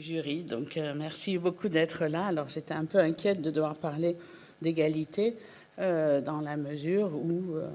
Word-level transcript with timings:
jury. 0.00 0.42
Donc, 0.42 0.76
euh, 0.76 0.94
merci 0.96 1.38
beaucoup 1.38 1.68
d'être 1.68 2.06
là. 2.06 2.26
Alors, 2.26 2.48
j'étais 2.48 2.74
un 2.74 2.84
peu 2.84 2.98
inquiète 2.98 3.40
de 3.40 3.50
devoir 3.50 3.76
parler 3.76 4.16
d'égalité 4.62 5.36
euh, 5.78 6.20
dans 6.20 6.40
la 6.40 6.56
mesure 6.56 7.14
où 7.14 7.54
euh, 7.54 7.68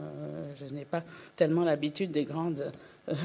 je 0.60 0.74
n'ai 0.74 0.86
pas 0.86 1.04
tellement 1.36 1.64
l'habitude 1.64 2.12
des 2.12 2.24
grandes 2.24 2.72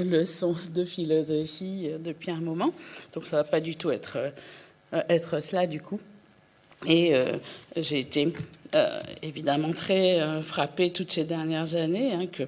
leçons 0.05 0.55
de 0.73 0.85
philosophie 0.85 1.91
depuis 2.01 2.31
un 2.31 2.41
moment. 2.41 2.73
Donc, 3.13 3.27
ça 3.27 3.37
va 3.37 3.45
pas 3.45 3.61
du 3.61 3.77
tout 3.77 3.91
être, 3.91 4.33
être 4.93 5.41
cela 5.43 5.67
du 5.67 5.81
coup. 5.81 6.01
Et 6.87 7.15
j'ai 7.75 8.01
été 8.01 8.31
évidemment 9.23 9.73
très 9.73 10.43
frappée 10.43 10.91
toutes 10.91 11.11
ces 11.11 11.25
dernières 11.25 11.75
années 11.75 12.13
hein, 12.13 12.27
que 12.27 12.43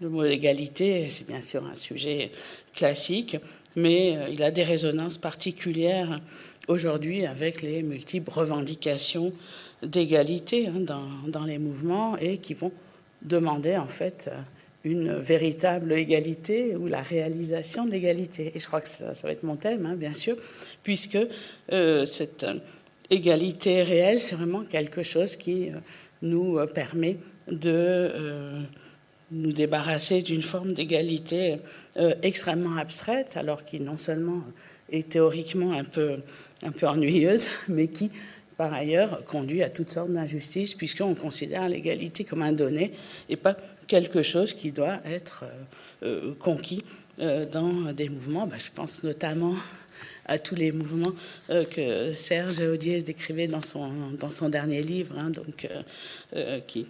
le 0.00 0.08
mot 0.08 0.24
égalité, 0.24 1.08
c'est 1.08 1.28
bien 1.28 1.40
sûr 1.40 1.64
un 1.64 1.76
sujet 1.76 2.32
classique, 2.74 3.36
mais 3.78 4.16
euh, 4.16 4.24
il 4.30 4.42
a 4.42 4.50
des 4.50 4.64
résonances 4.64 5.18
particulières 5.18 6.20
aujourd'hui 6.66 7.24
avec 7.24 7.62
les 7.62 7.82
multiples 7.82 8.30
revendications 8.30 9.32
d'égalité 9.82 10.68
hein, 10.68 10.80
dans, 11.26 11.44
les 11.44 11.58
mouvements 11.58 12.16
et 12.18 12.38
qui 12.38 12.54
vont 12.54 12.72
demander 13.22 13.76
en 13.76 13.86
fait 13.86 14.30
une 14.84 15.12
véritable 15.14 15.92
égalité 15.92 16.76
ou 16.76 16.86
la 16.86 17.02
réalisation 17.02 17.86
de 17.86 17.92
l'égalité. 17.92 18.52
Et 18.54 18.58
je 18.58 18.66
crois 18.66 18.80
que 18.80 18.88
ça, 18.88 19.12
va 19.22 19.32
être 19.32 19.42
mon 19.42 19.56
thème, 19.56 19.86
hein, 19.86 19.94
bien 19.94 20.12
sûr, 20.12 20.36
puisque 20.82 21.18
euh, 21.72 22.04
cette 22.04 22.46
égalité 23.10 23.82
réelle, 23.82 24.20
c'est 24.20 24.36
vraiment 24.36 24.64
quelque 24.64 25.02
chose 25.02 25.36
qui 25.36 25.70
euh, 25.70 25.78
nous 26.22 26.58
permet 26.74 27.16
de 27.50 28.66
nous 29.30 29.52
débarrasser 29.52 30.22
d'une 30.22 30.42
forme 30.42 30.72
d'égalité 30.72 31.56
euh, 31.96 32.14
extrêmement 32.22 32.76
abstraite, 32.76 33.36
alors 33.36 33.64
qui 33.64 33.80
non 33.80 33.96
seulement 33.96 34.42
est 34.90 35.10
théoriquement 35.10 35.72
un 35.72 35.84
peu, 35.84 36.16
ennuyeuse, 36.82 37.48
mais 37.68 37.88
qui, 37.88 38.10
par 38.56 38.72
ailleurs, 38.72 39.24
conduit 39.24 39.62
à 39.62 39.70
toutes 39.70 39.90
sortes 39.90 40.10
d'injustices, 40.10 40.74
puisqu'on 40.74 41.14
considère 41.14 41.68
l'égalité 41.68 42.24
comme 42.24 42.42
un 42.42 42.52
donné 42.52 42.92
et 43.28 43.36
pas 43.36 43.56
quelque 43.86 44.22
chose 44.22 44.54
qui 44.54 44.72
doit 44.72 45.00
être 45.04 45.44
euh, 46.02 46.30
euh, 46.30 46.34
conquis 46.38 46.84
dans 47.50 47.92
des 47.92 48.08
mouvements. 48.08 48.46
Bah, 48.46 48.58
je 48.64 48.70
pense 48.72 49.02
notamment 49.02 49.56
à 50.24 50.38
tous 50.38 50.54
les 50.54 50.70
mouvements 50.70 51.10
que 51.48 52.12
Serge 52.12 52.60
Audier 52.60 53.02
décrivait 53.02 53.48
dans 53.48 53.60
son, 53.60 53.90
dans 54.20 54.30
son 54.30 54.48
dernier 54.48 54.82
livre, 54.82 55.16
hein, 55.18 55.30
donc, 55.30 55.66
qui 56.68 56.86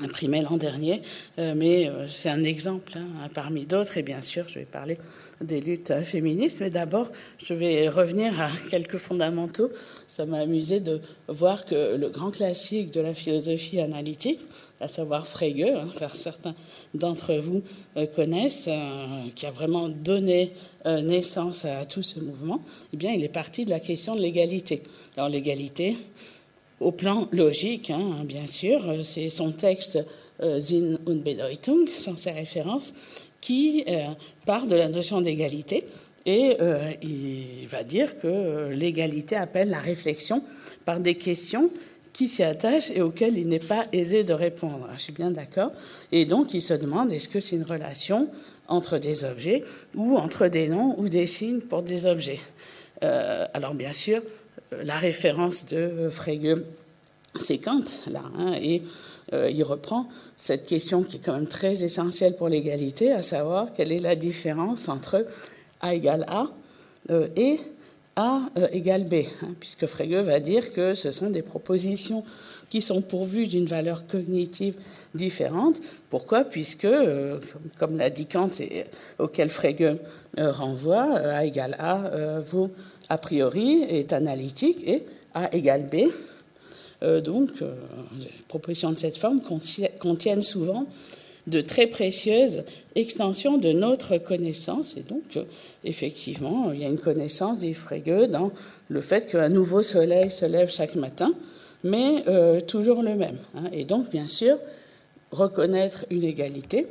imprimé 0.00 0.42
l'an 0.42 0.56
dernier, 0.56 1.02
euh, 1.38 1.54
mais 1.56 1.88
euh, 1.88 2.08
c'est 2.08 2.28
un 2.28 2.42
exemple 2.42 2.92
hein, 2.96 3.28
parmi 3.32 3.64
d'autres. 3.64 3.96
Et 3.96 4.02
bien 4.02 4.20
sûr, 4.20 4.48
je 4.48 4.58
vais 4.58 4.64
parler 4.64 4.96
des 5.40 5.60
luttes 5.60 5.92
féministes, 6.02 6.60
mais 6.60 6.70
d'abord, 6.70 7.08
je 7.38 7.54
vais 7.54 7.88
revenir 7.88 8.40
à 8.40 8.50
quelques 8.70 8.98
fondamentaux. 8.98 9.70
Ça 10.08 10.26
m'a 10.26 10.38
amusé 10.38 10.80
de 10.80 11.00
voir 11.28 11.64
que 11.64 11.96
le 11.96 12.08
grand 12.08 12.32
classique 12.32 12.90
de 12.90 13.00
la 13.00 13.14
philosophie 13.14 13.80
analytique, 13.80 14.40
à 14.80 14.88
savoir 14.88 15.28
Frege, 15.28 15.62
hein, 15.62 16.08
certains 16.14 16.54
d'entre 16.94 17.34
vous 17.34 17.62
euh, 17.96 18.06
connaissent, 18.06 18.68
qui 19.36 19.46
a 19.46 19.50
vraiment 19.50 19.88
donné 19.88 20.52
naissance 20.84 21.64
à 21.64 21.86
tout 21.86 22.02
ce 22.02 22.20
mouvement, 22.20 22.60
eh 22.92 22.96
bien, 22.96 23.12
il 23.12 23.24
est 23.24 23.28
parti 23.28 23.64
de 23.64 23.70
la 23.70 23.80
question 23.80 24.14
de 24.14 24.20
l'égalité. 24.20 24.82
Alors, 25.16 25.30
l'égalité, 25.30 25.96
au 26.80 26.92
plan 26.92 27.28
logique, 27.32 27.90
hein, 27.90 28.24
bien 28.24 28.46
sûr. 28.46 28.80
C'est 29.04 29.30
son 29.30 29.52
texte 29.52 29.98
euh, 30.42 30.60
Sinn 30.60 30.98
und 31.06 31.22
Bedeutung, 31.22 31.88
sans 31.88 32.16
ses 32.16 32.32
références, 32.32 32.92
qui 33.40 33.84
euh, 33.88 34.06
part 34.46 34.66
de 34.66 34.74
la 34.74 34.88
notion 34.88 35.20
d'égalité 35.20 35.84
et 36.26 36.56
euh, 36.60 36.90
il 37.02 37.68
va 37.68 37.84
dire 37.84 38.18
que 38.18 38.70
l'égalité 38.70 39.36
appelle 39.36 39.68
la 39.68 39.78
réflexion 39.78 40.42
par 40.84 40.98
des 40.98 41.16
questions 41.16 41.70
qui 42.14 42.28
s'y 42.28 42.42
attachent 42.42 42.90
et 42.90 43.02
auxquelles 43.02 43.36
il 43.36 43.46
n'est 43.48 43.58
pas 43.58 43.84
aisé 43.92 44.24
de 44.24 44.32
répondre. 44.32 44.88
Je 44.94 45.00
suis 45.00 45.12
bien 45.12 45.30
d'accord. 45.30 45.70
Et 46.10 46.24
donc, 46.24 46.54
il 46.54 46.62
se 46.62 46.74
demande 46.74 47.12
est-ce 47.12 47.28
que 47.28 47.40
c'est 47.40 47.56
une 47.56 47.64
relation 47.64 48.28
entre 48.68 48.98
des 48.98 49.24
objets 49.24 49.62
ou 49.94 50.16
entre 50.16 50.48
des 50.48 50.68
noms 50.68 50.98
ou 50.98 51.08
des 51.08 51.26
signes 51.26 51.60
pour 51.60 51.82
des 51.82 52.06
objets? 52.06 52.40
alors, 53.52 53.74
bien 53.74 53.92
sûr, 53.92 54.22
la 54.70 54.96
référence 54.96 55.66
de 55.66 56.08
Frege, 56.10 56.56
c'est 57.38 57.58
Kant, 57.58 57.84
là, 58.10 58.22
hein, 58.36 58.52
et 58.60 58.82
euh, 59.32 59.50
il 59.50 59.62
reprend 59.62 60.08
cette 60.36 60.66
question 60.66 61.02
qui 61.02 61.16
est 61.16 61.20
quand 61.20 61.32
même 61.32 61.48
très 61.48 61.82
essentielle 61.84 62.36
pour 62.36 62.48
l'égalité, 62.48 63.12
à 63.12 63.22
savoir 63.22 63.72
quelle 63.72 63.92
est 63.92 63.98
la 63.98 64.16
différence 64.16 64.88
entre 64.88 65.26
A 65.80 65.94
égale 65.94 66.24
A 66.28 66.46
euh, 67.10 67.28
et 67.36 67.58
A 68.16 68.42
euh, 68.58 68.68
égale 68.72 69.04
B, 69.04 69.14
hein, 69.42 69.54
puisque 69.58 69.86
Frege 69.86 70.24
va 70.24 70.40
dire 70.40 70.72
que 70.72 70.94
ce 70.94 71.10
sont 71.10 71.30
des 71.30 71.42
propositions 71.42 72.24
qui 72.70 72.80
sont 72.80 73.02
pourvues 73.02 73.46
d'une 73.46 73.66
valeur 73.66 74.06
cognitive 74.06 74.76
différente. 75.14 75.80
Pourquoi? 76.10 76.44
Puisque, 76.44 76.88
comme 77.78 77.96
l'a 77.96 78.10
dit 78.10 78.26
Kant 78.26 78.50
auquel 79.18 79.48
Frege 79.48 79.96
renvoie, 80.36 81.16
A 81.18 81.44
égale 81.44 81.76
A 81.78 82.40
vaut 82.40 82.70
a 83.14 83.18
priori, 83.18 83.82
est 83.88 84.12
analytique, 84.12 84.82
et 84.88 85.04
A 85.34 85.54
égale 85.54 85.88
B. 85.88 86.10
Euh, 87.04 87.20
donc, 87.20 87.50
euh, 87.62 87.72
les 88.18 88.30
propositions 88.48 88.90
de 88.90 88.98
cette 88.98 89.16
forme 89.16 89.40
contiennent 90.00 90.42
souvent 90.42 90.86
de 91.46 91.60
très 91.60 91.86
précieuses 91.86 92.64
extensions 92.96 93.56
de 93.56 93.70
notre 93.70 94.18
connaissance. 94.18 94.96
Et 94.96 95.02
donc, 95.02 95.36
euh, 95.36 95.44
effectivement, 95.84 96.72
il 96.72 96.80
y 96.80 96.84
a 96.84 96.88
une 96.88 96.98
connaissance, 96.98 97.60
dit 97.60 97.74
Frege, 97.74 98.28
dans 98.30 98.50
le 98.88 99.00
fait 99.00 99.30
qu'un 99.30 99.48
nouveau 99.48 99.82
soleil 99.82 100.28
se 100.28 100.46
lève 100.46 100.70
chaque 100.72 100.96
matin, 100.96 101.32
mais 101.84 102.24
toujours 102.66 103.02
le 103.02 103.14
même. 103.14 103.36
Hein. 103.54 103.68
Et 103.72 103.84
donc, 103.84 104.10
bien 104.10 104.26
sûr, 104.26 104.56
reconnaître 105.30 106.06
une 106.10 106.24
égalité, 106.24 106.86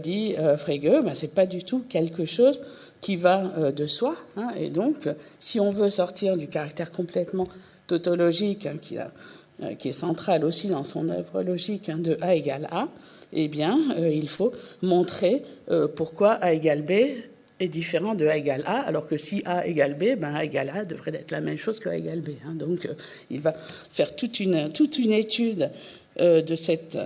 dit 0.00 0.36
Frege, 0.56 1.02
ben, 1.02 1.14
c'est 1.14 1.34
pas 1.34 1.46
du 1.46 1.64
tout 1.64 1.82
quelque 1.88 2.24
chose 2.24 2.60
qui 3.00 3.16
va 3.16 3.52
euh, 3.58 3.72
de 3.72 3.86
soi. 3.86 4.14
Hein, 4.36 4.48
et 4.58 4.70
donc, 4.70 5.08
si 5.38 5.60
on 5.60 5.70
veut 5.70 5.90
sortir 5.90 6.36
du 6.36 6.48
caractère 6.48 6.92
complètement 6.92 7.48
tautologique, 7.86 8.66
hein, 8.66 8.76
qui, 8.80 8.98
euh, 8.98 9.74
qui, 9.78 9.88
est 9.88 9.92
central 9.92 10.44
aussi 10.44 10.68
dans 10.68 10.84
son 10.84 11.08
œuvre 11.08 11.42
logique 11.42 11.88
hein, 11.88 11.98
de 11.98 12.16
A 12.20 12.34
égale 12.34 12.68
A, 12.70 12.88
eh 13.32 13.48
bien, 13.48 13.78
euh, 13.98 14.08
il 14.08 14.28
faut 14.28 14.52
montrer 14.82 15.42
pourquoi 15.96 16.32
A 16.32 16.52
égale 16.52 16.82
B 16.82 16.92
est 17.60 17.68
différent 17.68 18.14
de 18.14 18.26
A 18.26 18.36
égale 18.36 18.62
A, 18.66 18.80
alors 18.80 19.06
que 19.06 19.16
si 19.16 19.42
A 19.44 19.66
égale 19.66 19.94
B, 19.94 20.18
ben 20.18 20.34
A 20.34 20.44
égale 20.44 20.72
A 20.74 20.84
devrait 20.84 21.14
être 21.14 21.30
la 21.30 21.40
même 21.40 21.58
chose 21.58 21.78
que 21.78 21.88
A 21.88 21.96
égale 21.96 22.20
B. 22.20 22.30
Donc, 22.54 22.88
il 23.30 23.40
va 23.40 23.52
faire 23.52 24.14
toute 24.16 24.40
une, 24.40 24.70
toute 24.70 24.98
une 24.98 25.12
étude 25.12 25.70
de 26.18 26.56
cette, 26.56 26.96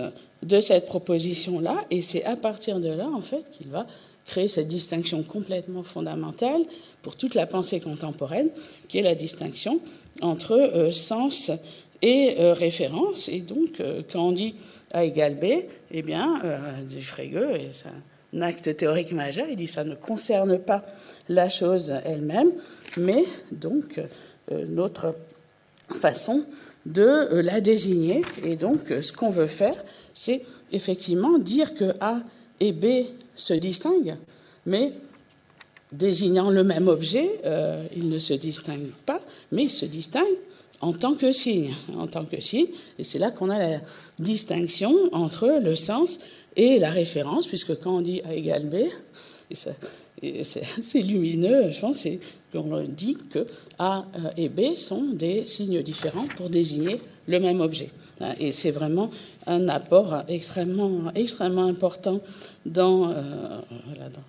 de 0.43 0.61
cette 0.61 0.85
proposition-là, 0.85 1.83
et 1.91 2.01
c'est 2.01 2.23
à 2.23 2.35
partir 2.35 2.79
de 2.79 2.89
là, 2.89 3.07
en 3.07 3.21
fait, 3.21 3.49
qu'il 3.51 3.67
va 3.67 3.85
créer 4.25 4.47
cette 4.47 4.67
distinction 4.67 5.23
complètement 5.23 5.83
fondamentale 5.83 6.61
pour 7.01 7.15
toute 7.15 7.35
la 7.35 7.45
pensée 7.45 7.79
contemporaine, 7.79 8.49
qui 8.87 8.97
est 8.97 9.01
la 9.01 9.15
distinction 9.15 9.79
entre 10.21 10.53
euh, 10.53 10.91
sens 10.91 11.51
et 12.01 12.35
euh, 12.39 12.53
référence. 12.53 13.29
Et 13.29 13.39
donc, 13.39 13.79
euh, 13.79 14.01
quand 14.11 14.27
on 14.27 14.31
dit 14.31 14.55
A 14.93 15.03
égale 15.03 15.35
B, 15.35 15.45
eh 15.91 16.01
bien, 16.01 16.41
du 16.89 17.01
Frege, 17.01 17.71
c'est 17.71 17.87
un 18.35 18.41
acte 18.41 18.75
théorique 18.75 19.11
majeur, 19.11 19.47
il 19.49 19.55
dit 19.55 19.67
ça 19.67 19.83
ne 19.83 19.95
concerne 19.95 20.57
pas 20.59 20.83
la 21.29 21.49
chose 21.49 21.93
elle-même, 22.03 22.51
mais 22.97 23.25
donc 23.51 24.01
notre 24.51 25.15
façon 25.93 26.43
de 26.87 27.29
la 27.41 27.61
désigner. 27.61 28.23
Et 28.43 28.55
donc, 28.55 28.79
ce 28.89 29.13
qu'on 29.13 29.29
veut 29.29 29.47
faire, 29.47 29.75
c'est 30.15 30.41
effectivement 30.71 31.37
dire 31.37 31.75
que 31.75 31.93
A 32.01 32.21
et 32.59 32.71
B 32.71 33.05
se 33.35 33.53
distinguent, 33.53 34.17
mais 34.65 34.93
désignant 35.91 36.49
le 36.49 36.63
même 36.63 36.87
objet, 36.87 37.39
euh, 37.45 37.83
ils 37.95 38.09
ne 38.09 38.19
se 38.19 38.33
distinguent 38.33 38.93
pas, 39.05 39.21
mais 39.51 39.63
ils 39.63 39.69
se 39.69 39.85
distinguent 39.85 40.39
en 40.81 40.91
tant 40.91 41.13
que 41.13 41.31
signe, 41.31 41.73
en 41.97 42.07
tant 42.07 42.25
que 42.25 42.41
signe, 42.41 42.67
et 42.99 43.03
c'est 43.03 43.19
là 43.19 43.31
qu'on 43.31 43.49
a 43.49 43.57
la 43.57 43.79
distinction 44.19 44.93
entre 45.13 45.59
le 45.63 45.75
sens 45.75 46.19
et 46.57 46.77
la 46.77 46.89
référence, 46.89 47.47
puisque 47.47 47.79
quand 47.79 47.97
on 47.97 48.01
dit 48.01 48.21
A 48.25 48.33
égale 48.33 48.65
B, 48.65 48.75
c'est 49.53 50.63
assez 50.77 51.01
lumineux, 51.01 51.71
je 51.71 51.79
pense, 51.79 52.05
qu'on 52.51 52.81
dit 52.81 53.17
que 53.29 53.45
A 53.79 54.05
euh, 54.15 54.29
et 54.35 54.49
B 54.49 54.75
sont 54.75 55.03
des 55.03 55.45
signes 55.45 55.81
différents 55.81 56.27
pour 56.35 56.49
désigner 56.49 56.99
le 57.27 57.39
même 57.39 57.61
objet. 57.61 57.89
Et 58.39 58.51
c'est 58.51 58.71
vraiment 58.71 59.09
un 59.47 59.67
apport 59.67 60.23
extrêmement, 60.27 61.11
extrêmement 61.15 61.65
important 61.65 62.21
dans, 62.65 63.09
euh, 63.09 63.59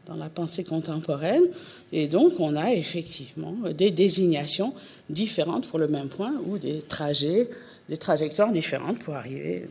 dans, 0.06 0.16
la 0.16 0.28
pensée 0.28 0.64
contemporaine. 0.64 1.44
Et 1.92 2.08
donc, 2.08 2.40
on 2.40 2.56
a 2.56 2.72
effectivement 2.72 3.54
des 3.76 3.90
désignations 3.90 4.74
différentes 5.10 5.66
pour 5.68 5.78
le 5.78 5.88
même 5.88 6.08
point 6.08 6.34
ou 6.46 6.58
des 6.58 6.82
trajets, 6.82 7.48
des 7.88 7.96
trajectoires 7.96 8.52
différentes 8.52 8.98
pour 9.00 9.14
arriver 9.14 9.68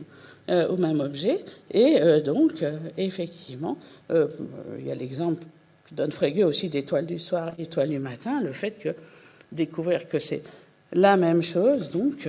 euh, 0.48 0.68
au 0.68 0.76
même 0.76 1.00
objet. 1.00 1.40
Et 1.72 2.00
euh, 2.00 2.20
donc, 2.20 2.64
effectivement, 2.96 3.76
il 4.10 4.86
y 4.86 4.90
a 4.90 4.94
l'exemple 4.94 5.44
que 5.88 5.94
donne 5.94 6.12
Frege 6.12 6.44
aussi 6.44 6.68
d'étoile 6.68 7.06
du 7.06 7.18
soir, 7.18 7.52
étoile 7.58 7.90
du 7.90 7.98
matin, 7.98 8.40
le 8.40 8.52
fait 8.52 8.78
que 8.78 8.94
découvrir 9.52 10.08
que 10.08 10.18
c'est 10.18 10.42
la 10.94 11.16
même 11.16 11.42
chose, 11.42 11.90
donc 11.90 12.28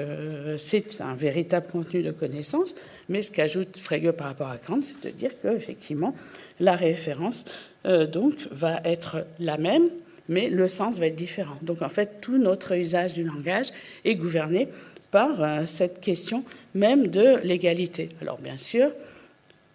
c'est 0.57 1.01
un 1.01 1.15
véritable 1.15 1.67
contenu 1.67 2.01
de 2.01 2.12
connaissance, 2.12 2.75
mais 3.09 3.21
ce 3.21 3.31
qu'ajoute 3.31 3.77
Frege 3.77 4.12
par 4.12 4.27
rapport 4.27 4.50
à 4.50 4.57
Kant, 4.57 4.79
c'est 4.81 5.03
de 5.06 5.15
dire 5.15 5.31
qu'effectivement, 5.41 6.13
la 6.59 6.75
référence 6.75 7.45
donc 7.83 8.33
va 8.51 8.81
être 8.83 9.25
la 9.39 9.57
même, 9.57 9.89
mais 10.27 10.50
le 10.50 10.67
sens 10.67 10.97
va 10.97 11.07
être 11.07 11.15
différent. 11.15 11.57
Donc 11.62 11.81
en 11.81 11.89
fait, 11.89 12.21
tout 12.21 12.38
notre 12.38 12.75
usage 12.75 13.13
du 13.13 13.23
langage 13.23 13.67
est 14.03 14.15
gouverné 14.15 14.67
par 15.12 15.41
euh, 15.41 15.65
cette 15.65 16.01
question 16.01 16.44
même 16.73 17.07
de 17.07 17.38
l'égalité. 17.44 18.09
Alors 18.21 18.38
bien 18.38 18.57
sûr, 18.57 18.89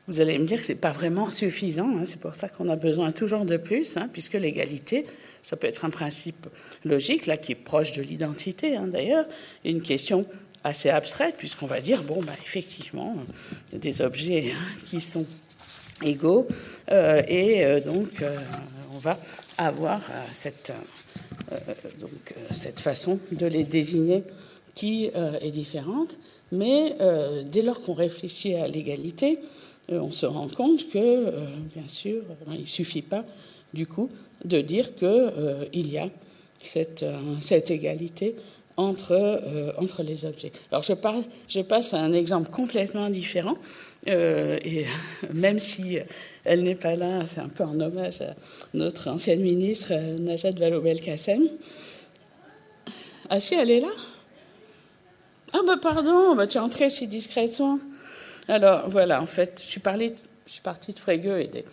vous 0.06 0.20
allez 0.20 0.38
me 0.38 0.44
dire 0.44 0.60
que 0.60 0.66
ce 0.66 0.72
n'est 0.72 0.78
pas 0.78 0.90
vraiment 0.90 1.30
suffisant, 1.30 1.96
hein. 1.96 2.04
c'est 2.04 2.20
pour 2.20 2.34
ça 2.34 2.48
qu'on 2.48 2.68
a 2.68 2.76
besoin 2.76 3.12
toujours 3.12 3.44
de 3.44 3.56
plus, 3.56 3.96
hein, 3.96 4.08
puisque 4.12 4.34
l'égalité, 4.34 5.06
ça 5.42 5.56
peut 5.56 5.66
être 5.66 5.84
un 5.84 5.90
principe 5.90 6.46
logique, 6.84 7.26
là, 7.26 7.36
qui 7.36 7.52
est 7.52 7.56
proche 7.56 7.92
de 7.92 8.02
l'identité 8.02 8.76
hein, 8.76 8.86
d'ailleurs, 8.86 9.26
et 9.64 9.70
une 9.70 9.82
question 9.82 10.26
assez 10.64 10.90
abstraite, 10.90 11.36
puisqu'on 11.38 11.66
va 11.66 11.80
dire, 11.80 12.02
bon, 12.02 12.22
bah, 12.22 12.34
effectivement, 12.44 13.16
des 13.72 14.02
objets 14.02 14.52
qui 14.86 15.00
sont 15.00 15.26
égaux, 16.02 16.46
euh, 16.90 17.22
et 17.28 17.64
euh, 17.64 17.80
donc 17.80 18.22
on 18.94 18.98
va 18.98 19.18
avoir 19.58 20.00
cette, 20.32 20.72
donc, 21.98 22.34
cette 22.52 22.80
façon 22.80 23.18
de 23.32 23.46
les 23.46 23.64
désigner 23.64 24.22
qui 24.74 25.10
euh, 25.14 25.38
est 25.40 25.50
différente, 25.50 26.18
mais 26.52 26.96
euh, 27.00 27.42
dès 27.44 27.62
lors 27.62 27.80
qu'on 27.80 27.94
réfléchit 27.94 28.54
à 28.54 28.68
l'égalité, 28.68 29.38
euh, 29.92 30.00
on 30.00 30.10
se 30.10 30.26
rend 30.26 30.48
compte 30.48 30.88
que, 30.88 31.32
bien 31.74 31.86
sûr, 31.86 32.22
il 32.52 32.60
ne 32.60 32.66
suffit 32.66 33.02
pas, 33.02 33.24
du 33.74 33.86
coup, 33.86 34.10
de 34.44 34.60
dire 34.60 34.94
qu'il 34.94 35.92
y 35.92 35.98
a 35.98 36.08
cette, 36.58 37.04
cette 37.40 37.70
égalité 37.70 38.36
entre, 38.76 39.74
entre 39.78 40.02
les 40.02 40.24
objets. 40.24 40.52
Alors 40.70 40.82
je, 40.82 41.60
passe 41.60 41.94
à 41.94 41.98
un 41.98 42.12
exemple 42.12 42.50
complètement 42.50 43.10
différent, 43.10 43.56
et 44.06 44.86
même 45.32 45.58
si 45.58 45.98
elle 46.44 46.62
n'est 46.62 46.74
pas 46.74 46.96
là, 46.96 47.24
c'est 47.26 47.40
un 47.40 47.48
peu 47.48 47.64
en 47.64 47.78
hommage 47.78 48.22
à 48.22 48.34
notre 48.74 49.08
ancienne 49.08 49.42
ministre 49.42 49.92
Najat 49.94 50.52
Vallaud-Belkacem. 50.52 51.42
Ah 53.28 53.38
si, 53.38 53.54
elle 53.54 53.70
est 53.70 53.80
là? 53.80 53.92
Ah 55.52 55.60
ben 55.66 55.76
pardon, 55.76 56.34
bah, 56.34 56.46
tu 56.46 56.58
es 56.58 56.60
entré 56.60 56.90
si 56.90 57.06
discrètement. 57.06 57.78
Alors 58.48 58.88
voilà, 58.88 59.20
en 59.20 59.26
fait, 59.26 59.60
je 59.64 59.70
suis, 59.70 59.80
je 60.46 60.52
suis 60.52 60.62
partie 60.62 60.92
de 60.92 60.98
Frege 60.98 61.26
et 61.26 61.48
des... 61.48 61.64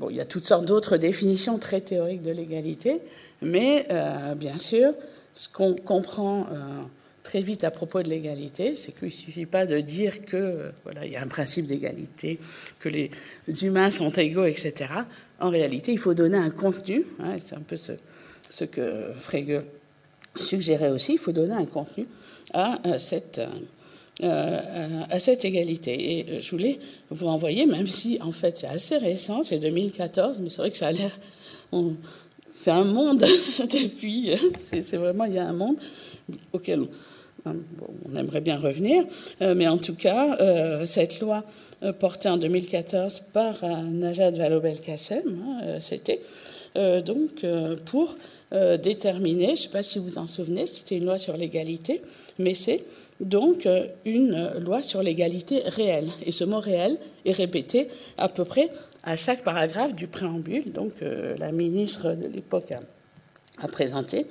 Bon, 0.00 0.08
il 0.08 0.16
y 0.16 0.20
a 0.20 0.24
toutes 0.24 0.44
sortes 0.44 0.64
d'autres 0.64 0.96
définitions 0.96 1.58
très 1.58 1.82
théoriques 1.82 2.22
de 2.22 2.30
l'égalité, 2.30 3.02
mais 3.42 3.86
euh, 3.90 4.34
bien 4.34 4.56
sûr, 4.56 4.94
ce 5.34 5.46
qu'on 5.50 5.74
comprend 5.74 6.46
euh, 6.50 6.82
très 7.22 7.42
vite 7.42 7.64
à 7.64 7.70
propos 7.70 8.02
de 8.02 8.08
l'égalité, 8.08 8.76
c'est 8.76 8.92
qu'il 8.92 9.08
ne 9.08 9.12
suffit 9.12 9.44
pas 9.44 9.66
de 9.66 9.78
dire 9.78 10.24
que 10.24 10.38
euh, 10.38 10.70
voilà, 10.84 11.04
il 11.04 11.12
y 11.12 11.16
a 11.16 11.22
un 11.22 11.26
principe 11.26 11.66
d'égalité, 11.66 12.40
que 12.78 12.88
les 12.88 13.10
humains 13.62 13.90
sont 13.90 14.10
égaux, 14.12 14.46
etc. 14.46 14.86
En 15.38 15.50
réalité, 15.50 15.92
il 15.92 15.98
faut 15.98 16.14
donner 16.14 16.38
un 16.38 16.50
contenu. 16.50 17.04
Hein, 17.18 17.36
c'est 17.38 17.56
un 17.56 17.60
peu 17.60 17.76
ce, 17.76 17.92
ce 18.48 18.64
que 18.64 19.12
Frege 19.18 19.60
suggérait 20.34 20.88
aussi. 20.88 21.12
Il 21.12 21.18
faut 21.18 21.32
donner 21.32 21.52
un 21.52 21.66
contenu 21.66 22.06
à 22.54 22.78
cette, 22.98 23.42
euh, 24.22 25.02
à 25.08 25.18
cette 25.18 25.44
égalité. 25.44 26.18
Et 26.18 26.26
euh, 26.28 26.40
je 26.40 26.50
voulais 26.50 26.78
vous 27.10 27.26
renvoyer, 27.26 27.66
même 27.66 27.86
si 27.86 28.18
en 28.20 28.32
fait 28.32 28.58
c'est 28.58 28.66
assez 28.66 28.96
récent, 28.98 29.42
c'est 29.42 29.58
2014, 29.58 30.38
mais 30.40 30.50
c'est 30.50 30.58
vrai 30.58 30.70
que 30.70 30.76
ça 30.76 30.88
a 30.88 30.92
l'air. 30.92 31.18
C'est 32.50 32.70
un 32.70 32.84
monde 32.84 33.20
depuis. 33.60 34.30
C'est 34.58 34.96
vraiment, 34.96 35.24
il 35.24 35.34
y 35.34 35.38
a 35.38 35.46
un 35.46 35.52
monde 35.52 35.76
auquel 36.52 36.80
on, 36.80 36.88
on 37.44 38.16
aimerait 38.16 38.40
bien 38.40 38.58
revenir. 38.58 39.04
Euh, 39.40 39.54
mais 39.54 39.68
en 39.68 39.78
tout 39.78 39.94
cas, 39.94 40.36
cette 40.84 41.20
loi 41.20 41.44
portée 41.98 42.28
en 42.28 42.36
2014 42.36 43.20
par 43.32 43.64
Najat 43.64 44.32
Vallaud-Belkacem, 44.32 45.22
hein, 45.26 45.80
c'était 45.80 46.20
donc 46.74 47.44
pour 47.86 48.16
déterminer, 48.52 49.46
je 49.46 49.50
ne 49.50 49.56
sais 49.56 49.68
pas 49.68 49.82
si 49.82 49.98
vous 49.98 50.18
en 50.18 50.26
souvenez, 50.26 50.66
c'était 50.66 50.96
une 50.96 51.06
loi 51.06 51.18
sur 51.18 51.36
l'égalité, 51.36 52.02
mais 52.38 52.54
c'est 52.54 52.84
donc 53.20 53.66
euh, 53.66 53.86
une 54.04 54.50
loi 54.58 54.82
sur 54.82 55.02
l'égalité 55.02 55.62
réelle. 55.66 56.08
Et 56.24 56.32
ce 56.32 56.44
mot 56.44 56.58
réel 56.58 56.96
est 57.24 57.32
répété 57.32 57.88
à 58.18 58.28
peu 58.28 58.44
près 58.44 58.70
à 59.04 59.16
chaque 59.16 59.44
paragraphe 59.44 59.94
du 59.94 60.06
préambule, 60.06 60.72
donc 60.72 60.92
euh, 61.02 61.36
la 61.38 61.52
ministre 61.52 62.14
de 62.14 62.26
l'époque 62.26 62.72
a, 63.62 63.68
présenté. 63.68 64.26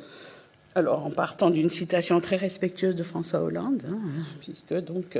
Alors, 0.75 1.05
en 1.05 1.09
partant 1.09 1.49
d'une 1.49 1.69
citation 1.69 2.21
très 2.21 2.35
respectueuse 2.35 2.95
de 2.95 3.03
François 3.03 3.41
Hollande, 3.41 3.83
hein, 3.89 3.97
puisque 4.39 4.73
donc 4.75 5.19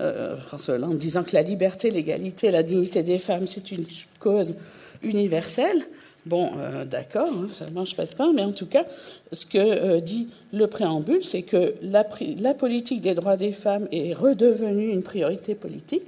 euh, 0.00 0.36
François 0.36 0.74
Hollande 0.74 0.98
disant 0.98 1.22
que 1.22 1.34
la 1.34 1.42
liberté, 1.42 1.90
l'égalité, 1.90 2.50
la 2.50 2.64
dignité 2.64 3.02
des 3.04 3.18
femmes, 3.18 3.46
c'est 3.46 3.70
une 3.70 3.86
cause 4.18 4.56
universelle. 5.02 5.86
Bon, 6.26 6.50
euh, 6.58 6.84
d'accord, 6.84 7.30
hein, 7.32 7.46
ça 7.48 7.66
ne 7.66 7.70
mange 7.70 7.94
pas 7.94 8.06
de 8.06 8.14
pain, 8.14 8.32
mais 8.34 8.42
en 8.42 8.50
tout 8.52 8.66
cas, 8.66 8.84
ce 9.32 9.46
que 9.46 9.58
euh, 9.58 10.00
dit 10.00 10.28
le 10.52 10.66
préambule, 10.66 11.24
c'est 11.24 11.42
que 11.42 11.74
la, 11.80 12.06
la, 12.40 12.54
politique 12.54 13.00
des 13.00 13.14
droits 13.14 13.36
des 13.36 13.52
femmes 13.52 13.86
est 13.92 14.12
redevenue 14.12 14.90
une 14.90 15.04
priorité 15.04 15.54
politique, 15.54 16.02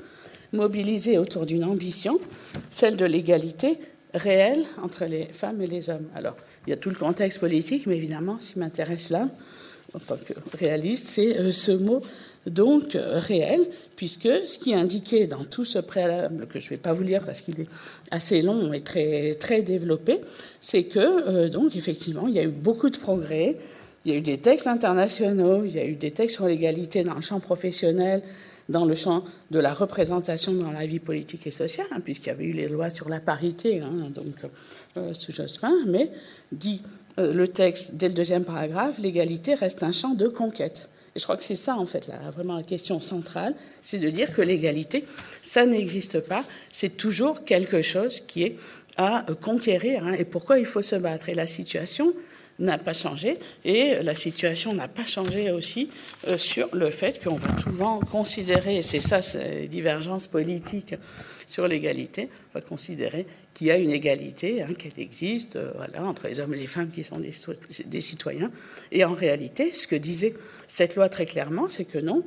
mobilisée 0.52 1.16
autour 1.16 1.46
d'une 1.46 1.64
ambition, 1.64 2.18
celle 2.70 2.96
de 2.96 3.04
l'égalité 3.04 3.78
réelle 4.12 4.64
entre 4.82 5.04
les 5.04 5.26
femmes 5.26 5.62
et 5.62 5.68
les 5.68 5.90
hommes. 5.90 6.08
Alors, 6.16 6.36
il 6.70 6.74
y 6.74 6.76
a 6.76 6.76
tout 6.76 6.90
le 6.90 6.94
contexte 6.94 7.40
politique, 7.40 7.88
mais 7.88 7.96
évidemment, 7.96 8.38
ce 8.38 8.52
qui 8.52 8.60
m'intéresse 8.60 9.10
là, 9.10 9.26
en 9.92 9.98
tant 9.98 10.14
que 10.16 10.34
réaliste, 10.56 11.08
c'est 11.08 11.36
euh, 11.36 11.50
ce 11.50 11.72
mot 11.72 12.00
donc 12.46 12.94
euh, 12.94 13.18
réel, 13.18 13.66
puisque 13.96 14.28
ce 14.44 14.56
qui 14.56 14.70
est 14.70 14.76
indiqué 14.76 15.26
dans 15.26 15.42
tout 15.42 15.64
ce 15.64 15.80
préalable, 15.80 16.46
que 16.46 16.60
je 16.60 16.66
ne 16.66 16.70
vais 16.70 16.76
pas 16.76 16.92
vous 16.92 17.02
lire 17.02 17.24
parce 17.24 17.40
qu'il 17.40 17.58
est 17.58 17.68
assez 18.12 18.40
long 18.40 18.72
et 18.72 18.82
très, 18.82 19.34
très 19.34 19.62
développé, 19.62 20.20
c'est 20.60 20.84
que, 20.84 21.00
euh, 21.00 21.48
donc, 21.48 21.74
effectivement, 21.74 22.28
il 22.28 22.36
y 22.36 22.38
a 22.38 22.44
eu 22.44 22.48
beaucoup 22.48 22.88
de 22.88 22.98
progrès, 22.98 23.56
il 24.04 24.12
y 24.12 24.14
a 24.14 24.18
eu 24.18 24.22
des 24.22 24.38
textes 24.38 24.68
internationaux, 24.68 25.64
il 25.64 25.74
y 25.74 25.80
a 25.80 25.84
eu 25.84 25.96
des 25.96 26.12
textes 26.12 26.36
sur 26.36 26.46
l'égalité 26.46 27.02
dans 27.02 27.16
le 27.16 27.20
champ 27.20 27.40
professionnel, 27.40 28.22
dans 28.68 28.84
le 28.84 28.94
champ 28.94 29.24
de 29.50 29.58
la 29.58 29.74
représentation 29.74 30.52
dans 30.52 30.70
la 30.70 30.86
vie 30.86 31.00
politique 31.00 31.48
et 31.48 31.50
sociale, 31.50 31.88
hein, 31.90 32.00
puisqu'il 32.00 32.28
y 32.28 32.32
avait 32.32 32.44
eu 32.44 32.52
les 32.52 32.68
lois 32.68 32.90
sur 32.90 33.08
la 33.08 33.18
parité, 33.18 33.80
hein, 33.80 34.08
donc 34.14 34.36
sous 35.12 35.32
Jospin, 35.32 35.72
mais 35.86 36.10
dit 36.52 36.82
le 37.16 37.46
texte 37.46 37.96
dès 37.96 38.08
le 38.08 38.14
deuxième 38.14 38.44
paragraphe, 38.44 38.98
l'égalité 38.98 39.54
reste 39.54 39.82
un 39.82 39.92
champ 39.92 40.14
de 40.14 40.26
conquête. 40.26 40.88
Et 41.14 41.18
je 41.18 41.24
crois 41.24 41.36
que 41.36 41.42
c'est 41.42 41.56
ça, 41.56 41.76
en 41.76 41.86
fait, 41.86 42.06
là, 42.06 42.30
vraiment 42.30 42.54
la 42.54 42.62
question 42.62 43.00
centrale, 43.00 43.54
c'est 43.82 43.98
de 43.98 44.08
dire 44.10 44.32
que 44.32 44.42
l'égalité, 44.42 45.04
ça 45.42 45.66
n'existe 45.66 46.20
pas, 46.20 46.44
c'est 46.70 46.96
toujours 46.96 47.44
quelque 47.44 47.82
chose 47.82 48.20
qui 48.20 48.44
est 48.44 48.56
à 48.96 49.24
conquérir. 49.40 50.06
Hein. 50.06 50.12
et 50.12 50.24
pourquoi 50.24 50.58
il 50.58 50.66
faut 50.66 50.82
se 50.82 50.96
battre? 50.96 51.28
Et 51.28 51.34
la 51.34 51.46
situation 51.46 52.12
n'a 52.60 52.78
pas 52.78 52.92
changé, 52.92 53.38
et 53.64 54.02
la 54.02 54.14
situation 54.14 54.74
n'a 54.74 54.86
pas 54.86 55.04
changé 55.04 55.50
aussi 55.50 55.88
euh, 56.28 56.36
sur 56.36 56.68
le 56.74 56.90
fait 56.90 57.22
qu'on 57.22 57.36
va 57.36 57.58
souvent 57.58 58.00
considérer, 58.00 58.76
et 58.76 58.82
c'est 58.82 59.00
ça, 59.00 59.22
ces 59.22 59.66
divergences 59.66 60.26
politiques 60.26 60.94
sur 61.50 61.66
l'égalité, 61.66 62.28
on 62.54 62.58
va 62.58 62.64
considérer 62.64 63.26
qu'il 63.54 63.66
y 63.66 63.70
a 63.72 63.76
une 63.76 63.90
égalité, 63.90 64.62
hein, 64.62 64.72
qu'elle 64.78 64.98
existe 64.98 65.56
euh, 65.56 65.72
voilà, 65.74 66.04
entre 66.04 66.28
les 66.28 66.38
hommes 66.38 66.54
et 66.54 66.58
les 66.58 66.68
femmes 66.68 66.90
qui 66.90 67.02
sont 67.02 67.18
des, 67.18 68.00
citoyens. 68.00 68.52
Et 68.92 69.04
en 69.04 69.14
réalité, 69.14 69.72
ce 69.72 69.88
que 69.88 69.96
disait 69.96 70.32
cette 70.68 70.94
loi 70.94 71.08
très 71.08 71.26
clairement, 71.26 71.68
c'est 71.68 71.86
que 71.86 71.98
non, 71.98 72.22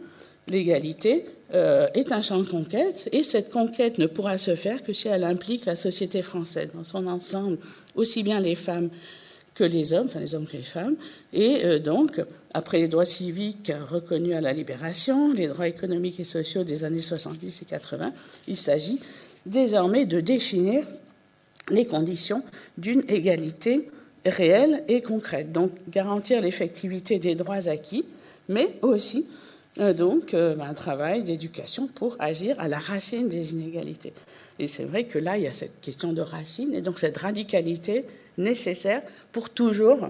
l'égalité 0.47 1.23
euh, 1.53 1.87
est 1.93 2.11
un 2.11 2.21
champ 2.21 2.37
de 2.37 2.45
conquête, 2.45 3.07
et 3.13 3.23
cette 3.23 3.49
conquête 3.49 3.97
ne 3.97 4.07
pourra 4.07 4.37
se 4.37 4.57
faire 4.57 4.83
que 4.83 4.91
si 4.91 5.07
elle 5.07 5.23
implique 5.23 5.65
la 5.65 5.77
société 5.77 6.21
française 6.21 6.71
dans 6.73 6.83
son 6.83 7.07
ensemble, 7.07 7.59
aussi 7.95 8.23
bien 8.23 8.41
les 8.41 8.55
femmes 8.55 8.89
que 9.55 9.63
les 9.63 9.93
hommes, 9.93 10.07
enfin 10.07 10.19
les 10.19 10.35
hommes 10.35 10.47
que 10.47 10.57
les 10.57 10.63
femmes, 10.63 10.97
et 11.31 11.63
euh, 11.63 11.79
donc, 11.79 12.19
après 12.53 12.79
les 12.79 12.87
droits 12.87 13.05
civiques 13.05 13.71
reconnus 13.89 14.35
à 14.35 14.41
la 14.41 14.53
libération, 14.53 15.33
les 15.33 15.47
droits 15.47 15.67
économiques 15.67 16.19
et 16.19 16.23
sociaux 16.23 16.63
des 16.63 16.83
années 16.83 17.01
70 17.01 17.61
et 17.61 17.65
80, 17.65 18.13
il 18.47 18.57
s'agit 18.57 18.99
désormais 19.45 20.05
de 20.05 20.19
définir 20.19 20.85
les 21.69 21.85
conditions 21.85 22.43
d'une 22.77 23.03
égalité 23.07 23.89
réelle 24.25 24.83
et 24.87 25.01
concrète. 25.01 25.51
Donc, 25.51 25.71
garantir 25.89 26.41
l'effectivité 26.41 27.19
des 27.19 27.35
droits 27.35 27.67
acquis, 27.67 28.05
mais 28.49 28.75
aussi 28.81 29.27
euh, 29.79 29.93
donc 29.93 30.33
euh, 30.33 30.55
un 30.59 30.73
travail 30.73 31.23
d'éducation 31.23 31.87
pour 31.87 32.15
agir 32.19 32.55
à 32.59 32.67
la 32.67 32.77
racine 32.77 33.27
des 33.27 33.53
inégalités. 33.53 34.13
Et 34.59 34.67
c'est 34.67 34.83
vrai 34.83 35.05
que 35.05 35.17
là, 35.17 35.37
il 35.37 35.43
y 35.43 35.47
a 35.47 35.51
cette 35.51 35.81
question 35.81 36.13
de 36.13 36.21
racine 36.21 36.73
et 36.73 36.81
donc 36.81 36.99
cette 36.99 37.17
radicalité 37.17 38.05
nécessaire 38.37 39.01
pour 39.31 39.49
toujours 39.49 40.09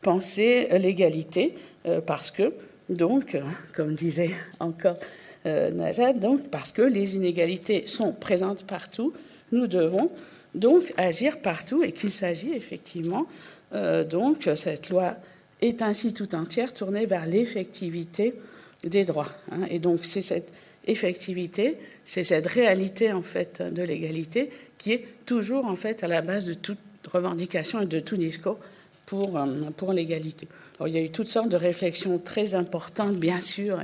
penser 0.00 0.68
l'égalité, 0.78 1.54
euh, 1.86 2.00
parce 2.00 2.30
que, 2.30 2.52
donc, 2.88 3.38
comme 3.74 3.94
disait 3.94 4.30
encore 4.58 4.96
Najat, 5.44 6.12
donc, 6.14 6.48
parce 6.50 6.72
que 6.72 6.82
les 6.82 7.16
inégalités 7.16 7.86
sont 7.86 8.12
présentes 8.12 8.64
partout, 8.64 9.14
nous 9.52 9.66
devons 9.66 10.10
donc 10.54 10.92
agir 10.96 11.40
partout 11.40 11.82
et 11.82 11.92
qu'il 11.92 12.12
s'agit 12.12 12.52
effectivement, 12.52 13.26
donc, 14.10 14.50
cette 14.54 14.90
loi 14.90 15.16
est 15.62 15.82
ainsi 15.82 16.14
tout 16.14 16.34
entière 16.34 16.72
tournée 16.72 17.06
vers 17.06 17.26
l'effectivité 17.26 18.34
des 18.84 19.04
droits. 19.04 19.28
Hein. 19.50 19.66
Et 19.70 19.78
donc 19.78 20.00
c'est 20.04 20.22
cette 20.22 20.52
effectivité, 20.86 21.76
c'est 22.06 22.24
cette 22.24 22.46
réalité 22.46 23.12
en 23.12 23.22
fait 23.22 23.62
de 23.62 23.82
l'égalité 23.82 24.50
qui 24.78 24.92
est 24.92 25.04
toujours 25.26 25.66
en 25.66 25.76
fait 25.76 26.02
à 26.02 26.08
la 26.08 26.22
base 26.22 26.46
de 26.46 26.54
toute 26.54 26.78
revendication 27.06 27.80
et 27.80 27.86
de 27.86 28.00
tout 28.00 28.16
discours 28.16 28.58
pour, 29.10 29.36
euh, 29.36 29.70
pour 29.76 29.92
l'égalité. 29.92 30.46
Il 30.86 30.94
y 30.94 30.96
a 30.96 31.02
eu 31.02 31.10
toutes 31.10 31.26
sortes 31.26 31.48
de 31.48 31.56
réflexions 31.56 32.20
très 32.20 32.54
importantes, 32.54 33.16
bien 33.16 33.40
sûr, 33.40 33.80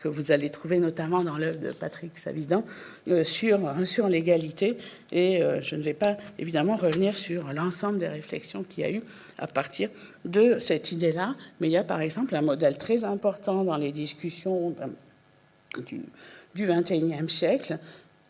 que 0.00 0.08
vous 0.08 0.32
allez 0.32 0.50
trouver 0.50 0.80
notamment 0.80 1.22
dans 1.22 1.38
l'œuvre 1.38 1.60
de 1.60 1.70
Patrick 1.70 2.18
Savidan 2.18 2.64
euh, 3.06 3.22
sur, 3.22 3.60
sur 3.86 4.08
l'égalité. 4.08 4.76
Et 5.12 5.40
euh, 5.40 5.60
je 5.62 5.76
ne 5.76 5.82
vais 5.82 5.94
pas 5.94 6.16
évidemment 6.40 6.74
revenir 6.74 7.14
sur 7.16 7.52
l'ensemble 7.52 8.00
des 8.00 8.08
réflexions 8.08 8.64
qu'il 8.64 8.82
y 8.82 8.86
a 8.86 8.90
eu 8.90 9.02
à 9.38 9.46
partir 9.46 9.90
de 10.24 10.58
cette 10.58 10.90
idée-là, 10.90 11.36
mais 11.60 11.68
il 11.68 11.72
y 11.72 11.76
a 11.76 11.84
par 11.84 12.00
exemple 12.00 12.34
un 12.34 12.42
modèle 12.42 12.76
très 12.76 13.04
important 13.04 13.62
dans 13.62 13.76
les 13.76 13.92
discussions 13.92 14.74
du 15.88 16.66
XXIe 16.66 17.28
siècle 17.28 17.78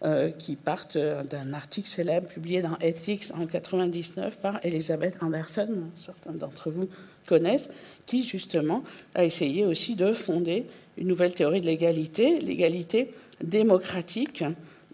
euh, 0.05 0.31
qui 0.31 0.57
partent 0.57 0.99
d'un 0.99 1.53
article 1.53 1.89
célèbre 1.89 2.29
publié 2.29 2.63
dans 2.63 2.77
Ethics 2.79 3.33
en 3.35 3.47
99 3.47 4.39
par 4.39 4.61
Elizabeth 4.65 5.19
Anderson, 5.23 5.69
certains 5.97 6.33
d'entre 6.33 6.71
vous 6.71 6.89
connaissent, 7.27 7.71
qui 8.07 8.23
justement 8.23 8.83
a 9.15 9.25
essayé 9.25 9.65
aussi 9.65 9.97
de 9.97 10.13
fonder 10.13 10.67
une 10.99 11.09
nouvelle 11.09 11.35
théorie 11.35 11.61
de 11.61 11.67
l'égalité, 11.67 12.39
l'égalité 12.41 13.13
démocratique 13.43 14.45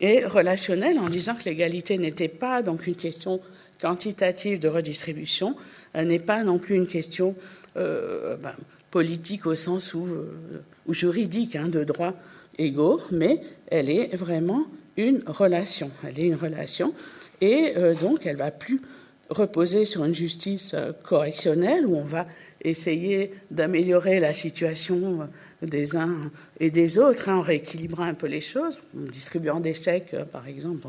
et 0.00 0.24
relationnelle, 0.24 0.98
en 0.98 1.08
disant 1.08 1.34
que 1.34 1.44
l'égalité 1.44 1.98
n'était 1.98 2.28
pas 2.28 2.62
donc 2.62 2.86
une 2.86 2.96
question 2.96 3.40
quantitative 3.80 4.58
de 4.58 4.68
redistribution, 4.68 5.56
n'est 5.94 6.18
pas 6.18 6.44
non 6.44 6.58
plus 6.58 6.76
une 6.76 6.86
question 6.86 7.34
euh, 7.76 8.36
ben, 8.36 8.54
politique 8.90 9.46
au 9.46 9.54
sens 9.54 9.94
où, 9.94 10.06
euh, 10.06 10.62
juridique 10.88 11.54
hein, 11.54 11.68
de 11.68 11.84
droits 11.84 12.14
égaux, 12.58 13.00
mais 13.12 13.40
elle 13.68 13.88
est 13.88 14.14
vraiment 14.16 14.64
une 15.08 15.22
relation. 15.26 15.90
Elle 16.04 16.18
est 16.20 16.28
une 16.28 16.36
relation 16.36 16.92
et 17.40 17.74
euh, 17.76 17.94
donc 17.94 18.26
elle 18.26 18.36
va 18.36 18.50
plus 18.50 18.80
reposer 19.28 19.84
sur 19.84 20.04
une 20.04 20.14
justice 20.14 20.74
euh, 20.74 20.92
correctionnelle 21.02 21.86
où 21.86 21.96
on 21.96 22.04
va 22.04 22.26
essayer 22.62 23.32
d'améliorer 23.50 24.20
la 24.20 24.32
situation 24.32 25.22
euh, 25.22 25.66
des 25.66 25.96
uns 25.96 26.30
et 26.58 26.70
des 26.70 26.98
autres 26.98 27.28
hein, 27.28 27.36
en 27.36 27.40
rééquilibrant 27.40 28.04
un 28.04 28.14
peu 28.14 28.26
les 28.26 28.40
choses, 28.40 28.78
en 28.96 29.02
distribuant 29.10 29.60
des 29.60 29.74
chèques 29.74 30.16
par 30.32 30.46
exemple. 30.48 30.86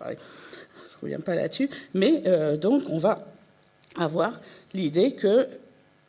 je 0.00 0.06
ne 0.10 0.16
reviens 1.02 1.20
pas 1.20 1.34
là-dessus, 1.34 1.70
mais 1.94 2.22
donc 2.58 2.82
on 2.88 2.98
va 2.98 3.26
avoir 3.98 4.40
l'idée 4.74 5.14
que 5.14 5.46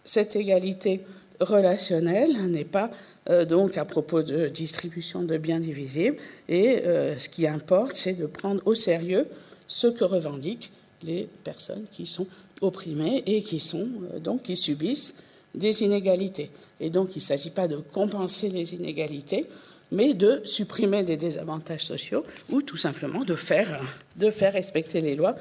cette 0.03 0.35
égalité 0.35 1.01
relationnelle 1.39 2.49
n'est 2.49 2.65
pas 2.65 2.89
euh, 3.29 3.45
donc 3.45 3.77
à 3.77 3.85
propos 3.85 4.23
de 4.23 4.47
distribution 4.47 5.23
de 5.23 5.37
biens 5.37 5.59
divisibles. 5.59 6.17
Et 6.49 6.79
euh, 6.85 7.17
ce 7.17 7.29
qui 7.29 7.47
importe, 7.47 7.95
c'est 7.95 8.13
de 8.13 8.25
prendre 8.25 8.61
au 8.65 8.73
sérieux 8.73 9.27
ce 9.67 9.87
que 9.87 10.03
revendiquent 10.03 10.71
les 11.03 11.29
personnes 11.43 11.85
qui 11.91 12.05
sont 12.05 12.27
opprimées 12.61 13.23
et 13.25 13.43
qui 13.43 13.59
sont 13.59 13.87
euh, 14.13 14.19
donc 14.19 14.43
qui 14.43 14.55
subissent 14.55 15.15
des 15.53 15.83
inégalités. 15.83 16.51
Et 16.79 16.89
donc 16.89 17.15
il 17.15 17.19
ne 17.19 17.23
s'agit 17.23 17.49
pas 17.49 17.67
de 17.67 17.77
compenser 17.77 18.49
les 18.49 18.73
inégalités, 18.73 19.45
mais 19.91 20.13
de 20.13 20.41
supprimer 20.43 21.03
des 21.03 21.17
désavantages 21.17 21.85
sociaux 21.85 22.25
ou 22.49 22.61
tout 22.61 22.77
simplement 22.77 23.23
de 23.23 23.35
faire, 23.35 23.81
de 24.17 24.29
faire 24.29 24.53
respecter 24.53 25.01
les 25.01 25.15
lois, 25.15 25.35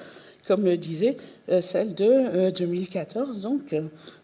comme 0.47 0.65
le 0.65 0.77
disait 0.77 1.17
celle 1.61 1.95
de 1.95 2.51
2014, 2.51 3.41
donc 3.41 3.75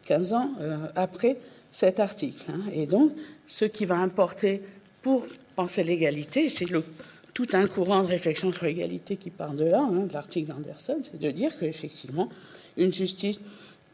15 0.07 0.33
ans 0.35 0.51
après 0.95 1.37
cet 1.71 2.01
article. 2.01 2.51
Hein. 2.51 2.61
Et 2.73 2.87
donc, 2.87 3.13
ce 3.47 3.65
qui 3.65 3.85
va 3.85 3.97
importer 3.97 4.63
pour 5.01 5.25
penser 5.57 5.83
l'égalité, 5.83 6.49
c'est 6.49 6.67
tout 7.35 7.49
un 7.55 7.67
courant 7.67 8.03
de 8.03 8.09
réflexion 8.09 8.53
sur 8.53 8.65
l'égalité 8.65 9.17
qui 9.17 9.31
part 9.31 9.55
de 9.55 9.65
là, 9.65 9.81
hein, 9.81 10.07
de 10.07 10.13
l'article 10.13 10.49
d'Anderson, 10.49 11.01
c'est 11.03 11.19
de 11.19 11.31
dire 11.31 11.59
qu'effectivement, 11.59 12.29
une 12.77 12.93
justice 12.93 13.41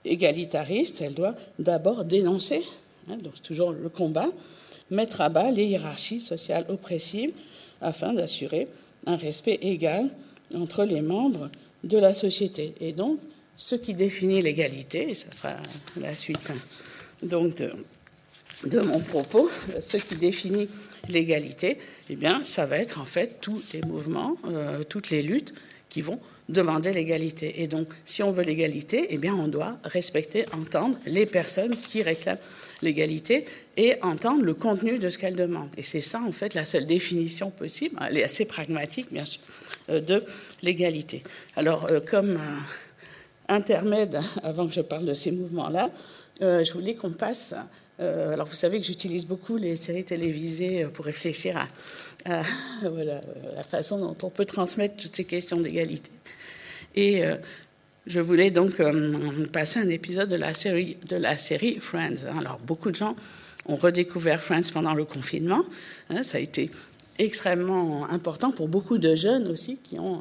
égalitariste, 0.05 1.01
elle 1.01 1.15
doit 1.15 1.35
d'abord 1.59 2.05
dénoncer, 2.05 2.63
hein, 3.09 3.17
donc 3.17 3.41
toujours 3.43 3.73
le 3.73 3.89
combat, 3.89 4.29
mettre 4.91 5.21
à 5.21 5.29
bas 5.29 5.51
les 5.51 5.67
hiérarchies 5.67 6.21
sociales 6.21 6.65
oppressives 6.69 7.33
afin 7.81 8.13
d'assurer 8.13 8.69
un 9.07 9.17
respect 9.17 9.59
égal 9.63 10.11
entre 10.55 10.85
les 10.85 11.03
membres 11.03 11.51
de 11.85 11.99
la 11.99 12.15
société. 12.15 12.75
Et 12.81 12.93
donc, 12.93 13.19
ce 13.57 13.75
qui 13.75 13.95
définit 13.95 14.41
l'égalité, 14.41 15.11
et 15.11 15.15
ça 15.15 15.33
sera 15.33 15.57
la 16.01 16.15
suite 16.15 16.53
donc 17.23 17.57
de, 18.65 18.81
mon 18.81 19.01
propos, 19.01 19.51
ce 19.81 19.97
qui 19.97 20.17
définit 20.17 20.69
l'égalité, 21.09 21.79
eh 22.09 22.17
bien, 22.17 22.45
ça 22.45 22.67
va 22.67 22.79
être 22.79 23.01
en 23.01 23.05
fait 23.05 23.41
tous 23.41 23.63
les 23.73 23.81
mouvements, 23.83 24.37
euh, 24.47 24.83
toutes 24.85 25.11
les 25.11 25.23
luttes 25.23 25.55
qui 25.89 26.03
vont 26.03 26.21
demander 26.49 26.93
l'égalité. 26.93 27.63
Et 27.63 27.67
donc, 27.67 27.89
si 28.05 28.23
on 28.23 28.31
veut 28.31 28.43
l'égalité, 28.43 29.07
eh 29.11 29.19
bien, 29.19 29.35
on 29.35 29.49
doit 29.49 29.79
respecter, 29.85 30.45
entendre 30.53 30.99
les 31.07 31.27
personnes 31.27 31.77
qui 31.77 32.03
réclament 32.03 32.39
l'égalité 32.83 33.45
et 33.77 33.97
entendre 34.03 34.43
le 34.43 34.55
contenu 34.55 34.99
de 34.99 35.11
ce 35.11 35.19
qu'elles 35.19 35.37
demandent. 35.37 35.71
Et 35.77 35.83
c'est 35.83 36.01
ça, 36.01 36.23
en 36.27 36.33
fait, 36.33 36.55
la 36.55 36.65
seule 36.65 36.87
définition 36.87 37.51
possible, 37.51 37.97
elle 38.09 38.19
est 38.19 38.25
assez 38.25 38.45
pragmatique, 38.45 39.09
bien 39.13 39.25
sûr, 39.25 39.41
de 39.89 40.25
l'égalité. 40.63 41.23
Alors, 41.57 41.87
euh, 41.91 42.01
comme 42.01 42.39
intermède, 43.49 44.21
avant 44.43 44.67
que 44.67 44.73
je 44.73 44.81
parle 44.81 45.05
de 45.05 45.15
ces 45.15 45.33
mouvements-là, 45.33 45.91
euh, 46.43 46.63
je 46.63 46.73
voulais 46.73 46.95
qu'on 46.95 47.11
passe. 47.11 47.55
Euh, 48.01 48.35
alors, 48.35 48.47
vous 48.47 48.55
savez 48.55 48.79
que 48.79 48.87
j'utilise 48.87 49.27
beaucoup 49.27 49.57
les 49.57 49.75
séries 49.75 50.05
télévisées 50.05 50.85
euh, 50.85 50.89
pour 50.89 51.05
réfléchir 51.05 51.65
à, 52.25 52.43
la 52.85 53.63
façon 53.69 53.99
dont 53.99 54.17
on 54.23 54.31
peut 54.31 54.45
transmettre 54.45 54.97
toutes 54.97 55.17
ces 55.17 55.25
questions 55.25 55.61
d'égalité. 55.61 56.11
Et 56.95 57.23
je 58.07 58.19
voulais 58.19 58.51
donc 58.51 58.83
passer 59.53 59.79
un 59.79 59.89
épisode 59.89 60.29
de 60.29 60.37
la 60.37 60.53
série, 60.53 60.97
de 61.07 61.17
la 61.17 61.37
série 61.37 61.79
Friends. 61.81 62.27
Alors, 62.37 62.59
beaucoup 62.59 62.91
de 62.91 62.97
gens 62.97 63.15
ont 63.67 63.77
redécouvert 63.77 64.43
Friends 64.43 64.73
pendant 64.73 64.95
le 64.95 65.05
confinement. 65.05 65.65
Hein, 66.11 66.23
ça 66.23 66.39
a 66.39 66.41
été 66.41 66.71
extrêmement 67.19 68.09
important 68.11 68.51
pour 68.53 68.69
beaucoup 68.69 68.99
de 68.99 69.15
jeunes 69.15 69.49
aussi 69.49 69.79
qui 69.79 69.99
ont 69.99 70.21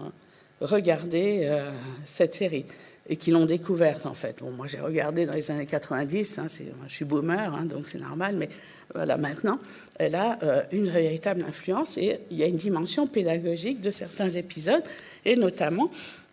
regardé 0.62 1.56
cette 2.04 2.34
série 2.34 2.66
et 3.10 3.16
qui 3.16 3.32
l'ont 3.32 3.46
découverte 3.46 4.06
en 4.06 4.13
fait. 4.13 4.39
Bon, 4.39 4.51
moi 4.51 4.68
j'ai 4.68 4.80
regardé 4.80 5.25
dans 5.25 5.34
les 5.34 5.51
années 5.51 5.66
90, 5.66 6.39
hein, 6.39 6.46
je 6.88 6.94
suis 6.94 7.06
boomer, 7.06 7.54
hein, 7.54 7.66
donc 7.66 7.86
c'est 7.88 8.00
normal, 8.00 8.36
mais 8.36 8.50
voilà, 8.94 9.18
maintenant, 9.18 9.60
elle 9.96 10.16
a 10.16 10.39
euh, 10.44 10.63
une 10.72 10.89
véritable 10.89 11.44
influence 11.48 11.98
et 11.98 12.20
il 12.32 12.38
y 12.38 12.44
a 12.44 12.48
une 12.48 12.58
dimension 12.58 13.08
pédagogique 13.08 13.82
de 13.82 13.92
certains 13.92 14.30
épisodes, 14.30 14.84
et 15.25 15.36
notamment 15.36 15.92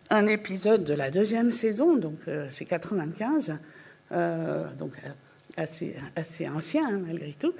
un 0.09 0.27
épisode 0.27 0.83
de 0.83 0.93
la 0.93 1.11
deuxième 1.11 1.51
saison, 1.51 1.97
donc 1.97 2.17
euh, 2.27 2.45
c'est 2.49 2.65
95, 2.65 3.59
euh, 4.11 4.65
donc 4.77 4.91
assez, 5.57 5.95
assez 6.15 6.47
ancien 6.49 6.87
hein, 6.87 7.01
malgré 7.05 7.33
tout, 7.33 7.53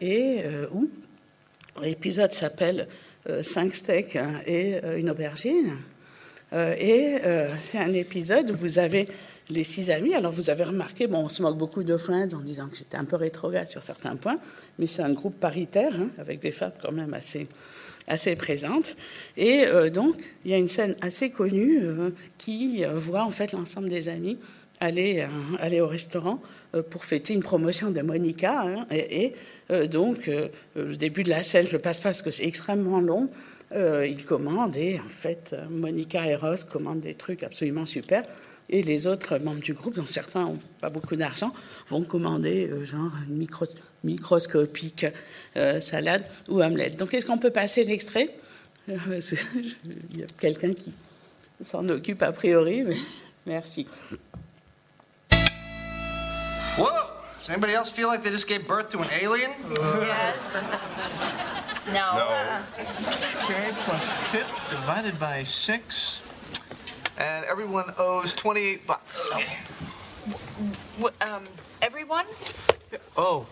et 0.00 0.44
où 0.72 0.88
l'épisode 1.82 2.32
s'appelle 2.32 2.88
Cinq 3.42 3.74
steaks 3.74 4.18
et 4.46 4.80
une 4.96 5.10
aubergine. 5.10 5.76
Euh, 6.52 6.74
et 6.78 7.18
euh, 7.24 7.54
c'est 7.58 7.78
un 7.78 7.92
épisode 7.92 8.50
où 8.50 8.54
vous 8.54 8.78
avez 8.78 9.08
les 9.50 9.64
six 9.64 9.90
amis. 9.90 10.14
Alors 10.14 10.32
vous 10.32 10.50
avez 10.50 10.64
remarqué, 10.64 11.06
bon, 11.06 11.24
on 11.24 11.28
se 11.28 11.42
moque 11.42 11.56
beaucoup 11.56 11.84
de 11.84 11.96
Friends 11.96 12.34
en 12.34 12.40
disant 12.40 12.68
que 12.68 12.76
c'était 12.76 12.96
un 12.96 13.04
peu 13.04 13.16
rétrograde 13.16 13.66
sur 13.66 13.82
certains 13.82 14.16
points, 14.16 14.38
mais 14.78 14.86
c'est 14.86 15.02
un 15.02 15.12
groupe 15.12 15.38
paritaire 15.38 15.92
hein, 15.94 16.08
avec 16.18 16.40
des 16.40 16.52
femmes 16.52 16.72
quand 16.82 16.92
même 16.92 17.14
assez 17.14 17.46
assez 18.08 18.34
présentes. 18.34 18.96
Et 19.36 19.66
euh, 19.66 19.88
donc 19.90 20.16
il 20.44 20.50
y 20.50 20.54
a 20.54 20.56
une 20.56 20.68
scène 20.68 20.96
assez 21.00 21.30
connue 21.30 21.80
qui 22.38 22.84
voit 22.94 23.22
en 23.22 23.30
fait 23.30 23.52
l'ensemble 23.52 23.88
des 23.88 24.08
amis 24.08 24.38
aller 24.80 25.26
aller 25.58 25.80
au 25.80 25.86
restaurant 25.86 26.40
pour 26.90 27.04
fêter 27.04 27.34
une 27.34 27.42
promotion 27.42 27.90
de 27.90 28.00
Monica. 28.00 28.62
Hein, 28.62 28.86
et, 28.90 29.34
donc, 29.88 30.30
le 30.74 30.96
début 30.96 31.22
de 31.22 31.28
la 31.28 31.42
scène, 31.42 31.66
je 31.66 31.72
le 31.72 31.78
passe 31.78 32.00
pas 32.00 32.08
parce 32.10 32.22
que 32.22 32.30
c'est 32.30 32.46
extrêmement 32.46 33.00
long. 33.00 33.30
Euh, 33.72 34.04
il 34.04 34.24
commande 34.24 34.76
et 34.76 34.98
en 34.98 35.08
fait, 35.08 35.54
Monica 35.70 36.26
et 36.26 36.34
Ross 36.34 36.64
commandent 36.64 37.00
des 37.00 37.14
trucs 37.14 37.44
absolument 37.44 37.86
super. 37.86 38.24
Et 38.68 38.82
les 38.82 39.06
autres 39.06 39.38
membres 39.38 39.60
du 39.60 39.74
groupe, 39.74 39.94
dont 39.94 40.06
certains 40.06 40.44
n'ont 40.44 40.58
pas 40.80 40.88
beaucoup 40.88 41.14
d'argent, 41.14 41.52
vont 41.88 42.02
commander 42.02 42.68
euh, 42.68 42.84
genre 42.84 43.12
une 43.28 43.46
microscopique 44.02 45.06
euh, 45.56 45.78
salade 45.78 46.24
ou 46.48 46.60
omelette. 46.60 46.96
Donc, 46.96 47.14
est-ce 47.14 47.26
qu'on 47.26 47.38
peut 47.38 47.50
passer 47.50 47.84
l'extrait? 47.84 48.34
Il 48.88 48.94
y 48.96 50.22
a 50.22 50.26
quelqu'un 50.40 50.72
qui 50.72 50.92
s'en 51.60 51.88
occupe 51.88 52.22
a 52.22 52.32
priori, 52.32 52.82
mais 52.82 52.96
merci. 53.46 53.86
Does 56.76 57.48
anybody 57.48 57.74
else 57.74 57.90
feel 57.90 58.08
like 58.08 58.22
they 58.22 58.30
just 58.30 58.46
gave 58.46 58.66
birth 58.66 58.90
to 58.90 58.98
an 59.00 59.08
alien? 59.20 59.50
Yes. 59.70 60.36
no. 61.86 61.92
No. 61.92 62.62
Okay, 63.44 63.70
plus 63.78 64.30
tip 64.30 64.46
divided 64.68 65.18
by 65.18 65.42
six. 65.42 66.22
And 67.18 67.44
everyone 67.44 67.92
owes 67.98 68.32
28 68.34 68.86
bucks. 68.86 69.28
W- 70.98 71.14
um, 71.20 71.44
everyone? 71.82 72.24
Oh, 73.16 73.46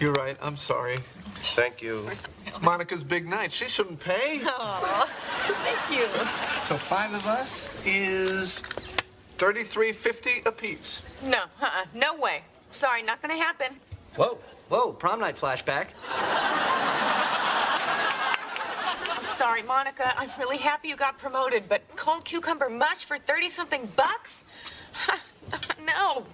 you're 0.00 0.12
right. 0.12 0.36
I'm 0.40 0.56
sorry. 0.56 0.96
Thank 1.36 1.82
you. 1.82 2.08
It's 2.46 2.60
Monica's 2.62 3.02
big 3.04 3.26
night. 3.28 3.52
She 3.52 3.68
shouldn't 3.68 4.00
pay. 4.00 4.40
Oh, 4.44 5.06
thank 5.08 5.98
you. 5.98 6.06
So 6.64 6.76
five 6.78 7.12
of 7.14 7.26
us 7.26 7.68
is 7.84 8.62
thirty-three 9.38 9.92
fifty 9.92 10.42
apiece. 10.46 11.02
No, 11.22 11.44
uh-uh, 11.60 11.84
no 11.94 12.16
way. 12.16 12.42
Sorry, 12.70 13.02
not 13.02 13.20
gonna 13.22 13.36
happen. 13.36 13.76
Whoa, 14.16 14.38
whoa, 14.68 14.92
prom 14.92 15.20
night 15.20 15.36
flashback. 15.36 15.88
I'm 19.10 19.26
sorry, 19.26 19.62
Monica. 19.62 20.12
I'm 20.18 20.28
really 20.38 20.58
happy 20.58 20.88
you 20.88 20.96
got 20.96 21.18
promoted, 21.18 21.68
but 21.68 21.82
cold 21.96 22.24
cucumber 22.24 22.68
mush 22.68 23.04
for 23.04 23.18
30 23.18 23.48
something 23.48 23.88
bucks? 23.96 24.44
no. 25.84 26.24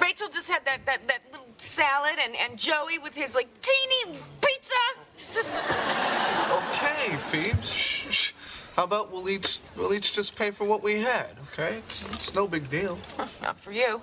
Rachel 0.00 0.28
just 0.28 0.50
had 0.50 0.64
that, 0.64 0.84
that, 0.86 1.06
that 1.08 1.20
little 1.30 1.46
salad, 1.58 2.18
and, 2.22 2.34
and 2.36 2.58
Joey 2.58 2.98
with 2.98 3.14
his, 3.14 3.34
like, 3.34 3.48
teeny 3.60 4.18
pizza. 4.40 4.74
It's 5.18 5.34
just. 5.34 5.54
Okay, 5.54 7.16
Phoebes. 7.16 7.68
Shh, 7.70 8.06
shh. 8.10 8.32
How 8.76 8.82
about 8.84 9.12
we'll 9.12 9.28
each 9.28 9.60
we'll 9.76 9.94
each 9.94 10.12
just 10.12 10.34
pay 10.34 10.50
for 10.50 10.64
what 10.64 10.82
we 10.82 11.00
had, 11.00 11.28
okay? 11.52 11.78
It's, 11.86 12.04
it's 12.06 12.34
no 12.34 12.48
big 12.48 12.68
deal. 12.68 12.98
Not 13.42 13.58
for 13.58 13.70
you. 13.70 14.02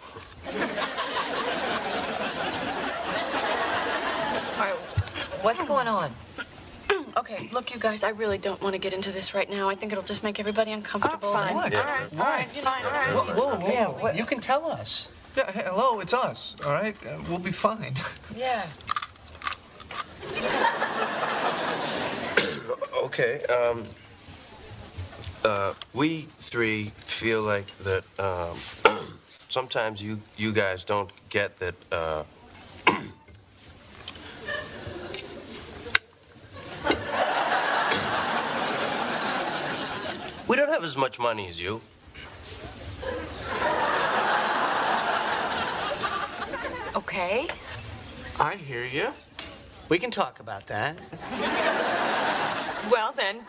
All 4.57 4.65
right, 4.65 4.75
what's 5.41 5.63
going 5.63 5.87
on? 5.87 6.11
Okay, 7.17 7.49
look, 7.51 7.73
you 7.73 7.79
guys, 7.79 8.03
I 8.03 8.09
really 8.09 8.37
don't 8.37 8.61
want 8.61 8.73
to 8.73 8.79
get 8.79 8.93
into 8.93 9.11
this 9.11 9.33
right 9.33 9.49
now. 9.49 9.67
I 9.67 9.75
think 9.75 9.91
it'll 9.91 10.03
just 10.03 10.23
make 10.23 10.39
everybody 10.39 10.71
uncomfortable. 10.71 11.27
Oh, 11.29 11.33
fine. 11.33 11.55
What? 11.55 11.75
All 11.75 11.83
right, 11.83 12.01
all 12.13 12.19
right, 12.19 12.47
fine, 12.47 12.85
all 12.85 12.91
right. 12.91 13.13
Whoa, 13.13 13.33
whoa, 13.33 13.59
whoa. 13.59 13.67
Yeah, 13.69 13.87
what? 13.87 14.15
You 14.17 14.23
can 14.23 14.39
tell 14.39 14.65
us. 14.71 15.09
Yeah, 15.35 15.51
hey, 15.51 15.63
hello, 15.65 15.99
it's 15.99 16.13
us. 16.13 16.55
All 16.65 16.71
right, 16.71 16.95
uh, 17.05 17.19
we'll 17.27 17.39
be 17.39 17.51
fine. 17.51 17.95
Yeah. 18.35 18.65
Okay. 23.03 23.43
Um, 23.45 23.83
uh, 25.43 25.73
we 25.93 26.27
three 26.39 26.91
feel 27.05 27.41
like 27.41 27.67
that. 27.79 28.03
Um, 28.19 28.57
sometimes 29.49 30.01
you 30.01 30.19
you 30.37 30.51
guys 30.51 30.83
don't 30.83 31.09
get 31.29 31.57
that. 31.59 31.75
Uh, 31.91 32.23
we 40.47 40.55
don't 40.55 40.69
have 40.69 40.83
as 40.83 40.97
much 40.97 41.19
money 41.19 41.47
as 41.49 41.59
you. 41.59 41.81
Okay. 46.95 47.47
I 48.39 48.55
hear 48.55 48.85
you. 48.85 49.13
We 49.89 49.99
can 49.99 50.11
talk 50.11 50.39
about 50.39 50.67
that. 50.67 50.97
Well, 52.89 53.13
then. 53.15 53.41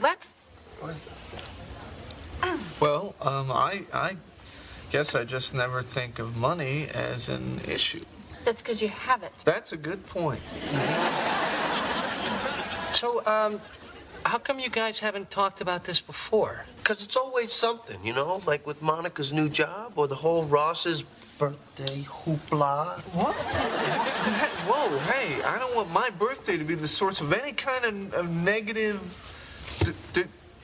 Let's. 0.00 0.34
Well, 2.80 3.14
um, 3.22 3.50
I 3.50 3.82
I 3.92 4.16
guess 4.90 5.14
I 5.14 5.24
just 5.24 5.54
never 5.54 5.82
think 5.82 6.18
of 6.18 6.36
money 6.36 6.86
as 6.94 7.28
an 7.28 7.60
issue. 7.66 8.02
That's 8.44 8.62
because 8.62 8.82
you 8.82 8.88
have 8.88 9.22
it. 9.22 9.32
That's 9.44 9.72
a 9.72 9.76
good 9.76 10.04
point. 10.06 10.40
So, 12.92 13.24
um, 13.26 13.60
how 14.24 14.38
come 14.38 14.58
you 14.60 14.70
guys 14.70 15.00
haven't 15.00 15.30
talked 15.30 15.60
about 15.60 15.84
this 15.84 16.00
before? 16.00 16.64
Because 16.78 17.02
it's 17.02 17.16
always 17.16 17.52
something, 17.52 17.98
you 18.04 18.12
know, 18.12 18.40
like 18.46 18.66
with 18.66 18.80
Monica's 18.80 19.32
new 19.32 19.48
job 19.48 19.94
or 19.96 20.06
the 20.06 20.14
whole 20.14 20.44
Ross's 20.44 21.02
birthday 21.38 22.02
hoopla. 22.02 23.00
What? 23.12 23.34
Whoa, 23.34 24.98
hey, 24.98 25.42
I 25.42 25.58
don't 25.58 25.74
want 25.74 25.90
my 25.92 26.08
birthday 26.18 26.56
to 26.56 26.64
be 26.64 26.74
the 26.74 26.88
source 26.88 27.20
of 27.20 27.32
any 27.32 27.52
kind 27.52 27.84
of, 27.84 28.14
of 28.14 28.30
negative. 28.30 29.00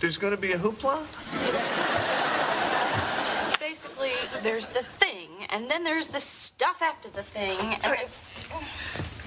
D- 0.02 0.08
d- 0.08 0.08
there's 0.08 0.18
going 0.18 0.34
to 0.34 0.40
be 0.40 0.52
a 0.52 0.58
hoopla? 0.58 1.06
Basically, 3.60 4.12
there's 4.42 4.66
the 4.66 4.82
thing, 4.82 5.28
and 5.50 5.70
then 5.70 5.84
there's 5.84 6.08
the 6.08 6.20
stuff 6.20 6.82
after 6.82 7.08
the 7.10 7.22
thing, 7.22 7.58
and 7.82 7.96
it's. 8.00 8.22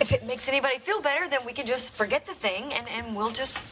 If 0.02 0.12
it 0.12 0.26
makes 0.26 0.50
anybody 0.50 0.78
feel 0.80 1.02
better, 1.02 1.30
then 1.30 1.40
we 1.46 1.54
can 1.54 1.66
just 1.66 1.94
forget 1.94 2.26
the 2.26 2.34
thing 2.34 2.74
and, 2.74 2.88
and 2.90 3.16
we'll 3.16 3.32
just 3.32 3.64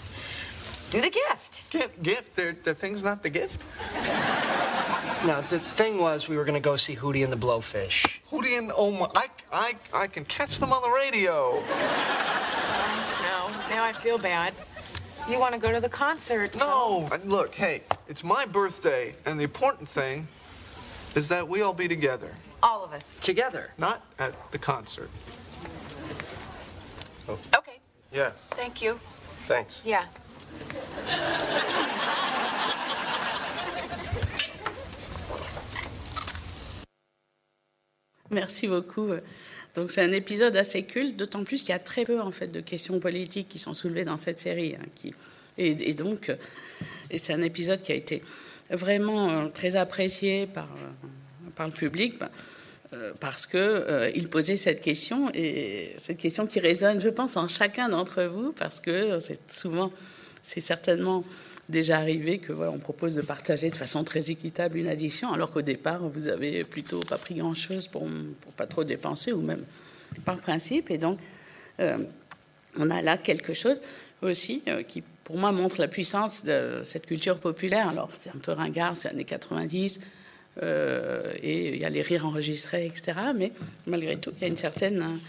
do 0.89 1.02
the 1.02 1.10
gift. 1.10 1.70
Gift, 1.70 2.02
gift. 2.02 2.36
The, 2.38 2.56
the 2.63 2.74
thing's 2.74 3.04
not 3.04 3.22
the 3.22 3.30
gift. 3.30 3.62
No, 5.26 5.42
the 5.50 5.60
thing 5.60 5.98
was 5.98 6.30
we 6.30 6.38
were 6.38 6.46
going 6.46 6.56
to 6.56 6.62
go 6.62 6.78
see 6.78 6.96
Hootie 6.96 7.26
and 7.26 7.34
the 7.34 7.38
Blowfish. 7.38 8.22
Hootie 8.32 8.58
and 8.58 8.72
oh 8.78 8.92
my, 8.92 9.10
I, 9.16 9.28
I, 9.52 9.76
I 9.94 10.08
can 10.08 10.24
catch 10.26 10.60
them 10.60 10.72
on 10.72 10.82
the 10.82 10.89
radio. 10.89 11.62
No, 13.22 13.52
now 13.70 13.84
I 13.84 13.92
feel 13.94 14.18
bad. 14.18 14.54
You 15.30 15.40
want 15.40 15.54
to 15.54 15.60
go 15.60 15.72
to 15.72 15.80
the 15.80 15.90
concert? 15.90 16.56
No. 16.58 17.08
And 17.12 17.32
look, 17.32 17.56
hey, 17.56 17.82
it's 18.10 18.24
my 18.24 18.46
birthday, 18.46 19.16
and 19.26 19.40
the 19.40 19.44
important 19.46 19.88
thing 19.88 20.28
is 21.16 21.30
that 21.30 21.48
we 21.48 21.62
all 21.62 21.74
be 21.74 21.88
together, 21.88 22.32
All 22.62 22.84
of 22.84 22.92
us. 22.92 23.20
Together. 23.22 23.70
not 23.78 24.04
at 24.20 24.34
the 24.52 24.58
concert. 24.58 25.10
Oh. 27.30 27.40
Okay, 27.58 27.80
Yeah, 28.12 28.32
thank 28.52 28.82
you. 28.82 29.00
thanks. 29.48 29.82
Yeah. 29.86 30.06
Merci 38.30 38.68
beaucoup. 38.68 39.20
Donc 39.76 39.92
c'est 39.92 40.02
un 40.02 40.12
épisode 40.12 40.56
assez 40.56 40.84
culte, 40.84 41.16
d'autant 41.16 41.44
plus 41.44 41.62
qu'il 41.62 41.70
y 41.70 41.74
a 41.74 41.80
très 41.80 42.06
peu 42.06 42.22
en 42.22 42.32
fait 42.32 42.48
de 42.48 42.62
questions 42.62 43.00
politiques 43.00 43.50
qui 43.50 43.60
sont 43.60 43.74
soulevées 43.74 44.06
dans 44.06 44.18
cette 44.18 44.40
série. 44.40 44.76
hein, 44.76 45.10
et, 45.58 45.94
donc, 45.94 46.30
euh, 46.30 46.36
c'est 47.16 47.34
un 47.34 47.42
épisode 47.42 47.82
qui 47.82 47.92
a 47.92 47.96
été 47.96 48.24
vraiment 48.70 49.30
euh, 49.30 49.48
très 49.50 49.76
apprécié 49.76 50.48
par, 50.48 50.66
euh, 50.66 51.50
par 51.56 51.68
le 51.68 51.74
public 51.74 52.18
bah, 52.20 52.32
parce 53.20 53.48
que 53.48 54.12
il 54.14 54.30
posait 54.30 54.56
cette 54.56 54.80
question 54.80 55.32
et 55.34 55.96
cette 55.98 56.20
question 56.20 56.46
qui 56.46 56.60
résonne, 56.60 57.02
je 57.02 57.10
pense, 57.10 57.38
en 57.38 57.48
chacun 57.48 57.90
d'entre 57.90 58.24
vous 58.26 58.52
parce 58.52 58.80
que 58.80 59.20
c'est 59.20 59.52
souvent, 59.52 59.92
c'est 60.44 60.62
certainement 60.62 61.24
déjà 61.74 61.98
arrivé 61.98 62.38
que 62.38 62.54
voilà, 62.54 62.72
on 62.72 62.78
propose 62.78 63.16
de 63.16 63.22
partager 63.22 63.70
de 63.70 63.76
façon 63.76 64.06
très 64.06 64.32
équitable 64.32 64.78
une 64.78 64.88
addition, 64.88 65.34
alors 65.34 65.52
qu'au 65.52 65.62
départ, 65.62 66.08
vous 66.08 66.30
avez 66.30 66.64
plutôt 66.64 67.02
pas 67.02 67.18
pris 67.18 67.36
grand-chose 67.36 67.88
pour, 67.88 68.08
pour 68.42 68.54
pas 68.54 68.68
trop 68.68 68.86
dépenser, 68.86 69.34
ou 69.34 69.42
même 69.42 69.66
par 70.24 70.38
principe. 70.38 70.90
Et 70.92 70.98
donc, 70.98 71.20
euh, 71.80 71.98
on 72.78 72.90
a 72.90 73.02
là 73.02 73.18
quelque 73.18 73.54
chose 73.54 73.82
aussi 74.22 74.64
euh, 74.68 74.84
qui, 74.84 75.04
pour 75.24 75.38
moi, 75.38 75.52
montre 75.52 75.80
la 75.82 75.88
puissance 75.88 76.46
de 76.46 76.84
cette 76.86 77.06
culture 77.06 77.40
populaire. 77.40 77.90
Alors, 77.90 78.10
c'est 78.16 78.30
un 78.30 78.40
peu 78.42 78.52
ringard, 78.52 78.96
c'est 78.96 79.10
années 79.10 79.26
90, 79.26 80.00
euh, 80.62 81.34
et 81.42 81.70
il 81.70 81.82
y 81.82 81.86
a 81.86 81.90
les 81.90 82.02
rires 82.02 82.26
enregistrés, 82.26 82.86
etc. 82.86 83.14
Mais 83.36 83.52
malgré 83.88 84.18
tout, 84.18 84.32
il 84.38 84.42
y 84.42 84.46
a 84.46 84.48
une 84.48 84.58
certaine, 84.58 85.20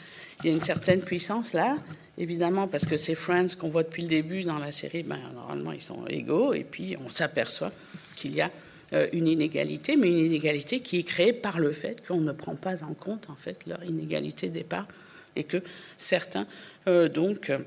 il 0.44 0.50
y 0.50 0.52
a 0.52 0.56
une 0.56 0.62
certaine 0.62 1.00
puissance 1.00 1.54
là. 1.54 1.76
Évidemment, 2.16 2.68
parce 2.68 2.84
que 2.84 2.96
ces 2.96 3.16
Friends 3.16 3.56
qu'on 3.58 3.68
voit 3.68 3.82
depuis 3.82 4.02
le 4.02 4.08
début 4.08 4.44
dans 4.44 4.58
la 4.58 4.70
série, 4.70 5.02
ben, 5.02 5.18
normalement, 5.34 5.72
ils 5.72 5.82
sont 5.82 6.06
égaux. 6.06 6.54
Et 6.54 6.62
puis, 6.62 6.96
on 7.04 7.08
s'aperçoit 7.08 7.72
qu'il 8.14 8.36
y 8.36 8.40
a 8.40 8.50
euh, 8.92 9.08
une 9.12 9.26
inégalité, 9.26 9.96
mais 9.96 10.08
une 10.08 10.18
inégalité 10.18 10.78
qui 10.78 11.00
est 11.00 11.02
créée 11.02 11.32
par 11.32 11.58
le 11.58 11.72
fait 11.72 12.06
qu'on 12.06 12.20
ne 12.20 12.30
prend 12.30 12.54
pas 12.54 12.84
en 12.84 12.94
compte, 12.94 13.28
en 13.30 13.34
fait, 13.34 13.66
leur 13.66 13.82
inégalité 13.82 14.48
de 14.48 14.54
départ. 14.54 14.86
Et 15.34 15.42
que 15.42 15.56
certains, 15.96 16.46
euh, 16.86 17.08
donc, 17.08 17.50
euh, 17.50 17.58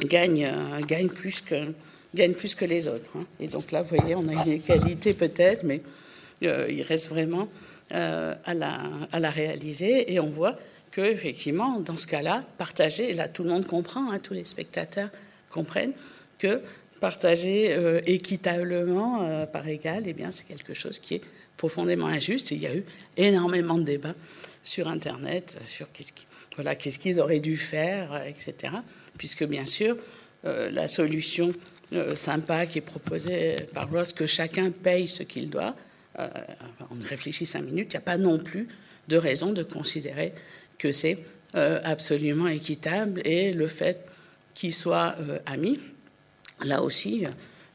gagnent, 0.00 0.48
plus 1.14 1.40
que, 1.40 1.72
gagnent 2.16 2.34
plus 2.34 2.56
que 2.56 2.64
les 2.64 2.88
autres. 2.88 3.12
hein. 3.16 3.26
Et 3.38 3.46
donc 3.46 3.70
là, 3.70 3.82
vous 3.82 3.94
voyez, 3.94 4.16
on 4.16 4.26
a 4.26 4.44
une 4.44 4.52
égalité 4.52 5.12
peut-être, 5.14 5.62
mais 5.62 5.82
il 6.40 6.82
reste 6.82 7.08
vraiment 7.08 7.48
à, 7.90 8.54
la, 8.54 8.82
à 9.12 9.20
la 9.20 9.30
réaliser. 9.30 10.12
Et 10.12 10.18
on 10.20 10.30
voit 10.30 10.56
que 10.90 11.00
effectivement, 11.00 11.80
dans 11.80 11.96
ce 11.96 12.06
cas-là, 12.06 12.44
partager, 12.58 13.10
et 13.10 13.12
là 13.14 13.28
tout 13.28 13.42
le 13.42 13.50
monde 13.50 13.66
comprend, 13.66 14.10
hein, 14.10 14.18
tous 14.18 14.34
les 14.34 14.44
spectateurs 14.44 15.10
comprennent 15.50 15.92
que 16.38 16.62
partager 17.00 17.72
euh, 17.72 18.00
équitablement 18.06 19.22
euh, 19.22 19.46
par 19.46 19.66
égal, 19.68 20.04
eh 20.06 20.12
bien, 20.12 20.30
c'est 20.30 20.46
quelque 20.46 20.74
chose 20.74 20.98
qui 20.98 21.14
est 21.14 21.22
profondément 21.56 22.06
injuste. 22.06 22.50
Il 22.50 22.58
y 22.58 22.66
a 22.66 22.74
eu 22.74 22.84
énormément 23.16 23.78
de 23.78 23.84
débats 23.84 24.14
sur 24.64 24.88
Internet 24.88 25.58
sur 25.64 25.88
qu'est-ce 25.92 26.98
qu'ils 26.98 27.20
auraient 27.20 27.40
dû 27.40 27.56
faire, 27.56 28.12
euh, 28.12 28.24
etc. 28.24 28.74
Puisque 29.16 29.44
bien 29.44 29.64
sûr, 29.64 29.96
la 30.44 30.86
solution 30.86 31.52
sympa 32.14 32.64
qui 32.66 32.78
est 32.78 32.82
proposée 32.82 33.56
par 33.74 33.90
Ross, 33.90 34.12
que 34.12 34.24
chacun 34.24 34.70
paye 34.70 35.08
ce 35.08 35.24
qu'il 35.24 35.50
doit, 35.50 35.74
on 36.16 37.04
réfléchit 37.04 37.44
cinq 37.44 37.62
minutes, 37.62 37.88
il 37.90 37.96
n'y 37.96 38.02
a 38.02 38.02
pas 38.02 38.18
non 38.18 38.38
plus 38.38 38.68
de 39.08 39.16
raison 39.16 39.52
de 39.52 39.64
considérer 39.64 40.32
que 40.78 40.92
c'est 40.92 41.18
euh, 41.54 41.80
absolument 41.82 42.46
équitable 42.46 43.22
et 43.24 43.52
le 43.52 43.66
fait 43.66 44.06
qu'ils 44.52 44.74
soient 44.74 45.14
euh, 45.20 45.38
amis, 45.46 45.80
là 46.62 46.82
aussi, 46.82 47.24
euh, 47.24 47.30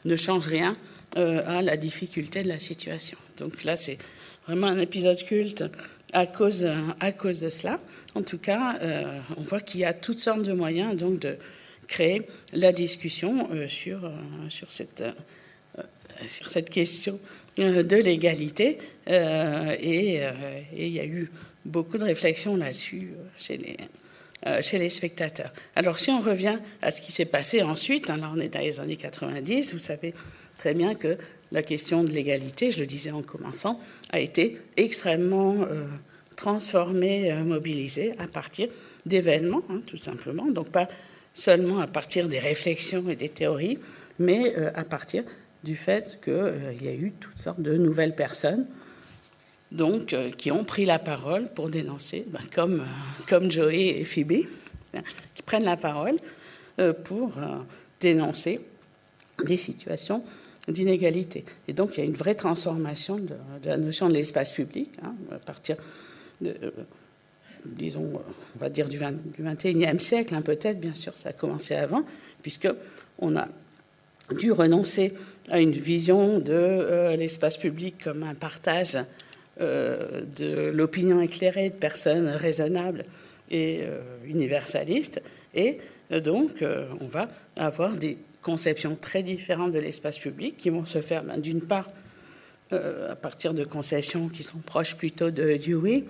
ne 0.06 0.16
change 0.16 0.48
rien 0.48 0.76
à 1.16 1.62
la 1.62 1.78
difficulté 1.78 2.42
de 2.42 2.48
la 2.48 2.58
situation. 2.58 3.20
Donc 3.38 3.64
là, 3.64 3.76
c'est 3.76 4.00
vraiment 4.48 4.66
un 4.66 4.80
épisode 4.80 5.24
culte 5.24 5.64
à 6.12 6.26
cause, 6.26 6.68
à 7.00 7.12
cause 7.12 7.40
de 7.40 7.50
cela. 7.50 7.80
En 8.16 8.24
tout 8.24 8.40
cas, 8.40 8.80
on 9.38 9.42
voit 9.44 9.62
qu'il 9.62 9.82
y 9.82 9.86
a 9.86 9.94
toutes 9.94 10.18
sortes 10.18 10.42
de 10.42 10.54
moyens 10.54 10.98
donc 10.98 11.20
de 11.20 11.38
créer 11.88 12.24
la 12.52 12.74
discussion 12.74 13.48
sur, 13.68 14.12
sur, 14.50 14.72
cette, 14.72 15.06
sur 16.26 16.50
cette 16.50 16.72
question 16.72 17.20
de 17.58 17.96
l'égalité. 17.96 18.80
et, 19.06 20.20
il 20.76 20.88
y 20.88 21.00
a 21.00 21.06
eu 21.06 21.30
beaucoup 21.66 21.98
de 21.98 22.04
réflexions 22.04 22.56
là-dessus 22.56 23.14
chez 23.38 23.58
les, 23.58 24.62
chez 24.62 24.78
les 24.78 24.90
spectateurs. 24.90 25.54
Alors 25.76 26.00
si 26.00 26.10
on 26.12 26.20
revient 26.20 26.60
à 26.82 26.92
ce 26.92 27.02
qui 27.02 27.12
s'est 27.12 27.26
passé 27.26 27.62
ensuite, 27.62 28.10
hein, 28.10 28.18
là 28.18 28.32
on 28.34 28.40
est 28.40 28.50
dans 28.50 28.60
les 28.60 28.80
années 28.80 28.98
90, 28.98 29.74
vous 29.74 29.80
savez 29.80 30.14
très 30.58 30.74
bien 30.74 30.96
que 30.96 31.18
la 31.54 31.64
question 31.64 32.04
de 32.04 32.12
l'égalité, 32.12 32.72
je 32.72 32.80
le 32.80 32.86
disais 32.86 33.12
en 33.12 33.22
commençant, 33.22 33.80
a 34.12 34.20
été 34.20 34.58
extrêmement 34.76 35.56
euh, 35.62 35.86
mobilisé 37.44 38.16
à 38.18 38.28
partir 38.28 38.70
d'événements, 39.06 39.62
hein, 39.70 39.82
tout 39.86 39.98
simplement. 39.98 40.48
Donc 40.48 40.70
pas 40.70 40.88
seulement 41.34 41.80
à 41.80 41.88
partir 41.88 42.28
des 42.28 42.40
réflexions 42.40 43.08
et 43.10 43.16
des 43.16 43.30
théories, 43.30 43.78
mais 44.20 44.56
euh, 44.58 44.72
à 44.76 44.84
partir 44.84 45.24
du 45.64 45.76
fait 45.76 46.20
qu'il 46.24 46.34
euh, 46.34 46.74
y 46.82 46.88
a 46.88 46.94
eu 46.94 47.12
toutes 47.20 47.38
sortes 47.38 47.62
de 47.62 47.78
nouvelles 47.78 48.16
personnes 48.16 48.68
donc, 49.74 50.16
qui 50.38 50.52
ont 50.52 50.64
pris 50.64 50.86
la 50.86 51.00
parole 51.00 51.50
pour 51.54 51.70
dénoncer, 51.70 52.26
ben, 52.28 52.40
comme, 52.54 52.84
comme 53.28 53.52
Joey 53.52 54.00
et 54.00 54.04
Phoebe, 54.04 54.46
hein, 54.94 55.02
qui 55.36 55.42
prennent 55.42 55.66
la 55.66 55.78
parole 55.78 56.16
pour 57.04 57.34
dénoncer 58.00 58.60
des 59.46 59.58
situations 59.58 60.24
d'inégalité. 60.68 61.44
Et 61.68 61.74
donc, 61.74 61.92
il 61.98 62.00
y 62.00 62.04
a 62.04 62.06
une 62.06 62.14
vraie 62.14 62.36
transformation 62.36 63.18
de, 63.18 63.36
la 63.66 63.78
notion 63.78 64.08
de 64.08 64.14
l'espace 64.14 64.52
public, 64.52 64.92
hein, 65.04 65.14
à 65.32 65.40
partir 65.40 65.76
euh, 66.46 66.72
disons, 67.66 68.22
on 68.56 68.60
va 68.60 68.70
dire 68.70 68.90
du, 68.90 68.98
20, 68.98 69.12
du 69.38 69.44
21e 69.44 70.00
siècle, 70.00 70.36
hein, 70.36 70.42
peut-être, 70.42 70.80
bien 70.80 70.94
sûr, 70.94 71.16
ça 71.16 71.30
a 71.30 71.34
commencé 71.34 71.76
avant, 71.76 72.04
puisqu'on 72.42 73.38
a 73.38 73.48
dû 74.38 74.52
renoncer 74.52 75.14
à 75.50 75.60
une 75.60 75.72
vision 75.72 76.40
de 76.40 76.52
euh, 76.54 77.16
l'espace 77.16 77.58
public 77.58 77.96
comme 78.04 78.24
un 78.24 78.36
partage 78.36 78.96
euh, 78.96 79.04
de 79.60 80.72
l'opinion 80.72 81.22
éclairée 81.22 81.70
de 81.70 81.76
personnes 81.76 82.28
raisonnables 82.28 83.06
et 83.52 83.84
universalistes. 84.26 85.22
Et 85.54 85.78
donc, 86.10 86.64
on 87.00 87.06
va 87.06 87.30
avoir 87.58 87.94
des 87.94 88.18
conceptions 88.42 88.96
très 88.96 89.22
différentes 89.22 89.72
de 89.72 89.80
l'espace 89.80 90.18
public 90.18 90.58
qui 90.58 90.70
vont 90.70 90.86
se 90.86 91.02
faire, 91.02 91.24
ben, 91.24 91.38
d'une 91.38 91.62
part, 91.62 91.92
à 92.72 93.16
partir 93.16 93.54
de 93.54 93.64
conceptions 93.64 94.28
qui 94.28 94.42
sont 94.42 94.58
proches 94.58 94.96
plutôt 94.96 95.30
de 95.30 95.58
Dewey, 95.58 96.06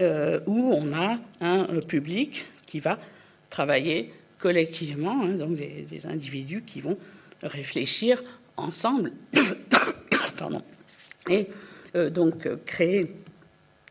euh, 0.00 0.38
où 0.46 0.72
on 0.72 0.92
a 0.92 1.18
un 1.40 1.64
public 1.80 2.46
qui 2.66 2.78
va 2.78 3.00
travailler 3.50 4.12
collectivement, 4.38 5.24
hein, 5.24 5.30
donc 5.30 5.56
des, 5.56 6.06
individus 6.06 6.62
qui 6.62 6.80
vont 6.80 6.96
réfléchir 7.42 8.22
ensemble, 8.56 9.10
Pardon. 10.38 10.62
et 11.28 11.48
euh, 11.48 11.52
donc 11.94 12.48
créer 12.64 13.14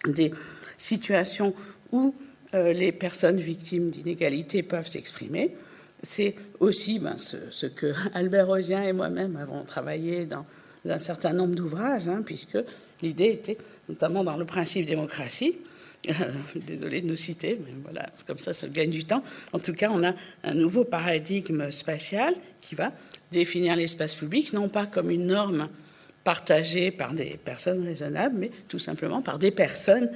des 0.07 0.31
situations 0.77 1.53
où 1.91 2.13
euh, 2.53 2.71
les 2.71 2.91
personnes 2.91 3.39
victimes 3.39 3.89
d'inégalité 3.89 4.63
peuvent 4.63 4.87
s'exprimer. 4.87 5.55
C'est 6.03 6.35
aussi 6.59 6.99
ben, 6.99 7.17
ce, 7.17 7.65
que 7.65 7.93
Albert 8.13 8.47
Rosien 8.47 8.83
et 8.83 8.93
moi-même 8.93 9.35
avons 9.35 9.63
travaillé 9.63 10.25
dans 10.25 10.45
un 10.87 10.97
certain 10.97 11.33
nombre 11.33 11.55
d'ouvrages, 11.55 12.07
hein, 12.07 12.21
puisque 12.23 12.57
l'idée 13.01 13.31
était, 13.31 13.57
notamment 13.89 14.23
dans 14.23 14.37
le 14.37 14.45
principe 14.45 14.85
démocratie, 14.85 15.57
Désolé 16.67 17.01
de 17.01 17.07
nous 17.07 17.15
citer, 17.15 17.59
mais 17.59 17.73
voilà, 17.83 18.07
comme 18.25 18.37
ça, 18.37 18.53
ça 18.53 18.67
gagne 18.69 18.91
du 18.91 19.03
temps. 19.03 19.23
En 19.51 19.59
tout 19.59 19.73
cas, 19.73 19.89
on 19.91 20.03
a 20.03 20.13
un 20.43 20.53
nouveau 20.53 20.85
paradigme 20.85 21.69
spatial 21.71 22.35
qui 22.61 22.75
va 22.75 22.93
définir 23.31 23.75
l'espace 23.75 24.15
public, 24.15 24.53
non 24.53 24.69
pas 24.69 24.85
comme 24.85 25.09
une 25.09 25.25
norme 25.25 25.67
partagée 26.27 26.91
par 26.91 27.13
des 27.13 27.39
personnes 27.45 27.85
raisonnables, 27.85 28.35
mais 28.37 28.51
tout 28.67 28.79
simplement 28.79 29.21
par 29.21 29.39
des 29.39 29.49
personnes 29.49 30.09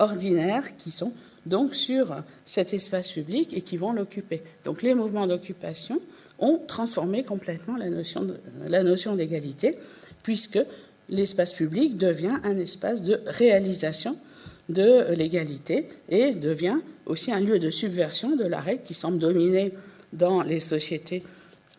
ordinaires 0.00 0.76
qui 0.76 0.90
sont 0.90 1.12
donc 1.46 1.76
sur 1.76 2.24
cet 2.44 2.74
espace 2.74 3.12
public 3.12 3.56
et 3.56 3.60
qui 3.60 3.76
vont 3.76 3.92
l'occuper. 3.92 4.42
Donc 4.64 4.82
les 4.82 4.94
mouvements 4.94 5.28
d'occupation 5.28 6.00
ont 6.40 6.58
transformé 6.66 7.22
complètement 7.22 7.76
la 7.76 7.88
notion, 7.88 8.26
la 8.66 8.82
notion 8.82 9.14
d'égalité, 9.14 9.78
puisque 10.24 10.58
l'espace 11.08 11.52
public 11.52 11.96
devient 11.96 12.36
un 12.42 12.58
espace 12.58 13.04
de 13.04 13.20
réalisation 13.24 14.18
de 14.68 15.14
l'égalité 15.14 15.88
et 16.08 16.34
devient 16.34 16.80
aussi 17.06 17.30
un 17.30 17.38
lieu 17.38 17.60
de 17.60 17.70
subversion 17.70 18.34
de 18.34 18.44
la 18.44 18.58
règle 18.58 18.82
qui 18.82 18.94
semble 18.94 19.20
dominer 19.20 19.72
dans 20.12 20.42
les 20.42 20.58
sociétés 20.58 21.22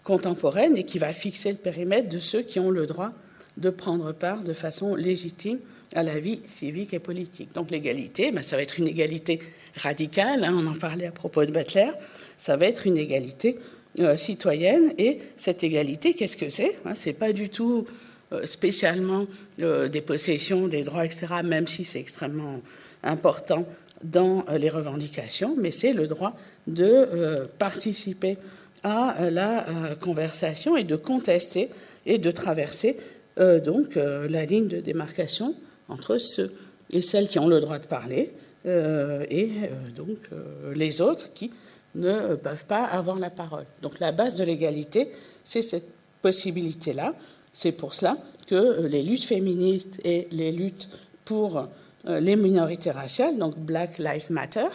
contemporaines 0.06 0.78
et 0.78 0.86
qui 0.86 0.98
va 0.98 1.12
fixer 1.12 1.52
le 1.52 1.58
périmètre 1.58 2.08
de 2.08 2.20
ceux 2.20 2.42
qui 2.42 2.62
ont 2.62 2.72
le 2.72 2.86
droit 2.86 3.12
de 3.58 3.70
prendre 3.70 4.12
part 4.12 4.42
de 4.42 4.54
façon 4.54 4.96
légitime 4.96 5.60
à 5.96 6.04
la 6.04 6.20
vie 6.20 6.42
civique 6.46 6.94
et 6.94 7.00
politique. 7.00 7.54
Donc 7.54 7.72
l'égalité, 7.72 8.32
ben, 8.32 8.42
ça 8.42 8.58
va 8.58 8.62
être 8.62 8.80
une 8.80 8.88
égalité 8.88 9.40
radicale, 9.78 10.44
hein, 10.44 10.54
on 10.56 10.68
en 10.68 10.76
parlait 10.76 11.08
à 11.08 11.12
propos 11.12 11.46
de 11.46 11.52
Butler, 11.52 11.92
ça 12.38 12.58
va 12.58 12.66
être 12.66 12.86
une 12.86 12.98
égalité 12.98 13.58
euh, 14.00 14.18
citoyenne 14.18 14.94
et 14.98 15.20
cette 15.38 15.64
égalité, 15.64 16.14
qu'est-ce 16.14 16.36
que 16.36 16.50
c'est? 16.50 16.78
Hein, 16.86 16.96
C'est 16.96 17.14
pas 17.14 17.32
du 17.32 17.48
tout 17.48 17.86
euh, 18.34 18.46
spécialement 18.46 19.26
euh, 19.62 19.88
des 19.88 20.02
possessions, 20.02 20.68
des 20.68 20.84
droits, 20.84 21.06
etc., 21.06 21.28
même 21.44 21.66
si 21.66 21.86
c'est 21.86 22.02
extrêmement 22.02 22.62
important 23.04 23.66
dans 24.04 24.44
les 24.58 24.70
revendications, 24.70 25.56
mais 25.58 25.72
c'est 25.72 25.94
le 25.94 26.08
droit 26.08 26.36
de 26.68 27.48
participer 27.58 28.38
à 28.84 29.30
la 29.32 29.66
conversation 30.02 30.76
et 30.76 30.84
de 30.84 30.96
contester 30.96 31.70
et 32.06 32.18
de 32.18 32.30
traverser 32.30 32.98
donc 33.38 33.96
la 33.96 34.46
ligne 34.46 34.68
de 34.68 34.80
démarcation 34.80 35.56
entre 35.90 36.18
ceux 36.18 36.54
et 36.92 37.02
celles 37.02 37.28
qui 37.28 37.40
ont 37.40 37.48
le 37.48 37.60
droit 37.60 37.80
de 37.80 37.86
parler 37.86 38.32
et 38.66 39.52
donc 39.96 40.18
les 40.74 41.02
autres 41.02 41.34
qui 41.34 41.52
ne 41.96 42.36
peuvent 42.36 42.66
pas 42.66 42.86
avoir 42.86 43.20
la 43.20 43.30
parole. 43.30 43.66
Donc 43.82 44.00
la 44.00 44.12
base 44.12 44.36
de 44.36 44.44
l'égalité, 44.44 45.12
c'est 45.44 45.62
cette 45.62 45.90
possibilité-là 46.22 47.14
c'est 47.56 47.72
pour 47.72 47.96
cela 47.96 48.18
que 48.48 48.56
euh, 48.56 48.88
les 48.90 49.02
luttes 49.02 49.24
féministes 49.24 50.02
et 50.04 50.28
les 50.32 50.52
luttes 50.52 50.90
pour 51.24 51.58
euh, 51.58 52.20
les 52.20 52.36
minorités 52.36 52.92
raciales, 52.92 53.38
donc 53.38 53.58
Black 53.58 53.98
Lives 53.98 54.30
Matter, 54.30 54.68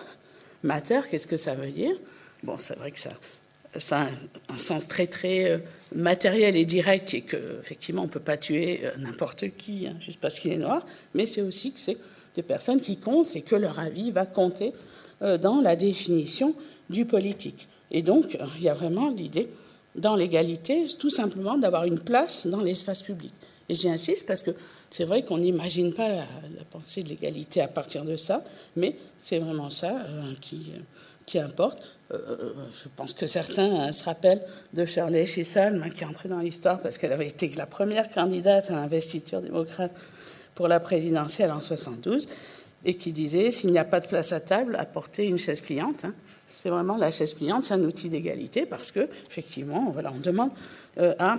Matter, 0.63 1.01
qu'est-ce 1.11 1.27
que 1.27 1.37
ça 1.37 1.55
veut 1.55 1.71
dire? 1.71 1.95
Bon, 2.43 2.57
c'est 2.57 2.77
vrai 2.79 2.91
que 2.91 2.99
ça, 2.99 3.11
ça 3.77 4.03
a 4.03 4.09
un 4.53 4.57
sens 4.57 4.89
très 4.89 5.07
très 5.07 5.51
euh, 5.51 5.59
matériel 5.95 6.57
et 6.57 6.65
direct, 6.65 7.15
et 7.15 7.23
qu'effectivement 7.23 8.03
on 8.03 8.07
ne 8.07 8.11
peut 8.11 8.21
pas 8.21 8.37
tuer 8.37 8.83
n'importe 8.99 9.57
qui 9.57 9.87
hein, 9.87 9.97
juste 10.01 10.21
parce 10.21 10.41
qu'il 10.41 10.53
est 10.53 10.59
noir, 10.59 10.85
mais 11.15 11.27
c'est 11.27 11.43
aussi 11.43 11.73
que 11.73 11.81
c'est 11.81 11.97
des 12.35 12.43
personnes 12.43 12.81
qui 12.81 12.97
comptent 12.97 13.35
et 13.37 13.43
que 13.43 13.57
leur 13.57 13.79
avis 13.79 14.11
va 14.11 14.27
compter 14.27 14.73
dans 15.21 15.61
la 15.61 15.77
définition 15.77 16.55
du 16.89 17.05
politique. 17.05 17.69
Et 17.91 18.03
donc, 18.03 18.39
il 18.57 18.63
y 18.63 18.69
a 18.69 18.75
vraiment 18.75 19.11
l'idée 19.11 19.51
dans 19.97 20.17
l'égalité, 20.17 20.87
tout 20.99 21.11
simplement 21.11 21.59
d'avoir 21.59 21.85
une 21.85 21.99
place 21.99 22.47
dans 22.47 22.61
l'espace 22.61 23.03
public. 23.03 23.33
Et 23.69 23.75
j'y 23.75 23.89
insiste 23.89 24.27
parce 24.27 24.43
que 24.43 24.51
c'est 24.91 25.05
vrai 25.05 25.23
qu'on 25.23 25.39
n'imagine 25.39 25.95
pas 25.95 26.09
la, 26.09 26.25
pensée 26.71 27.03
de 27.03 27.09
l'égalité 27.09 27.61
à 27.61 27.69
partir 27.69 28.05
de 28.05 28.17
ça, 28.17 28.43
mais 28.77 28.97
c'est 29.17 29.39
vraiment 29.39 29.71
ça 29.71 30.01
euh, 30.01 30.33
qui 30.41 31.39
importe. 31.39 32.00
Euh, 32.13 32.53
je 32.73 32.89
pense 32.97 33.15
que 33.15 33.27
certains 33.27 33.93
se 33.93 34.03
rappellent 34.05 34.45
de 34.73 34.85
Shirley 34.85 35.27
Chisholm, 35.27 35.83
hein, 35.83 35.91
qui 35.91 36.03
est 36.03 36.07
entrée 36.07 36.29
dans 36.29 36.41
l'histoire 36.41 36.81
parce 36.81 36.99
qu'elle 36.99 37.13
avait 37.13 37.29
été 37.29 37.49
la 37.57 37.67
première 37.67 38.11
candidate 38.11 38.71
à 38.71 38.75
l'investiture 38.75 39.41
démocrate 39.41 39.95
pour 40.55 40.67
la 40.67 40.81
présidentielle 40.81 41.53
en 41.53 41.61
72, 41.61 42.27
et 42.85 42.95
qui 42.95 43.13
disait 43.13 43.51
s'il 43.51 43.71
n'y 43.71 43.79
a 43.79 43.85
pas 43.85 44.01
de 44.01 44.07
place 44.07 44.33
à 44.33 44.41
table, 44.41 44.77
apportez 44.77 45.27
une 45.27 45.39
chaise 45.39 45.61
pliante. 45.61 46.05
Hein 46.05 46.15
c'est 46.51 46.69
vraiment 46.69 46.97
la 46.97 47.11
chaise 47.11 47.35
pliante, 47.35 47.65
c'est 47.65 47.75
un 47.75 47.85
outil 47.85 48.09
d'égalité 48.09 48.67
parce 48.67 48.91
que, 48.91 49.09
effectivement, 49.29 49.91
voilà, 49.91 50.13
on 50.13 50.19
demande 50.19 50.51
euh, 50.99 51.15
à, 51.19 51.37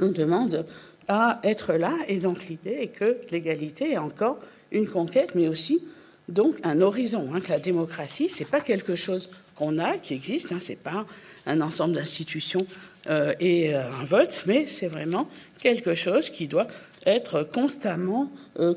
on 0.00 0.08
demande 0.08 0.64
à 1.06 1.40
être 1.44 1.74
là, 1.74 1.94
et 2.08 2.18
donc 2.18 2.46
l'idée 2.46 2.78
est 2.80 2.88
que 2.88 3.18
l'égalité 3.30 3.92
est 3.92 3.98
encore 3.98 4.38
une 4.72 4.88
conquête, 4.88 5.34
mais 5.34 5.48
aussi 5.48 5.86
donc 6.28 6.54
un 6.62 6.80
horizon. 6.80 7.28
Hein, 7.34 7.40
que 7.40 7.50
la 7.50 7.58
démocratie, 7.58 8.30
c'est 8.30 8.46
pas 8.46 8.60
quelque 8.60 8.96
chose 8.96 9.28
qu'on 9.54 9.78
a, 9.78 9.98
qui 9.98 10.14
existe, 10.14 10.52
hein, 10.52 10.58
c'est 10.58 10.82
pas 10.82 11.06
un 11.46 11.60
ensemble 11.60 11.94
d'institutions 11.94 12.66
euh, 13.08 13.34
et 13.40 13.74
euh, 13.74 13.92
un 13.92 14.04
vote, 14.04 14.44
mais 14.46 14.66
c'est 14.66 14.88
vraiment 14.88 15.28
quelque 15.58 15.94
chose 15.94 16.30
qui 16.30 16.48
doit 16.48 16.68
être 17.06 17.42
constamment 17.42 18.30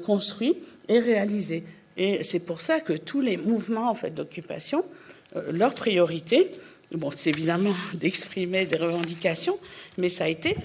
construit 0.06 0.58
et 0.90 1.00
réalisé. 1.00 1.64
Et 1.96 2.24
c'est 2.24 2.46
pour 2.46 2.62
ça 2.62 2.80
que 2.80 2.94
tous 2.94 3.22
les 3.22 3.38
mouvements 3.38 3.90
en 3.90 3.96
fait, 3.96 4.12
d'occupation 4.12 4.84
euh, 5.36 5.52
leur 5.52 5.74
priorité, 5.74 6.52
bon, 6.94 7.12
c'est 7.12 7.32
évidemment 7.32 7.74
d'exprimer 7.94 8.66
des 8.66 8.78
revendications, 8.78 9.58
mais 9.98 10.10
ça 10.10 10.26
a 10.26 10.28
été 10.28 10.56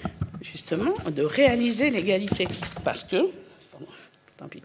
justement 0.41 0.93
de 1.11 1.23
réaliser 1.23 1.89
l'égalité. 1.89 2.47
Parce 2.83 3.03
que, 3.03 3.25
tant 4.37 4.47
pis. 4.47 4.61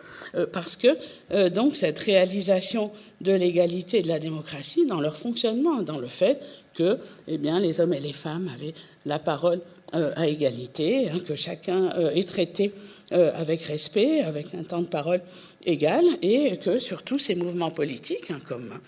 parce 0.53 0.77
que, 0.77 1.49
donc, 1.49 1.77
cette 1.77 1.99
réalisation 1.99 2.91
de 3.21 3.33
l'égalité 3.33 3.99
et 3.99 4.03
de 4.03 4.09
la 4.09 4.19
démocratie 4.19 4.87
dans 4.87 5.01
leur 5.01 5.17
fonctionnement, 5.17 5.83
dans 5.83 5.99
le 5.99 6.07
fait 6.07 6.41
que, 6.75 6.99
eh 7.27 7.39
bien, 7.39 7.61
les 7.61 7.81
hommes 7.81 7.93
et 7.93 8.01
les 8.01 8.13
femmes 8.13 8.51
avaient 8.55 8.75
la 9.05 9.19
parole 9.19 9.61
à 9.93 10.27
égalité, 10.27 11.11
hein, 11.11 11.19
que 11.19 11.35
chacun 11.35 11.91
est 12.15 12.29
traité 12.29 12.73
avec 13.11 13.63
respect, 13.63 14.21
avec 14.21 14.55
un 14.55 14.63
temps 14.63 14.83
de 14.83 14.87
parole 14.87 15.23
égal, 15.65 16.05
et 16.23 16.59
que 16.59 16.79
surtout 16.79 17.19
ces 17.19 17.35
mouvements 17.35 17.71
politiques, 17.71 18.31
hein, 18.31 18.41
comme 18.47 18.79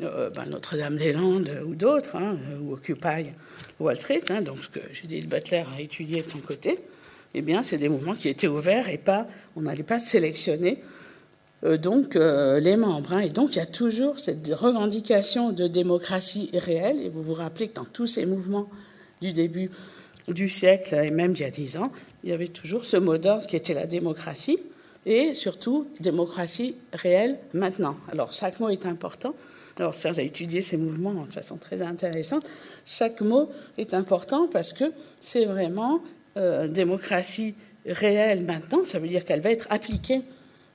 euh, 0.00 0.30
ben, 0.30 0.46
Notre-Dame-des-Landes 0.46 1.50
ou 1.66 1.74
d'autres, 1.74 2.16
hein, 2.16 2.36
ou 2.62 2.72
Occupy 2.72 3.32
Wall 3.80 3.98
Street, 3.98 4.22
donc 4.44 4.58
ce 4.62 4.68
que 4.68 4.80
Judith 4.92 5.28
Butler 5.28 5.64
a 5.76 5.80
étudié 5.80 6.22
de 6.22 6.28
son 6.28 6.38
côté, 6.38 6.78
eh 7.34 7.42
bien, 7.42 7.62
c'est 7.62 7.76
des 7.76 7.88
mouvements 7.88 8.14
qui 8.14 8.28
étaient 8.28 8.46
ouverts 8.46 8.88
et 8.88 8.98
pas, 8.98 9.26
on 9.56 9.62
n'allait 9.62 9.82
pas 9.82 9.98
sélectionner 9.98 10.78
euh, 11.64 11.76
donc 11.76 12.16
euh, 12.16 12.60
les 12.60 12.76
membres. 12.76 13.14
Hein. 13.14 13.20
Et 13.20 13.28
donc, 13.28 13.54
il 13.54 13.58
y 13.58 13.62
a 13.62 13.66
toujours 13.66 14.18
cette 14.18 14.46
revendication 14.48 15.52
de 15.52 15.66
démocratie 15.66 16.50
réelle. 16.54 17.00
Et 17.00 17.08
vous 17.08 17.22
vous 17.22 17.34
rappelez 17.34 17.68
que 17.68 17.74
dans 17.74 17.84
tous 17.84 18.06
ces 18.06 18.26
mouvements 18.26 18.68
du 19.20 19.32
début 19.32 19.70
du 20.28 20.48
siècle 20.48 20.94
et 20.94 21.10
même 21.10 21.32
d'il 21.32 21.42
y 21.42 21.46
a 21.46 21.50
dix 21.50 21.76
ans, 21.76 21.90
il 22.22 22.30
y 22.30 22.32
avait 22.32 22.48
toujours 22.48 22.84
ce 22.84 22.96
mot 22.96 23.18
d'ordre 23.18 23.46
qui 23.46 23.56
était 23.56 23.74
la 23.74 23.86
démocratie 23.86 24.58
et 25.06 25.34
surtout 25.34 25.86
démocratie 26.00 26.76
réelle 26.92 27.38
maintenant. 27.54 27.96
Alors, 28.10 28.32
chaque 28.32 28.60
mot 28.60 28.68
est 28.68 28.86
important. 28.86 29.34
Alors 29.78 29.94
Serge 29.94 30.18
a 30.18 30.22
étudié 30.22 30.60
ces 30.60 30.76
mouvements 30.76 31.14
de 31.14 31.30
façon 31.30 31.56
très 31.56 31.82
intéressante. 31.82 32.44
Chaque 32.84 33.20
mot 33.20 33.48
est 33.78 33.94
important 33.94 34.48
parce 34.48 34.72
que 34.72 34.84
c'est 35.20 35.44
vraiment 35.44 36.02
euh, 36.38 36.68
démocratie 36.68 37.54
réelle 37.86 38.44
maintenant. 38.44 38.84
Ça 38.84 38.98
veut 38.98 39.08
dire 39.08 39.24
qu'elle 39.24 39.40
va 39.40 39.50
être 39.50 39.66
appliquée 39.70 40.22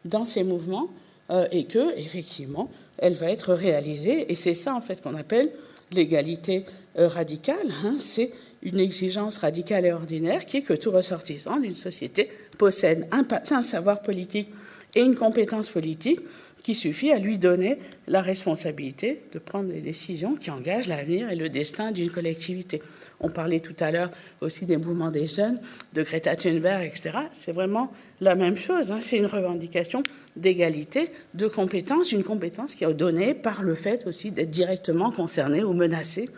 dans 0.06 0.26
ces 0.26 0.43
mouvements 0.43 0.89
euh, 1.30 1.47
et 1.52 1.63
que 1.65 1.97
effectivement 1.97 2.69
elle 2.97 3.13
va 3.13 3.32
être 3.32 3.54
réalisée. 3.54 4.32
Et 4.32 4.36
c'est 4.36 4.54
ça 4.54 4.76
en 4.76 4.82
fait 4.82 5.02
qu'on 5.02 5.15
appelle 5.15 5.49
l'égalité 5.93 6.65
euh, 6.97 7.08
radicale. 7.08 7.69
Hein. 7.84 7.95
C'est 7.97 8.32
une 8.62 8.80
exigence 8.80 9.38
radicale 9.38 9.86
et 9.86 9.91
ordinaire 9.91 10.45
qui 10.45 10.58
est 10.58 10.62
que 10.62 10.73
tout 10.73 10.91
ressortissant 10.91 11.60
d'une 11.60 11.76
société 11.76 12.30
possède 12.58 13.08
un, 13.12 13.26
un 13.52 13.62
savoir 13.62 14.02
politique 14.02 14.49
et 14.95 15.02
une 15.02 15.15
compétence 15.15 15.69
politique 15.69 16.19
qui 16.63 16.76
suffit 16.76 17.12
à 17.12 17.19
lui 17.19 17.38
donner 17.38 17.78
la 18.08 18.21
responsabilité 18.21 19.21
de 19.34 19.39
prendre 19.39 19.69
des 19.69 19.82
décisions 19.82 20.36
qui 20.36 20.49
engagent 20.49 20.88
l'avenir 20.88 21.30
et 21.30 21.36
le 21.36 21.49
destin 21.49 21.91
d'une 21.91 22.10
collectivité. 22.10 22.82
On 23.19 23.30
parlait 23.30 23.60
tout 23.60 23.76
à 23.82 23.91
l'heure 23.91 24.10
aussi 24.41 24.65
des 24.65 24.78
mouvements 24.78 25.12
des 25.12 25.28
jeunes, 25.28 25.60
de 25.93 26.04
Greta 26.04 26.36
Thunberg, 26.36 26.86
etc. 26.86 27.17
C'est 27.34 27.52
vraiment 27.52 27.91
la 28.21 28.36
même 28.36 28.56
chose. 28.56 28.91
Hein. 28.91 28.99
C'est 29.02 29.17
une 29.17 29.26
revendication 29.26 30.04
d'égalité, 30.38 31.10
de 31.34 31.47
compétence, 31.47 32.13
une 32.13 32.23
compétence 32.23 32.76
qui 32.76 32.86
est 32.86 32.93
donnée 32.93 33.34
par 33.34 33.62
le 33.62 33.73
fait 33.73 34.08
aussi 34.08 34.32
d'être 34.32 34.52
directement 34.52 35.12
concerné 35.12 35.63
ou 35.63 35.73
menacé 35.73 36.30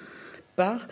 par 0.55 0.87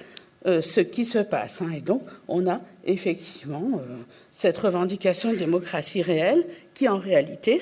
euh, 0.46 0.62
ce 0.62 0.82
qui 0.82 1.06
se 1.06 1.19
passe. 1.19 1.62
Hein. 1.62 1.72
Et 1.76 1.82
donc, 1.82 2.04
on 2.28 2.48
a 2.48 2.62
effectivement 2.86 3.80
euh, 3.80 3.98
cette 4.30 4.58
revendication 4.58 5.32
de 5.32 5.38
démocratie 5.38 6.04
réelle 6.04 6.46
qui, 6.76 6.88
en 6.88 6.98
réalité, 6.98 7.62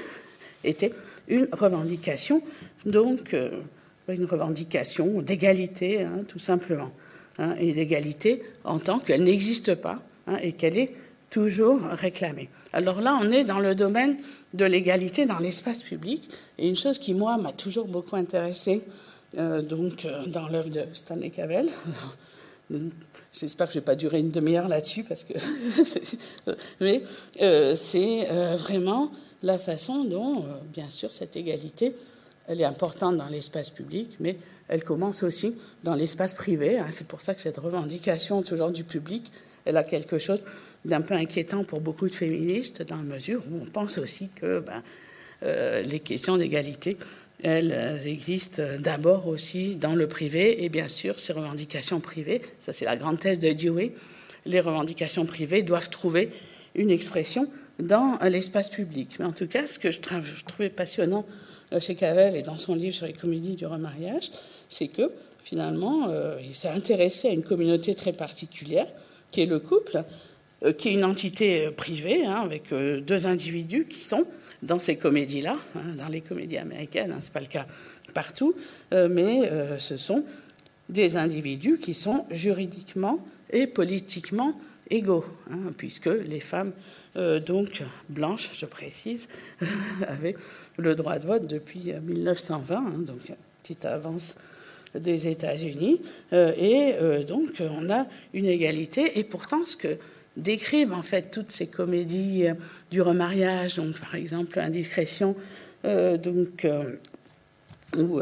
était 0.64 0.92
une 1.28 1.48
revendication, 1.52 2.42
donc 2.86 3.34
euh, 3.34 3.50
une 4.08 4.26
revendication 4.26 5.22
d'égalité, 5.22 6.04
hein, 6.04 6.22
tout 6.28 6.40
simplement, 6.40 6.92
hein, 7.38 7.56
et 7.60 7.74
d'égalité 7.74 8.42
en 8.64 8.80
tant 8.80 9.00
qu'elle 9.00 9.24
n'existe 9.24 9.76
pas 9.76 10.02
hein, 10.28 10.38
et 10.42 10.54
qu'elle 10.54 10.78
est 10.78 10.94
toujours 11.30 11.82
réclamée. 11.82 12.50
Alors 12.74 13.02
là, 13.02 13.18
on 13.22 13.32
est 13.32 13.44
dans 13.44 13.60
le 13.60 13.74
domaine 13.74 14.18
de 14.54 14.66
l'égalité 14.66 15.26
dans 15.26 15.40
l'espace 15.40 15.82
public, 15.82 16.30
et 16.58 16.68
une 16.68 16.76
chose 16.76 17.00
qui, 17.00 17.14
moi, 17.14 17.38
m'a 17.38 17.54
toujours 17.54 17.88
beaucoup 17.88 18.18
intéressée 18.18 18.82
euh, 19.38 19.62
donc, 19.62 20.04
euh, 20.04 20.26
dans 20.28 20.50
l'œuvre 20.50 20.70
de 20.70 20.84
Stanley 20.92 21.30
Cavell. 21.30 21.70
J'espère 23.34 23.68
que 23.68 23.74
je 23.74 23.80
ne 23.80 23.82
vais 23.82 23.86
pas 23.86 23.96
durer 23.96 24.20
une 24.20 24.32
demi-heure 24.32 24.68
là-dessus, 24.68 25.04
parce 25.04 25.24
que. 25.24 25.34
Mais 26.82 27.02
c'est 27.76 28.28
vraiment 28.58 29.12
la 29.44 29.58
façon 29.58 30.04
dont, 30.04 30.40
euh, 30.40 30.58
bien 30.72 30.90
sûr, 30.90 31.12
cette 31.12 31.36
égalité, 31.36 31.94
elle 32.48 32.62
est 32.62 32.66
importante 32.66 33.18
dans 33.18 33.28
l'espace 33.28 33.70
public, 33.70 34.18
mais 34.20 34.36
elle 34.68 34.84
commence 34.84 35.24
aussi 35.24 35.56
dans 35.84 35.96
l'espace 35.96 36.34
privé. 36.34 36.80
Hein. 36.80 36.88
C'est 36.90 37.08
pour 37.08 37.22
ça 37.22 37.34
que 37.34 37.42
cette 37.42 37.58
revendication 37.58 38.42
toujours 38.42 38.72
du 38.72 38.84
public, 38.84 39.32
elle 39.66 39.78
a 39.78 39.84
quelque 39.84 40.18
chose 40.18 40.42
d'un 40.86 41.02
peu 41.02 41.14
inquiétant 41.14 41.64
pour 41.64 41.82
beaucoup 41.82 42.08
de 42.10 42.14
féministes, 42.14 42.82
dans 42.82 42.98
la 42.98 43.04
mesure 43.04 43.44
où 43.52 43.62
on 43.62 43.66
pense 43.66 43.98
aussi 44.00 44.30
que 44.30 44.60
ben, 44.60 44.82
euh, 45.44 45.82
les 45.84 46.00
questions 46.00 46.38
d'égalité, 46.38 46.98
elles 47.44 48.06
existent 48.06 48.62
d'abord 48.80 49.28
aussi 49.28 49.76
dans 49.76 49.96
le 49.96 50.08
privé, 50.08 50.64
et 50.64 50.70
bien 50.70 50.88
sûr, 50.88 51.20
ces 51.20 51.34
revendications 51.34 52.00
privées, 52.00 52.42
ça 52.60 52.72
c'est 52.72 52.86
la 52.86 52.96
grande 52.96 53.20
thèse 53.20 53.40
de 53.40 53.52
Dewey, 53.52 53.94
les 54.46 54.60
revendications 54.60 55.26
privées 55.26 55.64
doivent 55.64 55.90
trouver 55.90 56.32
une 56.76 56.92
expression 56.92 57.48
dans 57.82 58.18
l'espace 58.24 58.70
public. 58.70 59.18
Mais 59.20 59.26
en 59.26 59.32
tout 59.32 59.48
cas, 59.48 59.66
ce 59.66 59.80
que 59.80 59.92
je, 59.92 60.00
trouvais 60.00 60.70
passionnant 60.70 61.26
euh, 61.74 61.80
chez 61.80 61.96
Cavell 61.96 62.36
et 62.36 62.44
dans 62.44 62.58
son 62.58 62.76
livre 62.76 62.96
sur 62.96 63.06
les 63.06 63.14
comédies 63.14 63.56
du 63.56 63.66
remariage, 63.66 64.32
c'est 64.70 64.88
que 64.88 65.12
finalement, 65.44 66.08
euh, 66.10 66.38
il 66.44 66.56
s'est 66.56 66.70
intéressé 66.70 67.30
à 67.30 67.32
une 67.32 67.44
communauté 67.44 67.96
très 67.96 68.14
particulière, 68.14 68.88
qui 69.32 69.42
est 69.42 69.46
le 69.46 69.60
couple, 69.60 70.04
euh, 70.64 70.74
qui 70.74 70.90
est 70.90 70.94
une 70.94 71.06
entité 71.06 71.72
privée, 71.72 72.26
hein, 72.26 72.42
avec 72.44 72.74
deux 72.74 73.28
individus 73.28 73.86
qui 73.90 74.02
sont 74.02 74.26
dans 74.62 74.80
ces 74.80 74.96
comédies-là, 74.96 75.58
hein, 75.76 75.96
dans 75.98 76.08
les 76.08 76.22
comédies 76.22 76.58
américaines, 76.58 77.12
hein, 77.12 77.22
ce 77.22 77.28
n'est 77.28 77.34
pas 77.34 77.40
le 77.40 77.48
cas 77.48 77.66
partout, 78.14 78.54
mais 78.92 79.50
ce 79.78 79.96
sont 79.96 80.26
des 80.90 81.16
individus 81.16 81.78
qui 81.78 81.94
sont 81.94 82.26
juridiquement 82.30 83.26
et 83.52 83.68
politiquement 83.68 84.54
égaux, 84.92 85.26
puisque 85.78 86.06
les 86.06 86.40
femmes 86.40 86.74
euh, 87.18 87.40
donc 87.40 87.84
blanche, 88.10 88.52
je 88.56 88.66
précise, 88.66 89.28
avait 90.08 90.36
le 90.78 90.96
droit 90.96 91.20
de 91.20 91.28
vote 91.28 91.48
depuis 91.48 91.92
1920, 92.02 92.76
hein, 92.76 93.00
donc 93.00 93.34
petite 93.62 93.86
avance 93.86 94.38
des 94.96 95.28
États-Unis, 95.28 96.02
euh, 96.34 96.54
et 96.58 96.96
euh, 97.02 97.24
donc 97.24 97.62
on 97.62 97.90
a 97.90 98.06
une 98.34 98.46
égalité. 98.46 99.20
Et 99.20 99.24
pourtant, 99.24 99.66
ce 99.66 99.76
que 99.76 99.98
décrivent 100.38 100.94
en 100.94 101.04
fait 101.04 101.32
toutes 101.32 101.52
ces 101.52 101.68
comédies 101.68 102.46
du 102.90 103.02
remariage, 103.02 103.76
donc 103.76 104.00
par 104.00 104.16
exemple 104.16 104.60
Indiscrétion, 104.60 105.36
donc 105.84 106.66
ou 107.98 108.22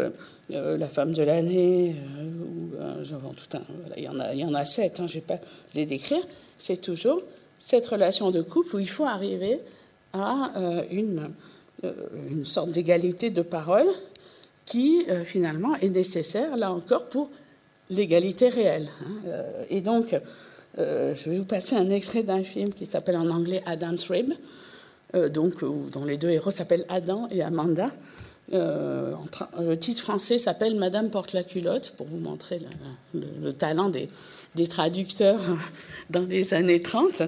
La 0.49 0.89
femme 0.89 1.13
de 1.13 1.23
l'année, 1.23 1.95
ou 2.21 3.33
tout 3.33 3.57
un, 3.57 3.61
il 3.97 4.03
y 4.03 4.09
en 4.09 4.19
a, 4.19 4.33
il 4.33 4.39
y 4.39 4.45
en 4.45 4.53
a 4.53 4.65
sept, 4.65 4.99
hein, 4.99 5.07
je 5.07 5.17
ne 5.17 5.19
vais 5.21 5.25
pas 5.25 5.39
les 5.75 5.85
décrire. 5.85 6.21
C'est 6.57 6.81
toujours 6.81 7.21
cette 7.59 7.85
relation 7.85 8.31
de 8.31 8.41
couple 8.41 8.77
où 8.77 8.79
il 8.79 8.89
faut 8.89 9.05
arriver 9.05 9.59
à 10.13 10.51
euh, 10.57 10.83
une, 10.89 11.29
euh, 11.83 11.93
une, 12.29 12.45
sorte 12.45 12.71
d'égalité 12.71 13.29
de 13.29 13.41
parole 13.41 13.87
qui 14.65 15.05
euh, 15.09 15.23
finalement 15.23 15.75
est 15.75 15.89
nécessaire, 15.89 16.55
là 16.57 16.71
encore, 16.71 17.09
pour 17.09 17.29
l'égalité 17.89 18.49
réelle. 18.49 18.87
Hein. 19.01 19.31
et 19.69 19.81
donc, 19.81 20.15
je 20.77 21.29
vais 21.29 21.39
vous 21.39 21.45
passer 21.45 21.75
un 21.75 21.89
extrait 21.89 22.21
d'un 22.21 22.43
film 22.43 22.71
qui 22.71 22.85
s'appelle 22.85 23.17
en 23.17 23.27
anglais 23.31 23.63
Adam's 23.65 24.07
Rib, 24.09 24.31
donc, 25.33 25.63
dont 25.91 26.05
les 26.05 26.17
deux 26.17 26.29
héros 26.29 26.51
s'appellent 26.51 26.85
Adam 26.87 27.27
et 27.31 27.41
Amanda. 27.41 27.87
Le 28.51 29.75
titre 29.75 30.01
français 30.01 30.37
s'appelle 30.37 30.75
Madame 30.75 31.09
porte 31.09 31.33
la 31.33 31.43
culotte, 31.43 31.93
pour 31.97 32.07
vous 32.07 32.17
montrer 32.17 32.61
le 33.13 33.53
talent 33.53 33.89
des, 33.89 34.07
traducteurs 34.67 35.41
dans 36.09 36.25
les 36.25 36.53
années 36.53 36.81
30. 36.81 37.23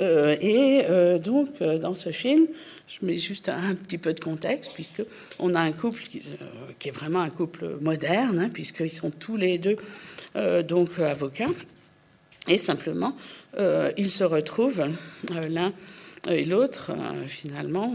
Euh, 0.00 0.36
et 0.40 0.84
euh, 0.88 1.18
donc, 1.18 1.48
euh, 1.60 1.78
dans 1.78 1.94
ce 1.94 2.10
film, 2.10 2.46
je 2.86 3.04
mets 3.04 3.18
juste 3.18 3.48
un, 3.48 3.74
petit 3.74 3.98
peu 3.98 4.12
de 4.12 4.20
contexte, 4.20 4.72
puisqu'on 4.74 5.54
a 5.54 5.60
un 5.60 5.72
couple 5.72 6.02
qui, 6.02 6.22
est 6.84 6.90
vraiment 6.90 7.20
un 7.20 7.30
couple 7.30 7.76
moderne, 7.80 8.38
hein, 8.38 8.50
puisqu'ils 8.52 8.92
sont 8.92 9.10
tous 9.10 9.36
les 9.36 9.58
deux 9.58 9.76
donc 10.66 10.98
avocats. 10.98 11.50
Et 12.48 12.56
simplement, 12.56 13.14
ils 13.96 14.10
se 14.10 14.24
retrouvent 14.24 14.84
l'un 15.48 15.72
et 16.28 16.44
l'autre, 16.44 16.92
finalement, 17.26 17.94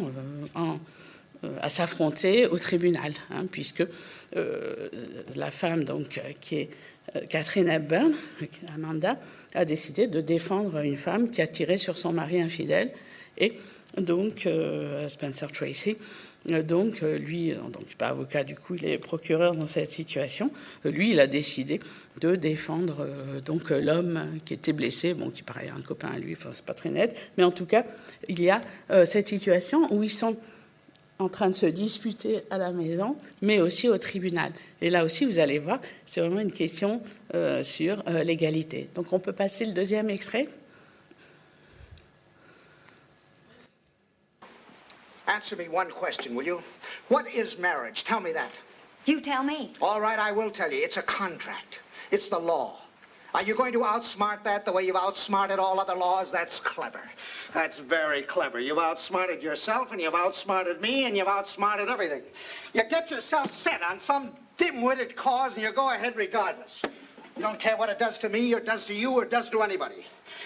en, 0.54 0.80
à 1.44 1.70
s'affronter 1.70 2.48
au 2.48 2.58
tribunal, 2.58 3.14
hein, 3.30 3.46
puisque 3.52 3.84
la 5.36 5.52
femme 5.52 5.84
donc, 5.84 6.22
qui 6.42 6.56
est 6.56 6.70
euh, 7.16 7.22
Catherine 7.30 7.70
Hepburn, 7.70 8.14
Amanda, 8.74 9.18
a 9.54 9.66
décidé 9.66 10.08
de 10.08 10.20
défendre 10.20 10.78
une 10.80 10.98
femme 10.98 11.30
qui 11.30 11.42
a 11.42 11.48
tiré 11.48 11.78
sur 11.78 11.98
son 11.98 12.12
mari 12.12 12.42
infidèle. 12.42 12.92
Et 13.38 13.54
donc, 13.98 14.46
euh, 14.46 15.08
Spencer 15.08 15.48
Tracy, 15.52 15.98
euh, 16.50 16.64
donc, 16.64 17.02
lui, 17.02 17.54
donc, 17.54 17.96
pas 17.98 18.10
avocat, 18.10 18.44
du 18.44 18.56
coup, 18.56 18.76
il 18.76 18.86
est 18.86 18.98
procureur 18.98 19.56
dans 19.56 19.68
cette 19.68 19.92
situation. 19.92 20.52
Lui, 20.84 21.12
il 21.12 21.20
a 21.22 21.28
décidé 21.28 21.80
de 22.20 22.36
défendre 22.36 23.08
donc 23.46 23.70
l'homme 23.70 24.40
qui 24.44 24.54
était 24.54 24.74
blessé, 24.74 25.14
bon, 25.14 25.30
qui 25.30 25.44
paraît 25.44 25.70
un 25.70 25.82
copain 25.82 26.10
à 26.10 26.20
lui, 26.20 26.36
enfin, 26.38 26.50
c'est 26.54 26.66
pas 26.66 26.74
très 26.74 26.90
net, 26.90 27.16
mais 27.38 27.44
en 27.44 27.52
tout 27.52 27.66
cas, 27.66 27.86
il 28.28 28.42
y 28.42 28.50
a 28.50 28.60
cette 29.06 29.28
situation 29.28 29.94
où 29.94 30.04
ils 30.04 30.10
sont 30.10 30.36
en 31.20 31.30
train 31.30 31.50
de 31.50 31.56
se 31.56 31.66
disputer 31.66 32.42
à 32.52 32.58
la 32.58 32.72
maison, 32.72 33.18
mais 33.42 33.60
aussi 33.60 33.90
au 33.90 33.98
tribunal. 33.98 34.52
Et 34.82 34.90
là 34.90 35.04
aussi, 35.04 35.26
vous 35.26 35.40
allez 35.40 35.60
voir, 35.60 35.80
c'est 36.06 36.22
vraiment 36.22 36.42
une 36.42 36.52
question 36.52 37.02
euh, 37.34 37.64
sur 37.64 38.04
euh, 38.08 38.24
l'égalité. 38.24 38.90
Donc 38.96 39.12
on 39.14 39.20
peut 39.20 39.34
passer 39.34 39.66
le 39.66 39.74
deuxième 39.74 40.10
extrait. 40.10 40.48
Answer 45.28 45.58
me 45.58 45.68
one 45.68 45.92
question, 45.92 46.34
will 46.36 46.48
you? 46.48 46.62
What 47.10 47.26
is 47.28 47.58
marriage? 47.60 48.06
Tell 48.06 48.22
me 48.22 48.32
that. 48.34 48.52
You 49.06 49.20
tell 49.20 49.44
me. 49.44 49.74
All 49.82 50.00
right, 50.00 50.18
I 50.18 50.32
will 50.32 50.52
tell 50.52 50.72
you. 50.72 50.82
It's 50.82 50.98
a 50.98 51.02
contract. 51.02 51.80
It's 52.12 52.30
the 52.30 52.40
law. 52.40 52.87
Are 53.34 53.44
you 53.44 53.56
going 53.56 53.74
to 53.74 53.80
outsmart 53.80 54.44
that 54.46 54.66
the 54.66 54.72
way 54.72 54.84
you've 54.84 54.96
outsmarted 54.96 55.60
all 55.60 55.80
other 55.80 55.96
laws? 55.96 56.32
That's 56.32 56.60
clever. 56.60 57.02
That's 57.54 57.78
very 57.78 58.24
clever. 58.24 58.60
You've 58.60 58.78
outsmarted 58.78 59.44
yourself, 59.44 59.92
and 59.92 60.02
you've 60.02 60.16
outsmarted 60.16 60.82
me, 60.82 61.06
and 61.06 61.16
you've 61.16 61.28
outsmarted 61.28 61.90
everything. 61.90 62.24
You 62.74 62.84
get 62.90 63.12
yourself 63.12 63.52
set 63.52 63.82
on 63.84 64.00
some 64.00 64.32
dim-witted 64.58 65.16
cause, 65.16 65.54
and 65.54 65.62
you 65.62 65.72
go 65.74 65.92
ahead 65.92 66.16
regardless. 66.16 66.82
You 67.36 67.44
don't 67.44 67.60
care 67.60 67.78
what 67.78 67.90
it 67.90 68.00
does 68.00 68.18
to 68.20 68.30
me, 68.30 68.54
or 68.54 68.60
does 68.60 68.86
to 68.86 68.94
you, 68.94 69.12
or 69.12 69.26
does 69.26 69.50
to 69.50 69.62
anybody. 69.62 70.06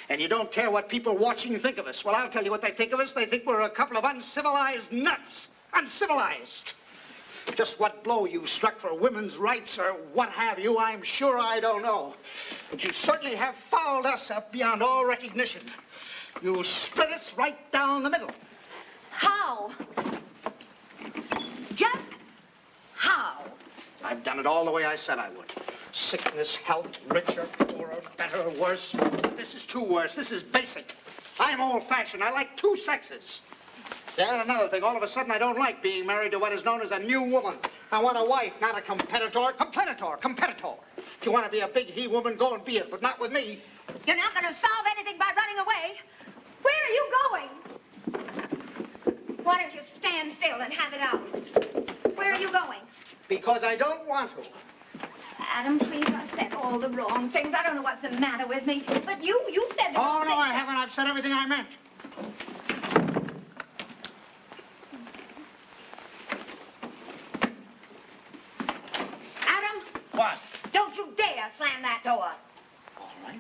And 0.09 0.19
you 0.19 0.27
don't 0.27 0.51
care 0.51 0.71
what 0.71 0.89
people 0.89 1.15
watching 1.15 1.57
think 1.59 1.77
of 1.77 1.87
us. 1.87 2.03
Well, 2.03 2.15
I'll 2.15 2.29
tell 2.29 2.43
you 2.43 2.51
what 2.51 2.61
they 2.61 2.71
think 2.71 2.91
of 2.91 2.99
us. 2.99 3.13
They 3.13 3.25
think 3.25 3.45
we're 3.45 3.61
a 3.61 3.69
couple 3.69 3.95
of 3.95 4.03
uncivilized 4.03 4.91
nuts. 4.91 5.47
Uncivilized. 5.73 6.73
Just 7.55 7.79
what 7.79 8.03
blow 8.03 8.25
you 8.25 8.47
struck 8.47 8.79
for 8.79 8.97
women's 8.97 9.37
rights 9.37 9.77
or 9.77 9.93
what 10.13 10.29
have 10.29 10.57
you, 10.57 10.77
I'm 10.77 11.03
sure 11.03 11.39
I 11.39 11.59
don't 11.59 11.83
know. 11.83 12.15
But 12.69 12.83
you 12.83 12.93
certainly 12.93 13.35
have 13.35 13.55
fouled 13.69 14.05
us 14.05 14.31
up 14.31 14.51
beyond 14.51 14.81
all 14.81 15.05
recognition. 15.05 15.61
You 16.41 16.63
split 16.63 17.09
us 17.09 17.33
right 17.37 17.57
down 17.71 18.03
the 18.03 18.09
middle. 18.09 18.31
How? 19.11 19.71
Just 21.75 22.03
how? 22.93 23.43
I've 24.03 24.23
done 24.23 24.39
it 24.39 24.45
all 24.45 24.65
the 24.65 24.71
way 24.71 24.85
I 24.85 24.95
said 24.95 25.19
I 25.19 25.29
would. 25.29 25.51
Sickness, 25.91 26.55
health, 26.55 26.87
richer, 27.09 27.47
poorer, 27.59 28.01
better, 28.17 28.49
worse. 28.59 28.95
This 29.35 29.53
is 29.53 29.65
too 29.65 29.83
worse. 29.83 30.15
This 30.15 30.31
is 30.31 30.41
basic. 30.41 30.93
I'm 31.39 31.59
old-fashioned. 31.59 32.23
I 32.23 32.31
like 32.31 32.55
two 32.55 32.77
sexes. 32.77 33.41
Yeah, 34.17 34.33
and 34.33 34.49
another 34.49 34.67
thing, 34.67 34.83
all 34.83 34.97
of 34.97 35.03
a 35.03 35.07
sudden 35.07 35.31
I 35.31 35.37
don't 35.37 35.57
like 35.57 35.81
being 35.81 36.05
married 36.05 36.31
to 36.31 36.39
what 36.39 36.51
is 36.51 36.65
known 36.65 36.81
as 36.81 36.91
a 36.91 36.99
new 36.99 37.21
woman. 37.21 37.55
I 37.91 38.01
want 38.01 38.17
a 38.17 38.23
wife, 38.23 38.53
not 38.59 38.77
a 38.77 38.81
competitor. 38.81 39.53
Competitor, 39.57 40.17
competitor. 40.21 40.73
If 40.97 41.25
you 41.25 41.31
want 41.31 41.45
to 41.45 41.51
be 41.51 41.61
a 41.61 41.67
big 41.67 41.87
he-woman, 41.87 42.35
go 42.37 42.53
and 42.53 42.63
be 42.65 42.77
it, 42.77 42.91
but 42.91 43.01
not 43.01 43.19
with 43.19 43.31
me. 43.31 43.61
You're 44.05 44.17
not 44.17 44.33
going 44.33 44.45
to 44.45 44.59
solve 44.59 44.85
anything 44.97 45.17
by 45.17 45.31
running 45.35 45.57
away. 45.59 45.97
Where 46.61 46.75
are 46.85 46.93
you 46.93 47.07
going? 47.23 47.49
Why 49.43 49.61
don't 49.61 49.73
you 49.73 49.81
stand 49.97 50.33
still 50.33 50.61
and 50.61 50.73
have 50.73 50.93
it 50.93 51.01
out? 51.01 52.15
Where 52.17 52.33
are 52.33 52.39
you 52.39 52.51
going? 52.51 52.79
Because 53.27 53.63
I 53.63 53.75
don't 53.75 54.05
want 54.07 54.31
to. 54.35 54.43
Adam, 55.39 55.79
please, 55.79 56.05
I've 56.07 56.29
said 56.31 56.53
all 56.53 56.77
the 56.79 56.89
wrong 56.89 57.31
things. 57.31 57.53
I 57.53 57.63
don't 57.63 57.75
know 57.75 57.81
what's 57.81 58.01
the 58.01 58.11
matter 58.11 58.47
with 58.47 58.65
me. 58.65 58.83
But 58.87 59.23
you, 59.23 59.41
you 59.51 59.67
said... 59.77 59.93
Oh, 59.95 60.23
no, 60.25 60.35
I 60.35 60.53
haven't. 60.53 60.75
I've 60.75 60.91
said 60.91 61.07
everything 61.07 61.33
I 61.33 61.45
meant. 61.47 61.67
Dare 71.21 71.51
slam 71.55 71.81
that 71.83 72.01
door. 72.03 72.31
All 72.99 73.09
right. 73.23 73.39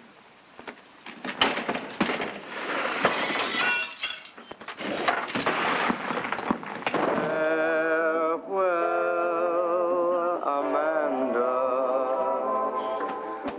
Farewell, 9.11 10.41
Amanda. 10.43 11.57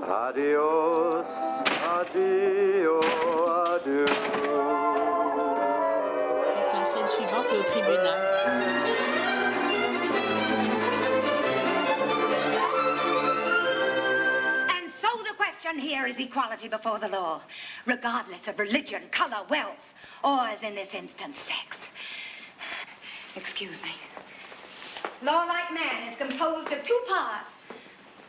Adios, 0.07 1.27
adio, 1.99 3.01
adieu. 3.75 4.07
Donc 6.55 6.73
la 6.75 6.85
scène 6.85 7.09
suivante 7.09 7.53
est 7.53 7.59
au 7.59 7.63
tribunal. 7.65 8.92
Is 16.13 16.21
equality 16.21 16.69
before 16.69 16.99
the 16.99 17.09
law, 17.09 17.43
regardless 17.87 18.49
of 18.49 18.59
religion, 18.59 19.03
color, 19.11 19.45
wealth, 19.49 19.79
or, 20.23 20.41
as 20.41 20.63
in 20.63 20.75
this 20.75 20.95
instance, 20.95 21.39
sex. 21.39 21.89
Excuse 23.37 23.83
me. 23.83 23.91
Law, 25.23 25.45
like 25.45 25.73
man, 25.73 26.09
is 26.13 26.17
composed 26.17 26.71
of 26.73 26.83
two 26.85 27.01
parts. 27.09 27.57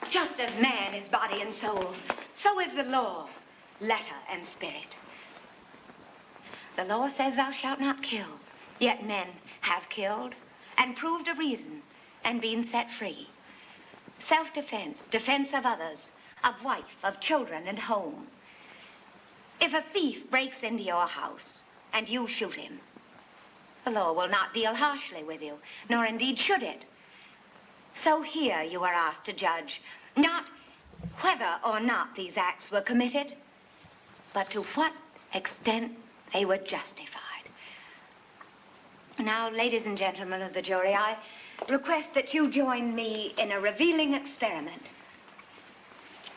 Just 0.10 0.40
as 0.40 0.54
man 0.62 0.94
is 0.94 1.08
body 1.08 1.42
and 1.42 1.54
soul, 1.54 1.94
so 2.34 2.60
is 2.60 2.74
the 2.74 2.84
law, 2.84 3.28
letter 3.82 4.20
and 4.32 4.46
spirit. 4.46 4.96
The 6.78 6.86
law 6.86 7.08
says 7.10 7.36
thou 7.36 7.52
shalt 7.52 7.80
not 7.80 8.04
kill, 8.04 8.40
yet 8.80 9.06
men 9.06 9.28
have 9.62 9.90
killed 9.90 10.34
and 10.78 10.96
proved 10.96 11.28
a 11.28 11.34
reason 11.36 11.82
and 12.24 12.42
been 12.42 12.66
set 12.66 12.92
free. 12.92 13.28
Self-defense, 14.20 15.08
defense 15.08 15.54
of 15.54 15.66
others, 15.66 16.12
of 16.44 16.64
wife, 16.64 16.96
of 17.04 17.20
children, 17.20 17.68
and 17.68 17.80
home. 17.80 18.28
If 19.62 19.74
a 19.74 19.84
thief 19.94 20.30
breaks 20.30 20.64
into 20.64 20.84
your 20.84 21.08
house 21.08 21.64
and 21.94 22.10
you 22.10 22.28
shoot 22.28 22.54
him, 22.54 22.80
the 23.86 23.92
law 23.92 24.14
will 24.14 24.30
not 24.30 24.54
deal 24.54 24.74
harshly 24.74 25.24
with 25.24 25.42
you, 25.42 25.58
nor 25.90 26.06
indeed 26.06 26.40
should 26.40 26.64
it. 26.64 26.84
So 27.94 28.22
here 28.22 28.64
you 28.64 28.84
are 28.84 28.94
asked 28.94 29.26
to 29.26 29.34
judge 29.34 29.82
not 30.16 30.46
whether 31.22 31.58
or 31.66 31.80
not 31.80 32.16
these 32.16 32.38
acts 32.38 32.72
were 32.72 32.82
committed, 32.82 33.34
but 34.34 34.50
to 34.52 34.64
what 34.76 34.94
extent 35.34 35.92
they 36.34 36.46
were 36.46 36.58
justified. 36.58 37.20
Now, 39.20 39.50
ladies 39.50 39.86
and 39.86 39.98
gentlemen 39.98 40.42
of 40.42 40.54
the 40.54 40.62
jury, 40.62 40.94
I 40.94 41.18
request 41.70 42.10
that 42.16 42.34
you 42.34 42.50
join 42.50 42.96
me 42.96 43.34
in 43.38 43.52
a 43.52 43.62
revealing 43.62 44.16
experiment. 44.16 44.90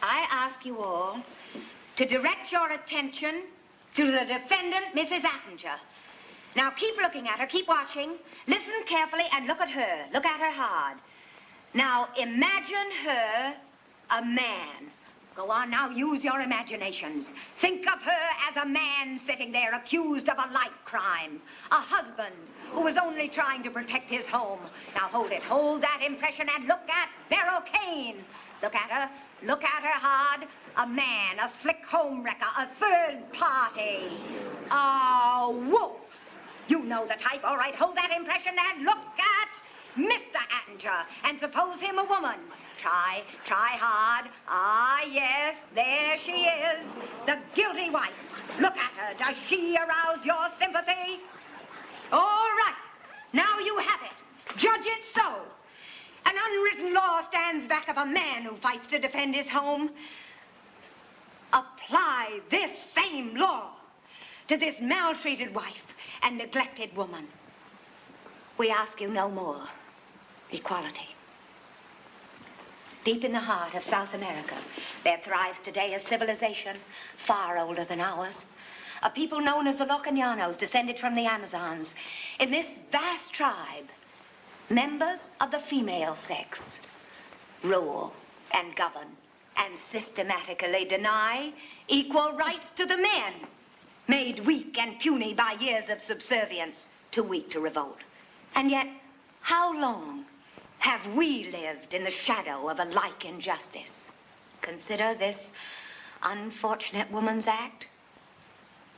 I 0.07 0.25
ask 0.31 0.65
you 0.65 0.79
all 0.79 1.21
to 1.97 2.07
direct 2.07 2.53
your 2.53 2.71
attention 2.71 3.43
to 3.95 4.07
the 4.07 4.21
defendant, 4.21 4.95
Mrs. 4.95 5.23
Attinger. 5.23 5.79
Now, 6.55 6.71
keep 6.71 6.97
looking 6.99 7.27
at 7.27 7.41
her, 7.41 7.47
keep 7.47 7.67
watching, 7.67 8.13
listen 8.47 8.75
carefully, 8.87 9.25
and 9.33 9.49
look 9.49 9.61
at 9.61 9.69
her. 9.69 10.07
Look 10.15 10.25
at 10.25 10.39
her 10.39 10.53
hard. 10.53 10.99
Now, 11.75 12.09
imagine 12.17 12.91
her 13.05 13.57
a 14.11 14.25
man. 14.25 14.93
Go 15.35 15.51
on 15.51 15.71
now, 15.71 15.91
use 15.91 16.23
your 16.23 16.41
imaginations. 16.41 17.35
Think 17.61 17.87
of 17.93 18.01
her 18.01 18.29
as 18.49 18.57
a 18.57 18.65
man 18.65 19.19
sitting 19.19 19.51
there 19.51 19.75
accused 19.75 20.29
of 20.29 20.39
a 20.39 20.53
like 20.53 20.73
crime. 20.85 21.43
A 21.73 21.81
husband 21.81 22.35
who 22.71 22.81
was 22.81 22.97
only 22.97 23.29
trying 23.29 23.63
to 23.65 23.71
protect 23.71 24.09
his 24.09 24.25
home. 24.25 24.61
Now 24.95 25.09
hold 25.09 25.33
it, 25.33 25.43
hold 25.43 25.83
that 25.83 26.01
impression 26.07 26.49
and 26.55 26.69
look 26.69 26.89
at 26.89 27.11
Beryl 27.29 27.61
Kane. 27.71 28.25
Look 28.63 28.75
at 28.75 28.91
her, 28.91 29.11
look 29.43 29.65
at 29.65 29.83
her 29.83 29.99
hard. 29.99 30.49
A 30.77 30.87
man, 30.87 31.39
a 31.43 31.49
slick 31.61 31.85
home 31.87 32.23
wrecker, 32.23 32.47
a 32.59 32.69
third 32.79 33.33
party. 33.33 34.11
A 34.71 35.51
wolf. 35.71 36.01
You 36.69 36.83
know 36.83 37.07
the 37.07 37.15
type, 37.15 37.43
all 37.45 37.57
right. 37.57 37.75
Hold 37.75 37.97
that 37.97 38.13
impression 38.15 38.55
and 38.59 38.85
look 38.85 38.99
at 38.99 39.97
Mr. 39.97 40.41
Attinger 40.53 41.05
and 41.25 41.39
suppose 41.41 41.81
him 41.81 41.99
a 41.99 42.05
woman. 42.05 42.41
Try, 42.79 43.23
try 43.47 43.71
hard. 43.79 44.31
Ah, 44.49 45.01
yes, 45.11 45.57
there 45.75 46.19
she 46.19 46.45
is, 46.45 46.83
the 47.25 47.39
guilty 47.55 47.89
wife. 47.91 48.13
Look 48.61 48.77
at 48.77 48.93
her. 48.93 49.15
Does 49.17 49.37
she 49.49 49.77
arouse 49.77 50.25
your 50.25 50.49
sympathy? 50.59 51.21
All 52.13 52.21
right. 52.21 52.77
Now 53.33 53.59
you 53.59 53.79
have 53.79 54.01
it. 54.03 54.59
Judge 54.59 54.85
it 54.85 55.05
so. 55.15 55.43
An 56.27 56.35
unwritten 56.37 56.93
law 56.93 57.23
stands 57.29 57.67
back 57.67 57.89
of 57.89 57.97
a 57.97 58.05
man 58.05 58.43
who 58.43 58.57
fights 58.57 58.89
to 58.89 58.99
defend 58.99 59.35
his 59.37 59.49
home. 59.49 59.91
Apply 61.53 62.41
this 62.51 62.73
same 62.95 63.37
law 63.37 63.71
to 64.49 64.57
this 64.57 64.81
maltreated 64.81 65.55
wife 65.55 65.95
and 66.23 66.37
neglected 66.37 66.95
woman. 66.97 67.29
We 68.59 68.71
ask 68.71 69.01
you 69.01 69.09
no 69.09 69.29
more. 69.29 69.63
Equality. 70.51 71.15
Deep 73.05 73.23
in 73.23 73.31
the 73.31 73.39
heart 73.39 73.75
of 73.75 73.85
South 73.85 74.15
America, 74.15 74.57
there 75.05 75.21
thrives 75.25 75.61
today 75.61 75.95
a 75.95 75.99
civilization 76.01 76.77
far 77.25 77.57
older 77.57 77.85
than 77.85 78.01
ours. 78.01 78.45
A 79.05 79.11
people 79.11 79.41
known 79.41 79.69
as 79.69 79.77
the 79.77 79.87
Locañanos, 79.87 80.59
descended 80.59 80.99
from 80.99 81.15
the 81.15 81.27
Amazons. 81.27 81.95
In 82.41 82.51
this 82.51 82.81
vast 82.91 83.33
tribe, 83.33 83.87
members 84.71 85.31
of 85.41 85.51
the 85.51 85.61
female 85.61 86.15
sex 86.15 86.79
rule 87.63 88.13
and 88.53 88.75
govern 88.77 89.09
and 89.57 89.79
systematically 89.79 90.85
deny 90.85 91.53
equal 91.89 92.33
rights 92.33 92.71
to 92.77 92.87
the 92.87 92.97
men, 92.97 93.33
made 94.09 94.41
weak 94.47 94.79
and 94.79 94.99
puny 95.01 95.35
by 95.35 95.53
years 95.61 95.91
of 95.91 96.01
subservience, 96.03 96.89
too 97.11 97.23
weak 97.23 97.51
to 97.51 97.61
revolt. 97.61 97.99
And 98.55 98.71
yet, 98.71 98.87
How 99.47 99.73
long 99.81 100.25
have 100.81 101.15
we 101.15 101.45
lived 101.53 101.95
in 101.95 102.03
the 102.03 102.11
shadow 102.11 102.69
of 102.69 102.81
a 102.81 102.85
like 102.87 103.25
injustice? 103.25 104.11
Consider 104.61 105.15
this 105.15 105.53
unfortunate 106.23 107.09
woman's 107.13 107.47
act 107.47 107.87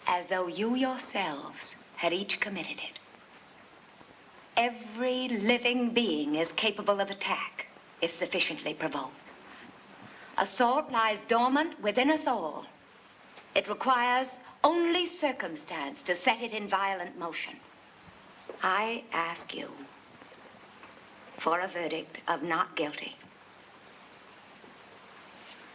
as 0.07 0.27
though 0.27 0.47
you 0.47 0.75
yourselves 0.75 1.77
had 1.97 2.15
each 2.15 2.41
committed 2.41 2.79
it. 2.79 2.99
Every 4.59 5.29
living 5.29 5.91
being 5.91 6.35
is 6.35 6.51
capable 6.51 7.01
of 7.01 7.13
attack 7.13 7.67
if 8.01 8.11
sufficiently 8.11 8.75
provoked. 8.75 9.15
Assault 10.37 10.91
lies 10.91 11.21
dormant 11.29 11.81
within 11.81 12.11
us 12.11 12.27
all. 12.27 12.67
It 13.55 13.69
requires 13.69 14.41
only 14.65 15.07
circumstance 15.07 16.03
to 16.03 16.17
set 16.17 16.43
it 16.43 16.53
in 16.53 16.67
violent 16.67 17.17
motion. 17.17 17.55
I 18.61 19.05
ask 19.13 19.55
you 19.55 19.71
for 21.37 21.61
a 21.61 21.69
verdict 21.69 22.19
of 22.27 22.43
not 22.43 22.75
guilty. 22.75 23.15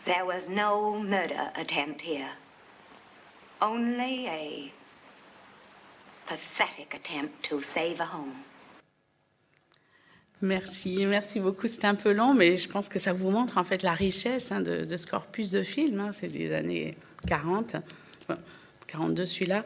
There 0.04 0.26
was 0.26 0.50
no 0.50 1.00
murder 1.00 1.54
attempt 1.56 2.02
here. 2.02 2.32
Only 3.62 4.28
a 4.28 4.74
pathetic 6.28 6.94
attempt 6.94 7.44
to 7.44 7.62
save 7.62 8.02
a 8.02 8.06
home. 8.06 8.44
Merci, 10.44 11.06
merci 11.06 11.40
beaucoup. 11.40 11.70
C'était 11.70 11.88
un 11.88 11.96
peu 11.96 12.12
long, 12.12 12.34
mais 12.34 12.58
je 12.58 12.68
pense 12.68 12.90
que 12.90 13.00
ça 13.00 13.14
vous 13.14 13.32
montre 13.32 13.58
en 13.58 13.64
fait 13.64 13.82
la 13.82 13.94
richesse 13.94 14.52
hein, 14.52 14.60
de, 14.60 14.84
de, 14.84 14.98
ce 14.98 15.08
corpus 15.08 15.52
de 15.52 15.64
films. 15.64 16.02
Hein. 16.02 16.12
C'est 16.12 16.28
les 16.28 16.54
années 16.54 16.98
40, 17.30 17.78
enfin, 18.22 18.38
42 18.88 19.26
celui-là. 19.26 19.64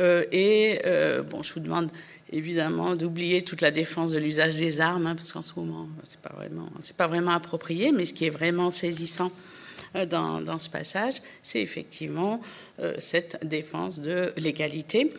Euh, 0.00 0.24
et 0.32 0.80
euh, 0.86 1.22
bon, 1.22 1.42
je 1.42 1.52
vous 1.52 1.60
demande 1.60 1.90
évidemment 2.32 2.96
d'oublier 2.96 3.42
toute 3.42 3.60
la 3.60 3.70
défense 3.70 4.12
de 4.12 4.18
l'usage 4.18 4.56
des 4.56 4.80
armes, 4.80 5.06
hein, 5.06 5.14
parce 5.14 5.30
qu'en 5.30 5.42
ce 5.42 5.52
moment, 5.56 5.88
c'est 6.04 6.20
pas 6.20 6.32
vraiment, 6.34 6.70
pas 6.96 7.06
vraiment 7.06 7.32
approprié. 7.32 7.92
Mais 7.92 8.06
ce 8.06 8.14
qui 8.14 8.24
est 8.24 8.30
vraiment 8.30 8.70
saisissant 8.70 9.30
euh, 9.94 10.06
dans, 10.06 10.58
ce 10.58 10.70
passage, 10.70 11.16
c'est 11.42 11.60
effectivement 11.60 12.40
cette 12.96 13.46
défense 13.46 14.00
de 14.00 14.32
l'égalité 14.38 15.12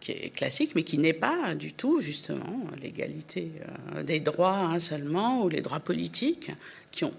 qui 0.00 0.12
est 0.12 0.34
classique, 0.34 0.74
mais 0.74 0.82
qui 0.82 0.98
n'est 0.98 1.12
pas 1.12 1.54
du 1.54 1.72
tout, 1.72 2.00
justement, 2.00 2.64
l'égalité 2.82 3.50
euh, 3.94 4.02
des 4.02 4.20
droits 4.20 4.56
hein, 4.56 4.78
seulement, 4.78 5.44
ou 5.44 5.48
les 5.48 5.60
droits 5.60 5.80
politiques, 5.80 6.50
qui, 6.90 7.04
ont, 7.04 7.12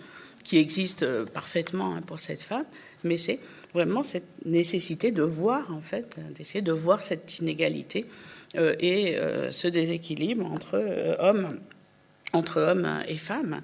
qui 0.44 0.58
existent 0.58 1.06
euh, 1.06 1.26
parfaitement 1.26 1.96
hein, 1.96 2.02
pour 2.02 2.20
cette 2.20 2.42
femme, 2.42 2.66
mais 3.04 3.18
c'est 3.18 3.40
vraiment 3.74 4.04
cette 4.04 4.28
nécessité 4.46 5.12
de 5.12 5.24
voir, 5.24 5.72
en 5.72 5.82
fait, 5.82 6.18
d'essayer 6.36 6.62
de 6.62 6.72
voir 6.72 7.04
cette 7.04 7.40
inégalité 7.40 8.06
euh, 8.56 8.76
et 8.80 9.18
ce 9.52 9.68
déséquilibre 9.68 10.46
entre 10.46 11.16
hommes, 11.20 11.60
entre 12.34 12.60
hommes 12.60 13.04
et 13.08 13.18
femmes. 13.18 13.62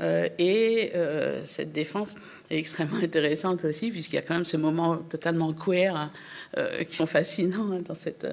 Euh, 0.00 0.28
et 0.38 0.92
euh, 0.94 1.44
cette 1.44 1.72
défense 1.72 2.14
est 2.50 2.58
extrêmement 2.58 2.98
intéressante 3.02 3.64
aussi, 3.64 3.90
puisqu'il 3.90 4.16
y 4.16 4.18
a 4.18 4.22
quand 4.22 4.34
même 4.34 4.44
ces 4.44 4.58
moments 4.58 4.96
totalement 4.96 5.52
queer 5.52 6.10
euh, 6.56 6.84
qui 6.84 6.96
sont 6.96 7.06
fascinants 7.06 7.72
hein, 7.72 7.80
dans 7.84 7.94
cette, 7.94 8.26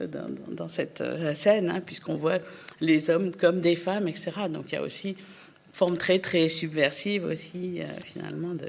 dans, 0.00 0.68
cette 0.68 1.02
scène, 1.34 1.70
hein, 1.70 1.80
puisqu'on 1.84 2.16
voit 2.16 2.38
les 2.80 3.10
hommes 3.10 3.32
comme 3.34 3.60
des 3.60 3.74
femmes, 3.74 4.08
etc. 4.08 4.32
Donc 4.50 4.66
il 4.68 4.74
y 4.74 4.78
a 4.78 4.82
aussi 4.82 5.10
une 5.10 5.72
forme 5.72 5.96
très, 5.96 6.18
très 6.18 6.48
subversive 6.48 7.24
aussi, 7.24 7.80
finalement, 8.04 8.54
de 8.54 8.68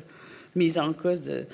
mise 0.55 0.79
en 0.79 0.93
cause 0.93 1.21
de, 1.21 1.45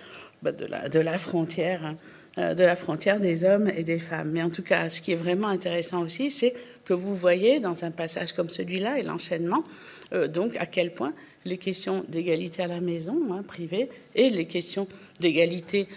bah, 0.41 0.51
la, 0.69 0.87
de 0.87 0.99
la 0.99 1.17
frontière. 1.17 1.85
Hein, 1.85 1.95
de 2.37 2.65
la 2.65 2.75
frontière 2.75 3.21
des 3.21 3.45
hommes 3.45 3.69
et 3.69 3.85
des 3.85 3.97
femmes. 3.97 4.31
Mais 4.31 4.43
en 4.43 4.49
tout 4.49 4.61
cas, 4.61 4.89
ce 4.89 4.99
qui 4.99 5.13
est 5.13 5.15
vraiment 5.15 5.47
intéressant 5.47 6.01
aussi, 6.01 6.31
c'est 6.31 6.53
que 6.83 6.93
vous 6.93 7.15
voyez 7.15 7.61
dans 7.61 7.85
un 7.85 7.91
passage 7.91 8.33
comme 8.33 8.49
celui-là 8.49 8.99
et 8.99 9.03
l'enchaînement, 9.03 9.63
euh, 10.13 10.27
donc 10.27 10.55
à 10.57 10.65
quel 10.65 10.93
point 10.93 11.13
les 11.45 11.57
questions 11.57 12.03
d'égalité 12.07 12.63
à 12.63 12.67
la 12.67 12.79
maison, 12.79 13.33
hein, 13.33 13.43
privée, 13.43 13.89
et 14.15 14.29
les 14.29 14.45
questions 14.45 14.87
d'égalité 15.19 15.87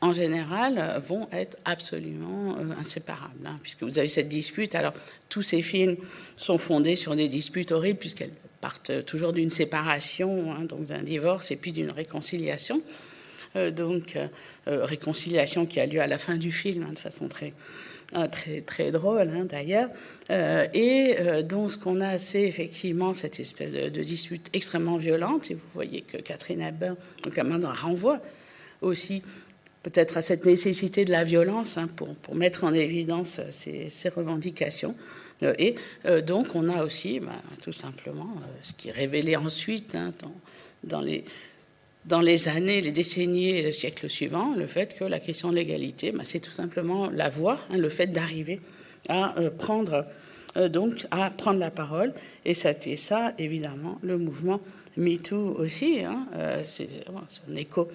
en 0.00 0.12
général 0.12 0.78
euh, 0.78 0.98
vont 0.98 1.28
être 1.32 1.56
absolument 1.64 2.56
euh, 2.56 2.72
inséparables, 2.78 3.46
hein, 3.46 3.58
puisque 3.62 3.82
vous 3.82 3.98
avez 3.98 4.08
cette 4.08 4.28
dispute. 4.28 4.74
Alors, 4.74 4.94
tous 5.28 5.42
ces 5.42 5.62
films 5.62 5.96
sont 6.36 6.58
fondés 6.58 6.96
sur 6.96 7.16
des 7.16 7.28
disputes 7.28 7.72
horribles, 7.72 7.98
puisqu'elles 7.98 8.34
partent 8.60 9.04
toujours 9.04 9.32
d'une 9.32 9.50
séparation, 9.50 10.52
hein, 10.52 10.64
donc 10.64 10.86
d'un 10.86 11.02
divorce, 11.02 11.50
et 11.50 11.56
puis 11.56 11.72
d'une 11.72 11.90
réconciliation. 11.90 12.80
Donc, 13.76 14.18
réconciliation 14.66 15.64
qui 15.64 15.78
a 15.78 15.86
lieu 15.86 16.00
à 16.00 16.08
la 16.08 16.18
fin 16.18 16.34
du 16.34 16.50
film, 16.50 16.90
de 16.90 16.98
façon 16.98 17.28
très, 17.28 17.52
très, 18.30 18.60
très 18.60 18.90
drôle 18.90 19.30
hein, 19.34 19.44
d'ailleurs. 19.44 19.88
Euh, 20.30 20.66
et 20.72 21.16
euh, 21.18 21.42
donc, 21.42 21.72
ce 21.72 21.78
qu'on 21.78 22.00
a, 22.00 22.18
c'est 22.18 22.42
effectivement 22.42 23.14
cette 23.14 23.40
espèce 23.40 23.72
de, 23.72 23.88
dispute 23.88 24.48
extrêmement 24.52 24.96
violente. 24.96 25.50
Et 25.50 25.54
vous 25.54 25.60
voyez 25.72 26.02
que 26.02 26.18
Catherine 26.18 26.62
Albert, 26.62 26.96
donc 27.22 27.36
Amanda, 27.38 27.72
renvoie 27.72 28.20
aussi 28.80 29.22
peut-être 29.82 30.16
à 30.16 30.22
cette 30.22 30.46
nécessité 30.46 31.04
de 31.04 31.12
la 31.12 31.24
violence 31.24 31.76
hein, 31.76 31.88
pour, 31.94 32.14
pour, 32.14 32.34
mettre 32.34 32.64
en 32.64 32.72
évidence 32.72 33.40
ces, 33.50 33.88
ces 33.90 34.08
revendications. 34.08 34.94
Et 35.58 35.74
euh, 36.06 36.20
donc, 36.20 36.54
on 36.54 36.68
a 36.68 36.84
aussi, 36.84 37.20
bah, 37.20 37.32
tout 37.62 37.72
simplement, 37.72 38.30
euh, 38.36 38.46
ce 38.62 38.72
qui 38.72 38.88
est 38.88 38.92
révélé 38.92 39.36
ensuite 39.36 39.94
hein, 39.94 40.10
dans, 40.84 41.00
les, 41.00 41.24
dans 42.06 42.20
les 42.20 42.48
années, 42.48 42.80
les 42.80 42.92
décennies 42.92 43.50
et 43.50 43.62
le 43.62 43.70
siècle 43.70 44.08
suivant, 44.10 44.54
le 44.54 44.66
fait 44.66 44.94
que 44.94 45.04
la 45.04 45.20
question 45.20 45.50
de 45.50 45.56
l'égalité, 45.56 46.12
bah, 46.12 46.22
c'est 46.24 46.40
tout 46.40 46.50
simplement 46.50 47.10
la 47.10 47.28
voie, 47.28 47.60
hein, 47.70 47.78
le 47.78 47.88
fait 47.88 48.08
d'arriver 48.08 48.60
à 49.08 49.38
euh, 49.38 49.50
prendre 49.50 50.04
euh, 50.56 50.68
à 51.10 51.30
prendre 51.30 51.58
la 51.58 51.70
parole. 51.70 52.12
Et 52.44 52.54
c'était 52.54 52.96
ça, 52.96 53.32
évidemment, 53.38 53.98
le 54.02 54.18
mouvement 54.18 54.60
MeToo 54.96 55.56
aussi. 55.58 56.00
Hein, 56.00 56.26
euh, 56.36 56.62
c'est 56.64 56.88
un 57.50 57.54
écho 57.56 57.88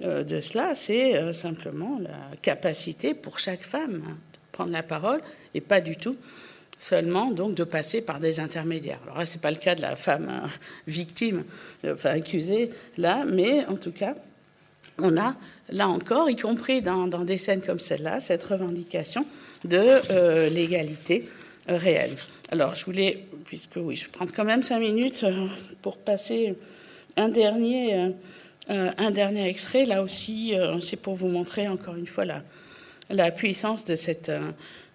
de 0.00 0.40
cela, 0.40 0.74
c'est 0.74 1.32
simplement 1.32 1.98
la 1.98 2.36
capacité 2.42 3.14
pour 3.14 3.38
chaque 3.38 3.62
femme 3.62 4.02
hein, 4.06 4.10
de 4.32 4.38
prendre 4.52 4.70
la 4.70 4.82
parole 4.82 5.22
et 5.54 5.62
pas 5.62 5.80
du 5.80 5.96
tout 5.96 6.16
seulement 6.78 7.30
donc 7.30 7.54
de 7.54 7.64
passer 7.64 8.02
par 8.02 8.20
des 8.20 8.40
intermédiaires. 8.40 9.00
Alors 9.04 9.18
là, 9.18 9.26
c'est 9.26 9.40
pas 9.40 9.50
le 9.50 9.56
cas 9.56 9.74
de 9.74 9.82
la 9.82 9.96
femme 9.96 10.28
hein, 10.28 10.48
victime, 10.86 11.44
euh, 11.84 11.94
enfin 11.94 12.10
accusée 12.10 12.70
là, 12.98 13.24
mais 13.24 13.64
en 13.66 13.76
tout 13.76 13.92
cas, 13.92 14.14
on 14.98 15.16
a 15.16 15.36
là 15.70 15.88
encore, 15.88 16.30
y 16.30 16.36
compris 16.36 16.82
dans, 16.82 17.06
des 17.06 17.38
scènes 17.38 17.62
comme 17.62 17.80
celle-là, 17.80 18.20
cette 18.20 18.44
revendication 18.44 19.26
de 19.64 19.84
euh, 20.10 20.48
l'égalité 20.48 21.28
euh, 21.68 21.76
réelle. 21.76 22.14
Alors, 22.50 22.74
je 22.74 22.84
voulais, 22.84 23.24
puisque 23.44 23.76
oui, 23.76 23.96
je 23.96 24.08
prendre 24.08 24.32
quand 24.32 24.44
même 24.44 24.62
cinq 24.62 24.78
minutes 24.78 25.24
euh, 25.24 25.48
pour 25.82 25.98
passer 25.98 26.56
un 27.16 27.28
dernier, 27.28 28.12
euh, 28.70 28.90
un 28.98 29.10
dernier 29.10 29.48
extrait. 29.48 29.84
Là 29.84 30.02
aussi, 30.02 30.54
euh, 30.54 30.80
c'est 30.80 31.00
pour 31.00 31.14
vous 31.14 31.28
montrer 31.28 31.68
encore 31.68 31.96
une 31.96 32.06
fois 32.06 32.24
la, 32.24 32.42
la 33.10 33.30
puissance 33.30 33.84
de 33.84 33.96
cette 33.96 34.28
euh, 34.28 34.50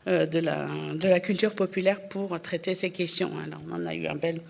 de, 0.06 0.40
la, 0.40 0.68
de 0.96 1.08
la 1.08 1.20
culture 1.20 1.54
populaire 1.54 2.02
pour 2.10 2.40
traiter 2.42 2.74
ces 2.76 2.90
questions. 2.90 3.32
Alors, 3.46 3.62
on 3.70 3.76
en 3.76 3.86
a 3.86 3.94
eu 3.94 4.08
un 4.08 4.16
bel, 4.16 4.42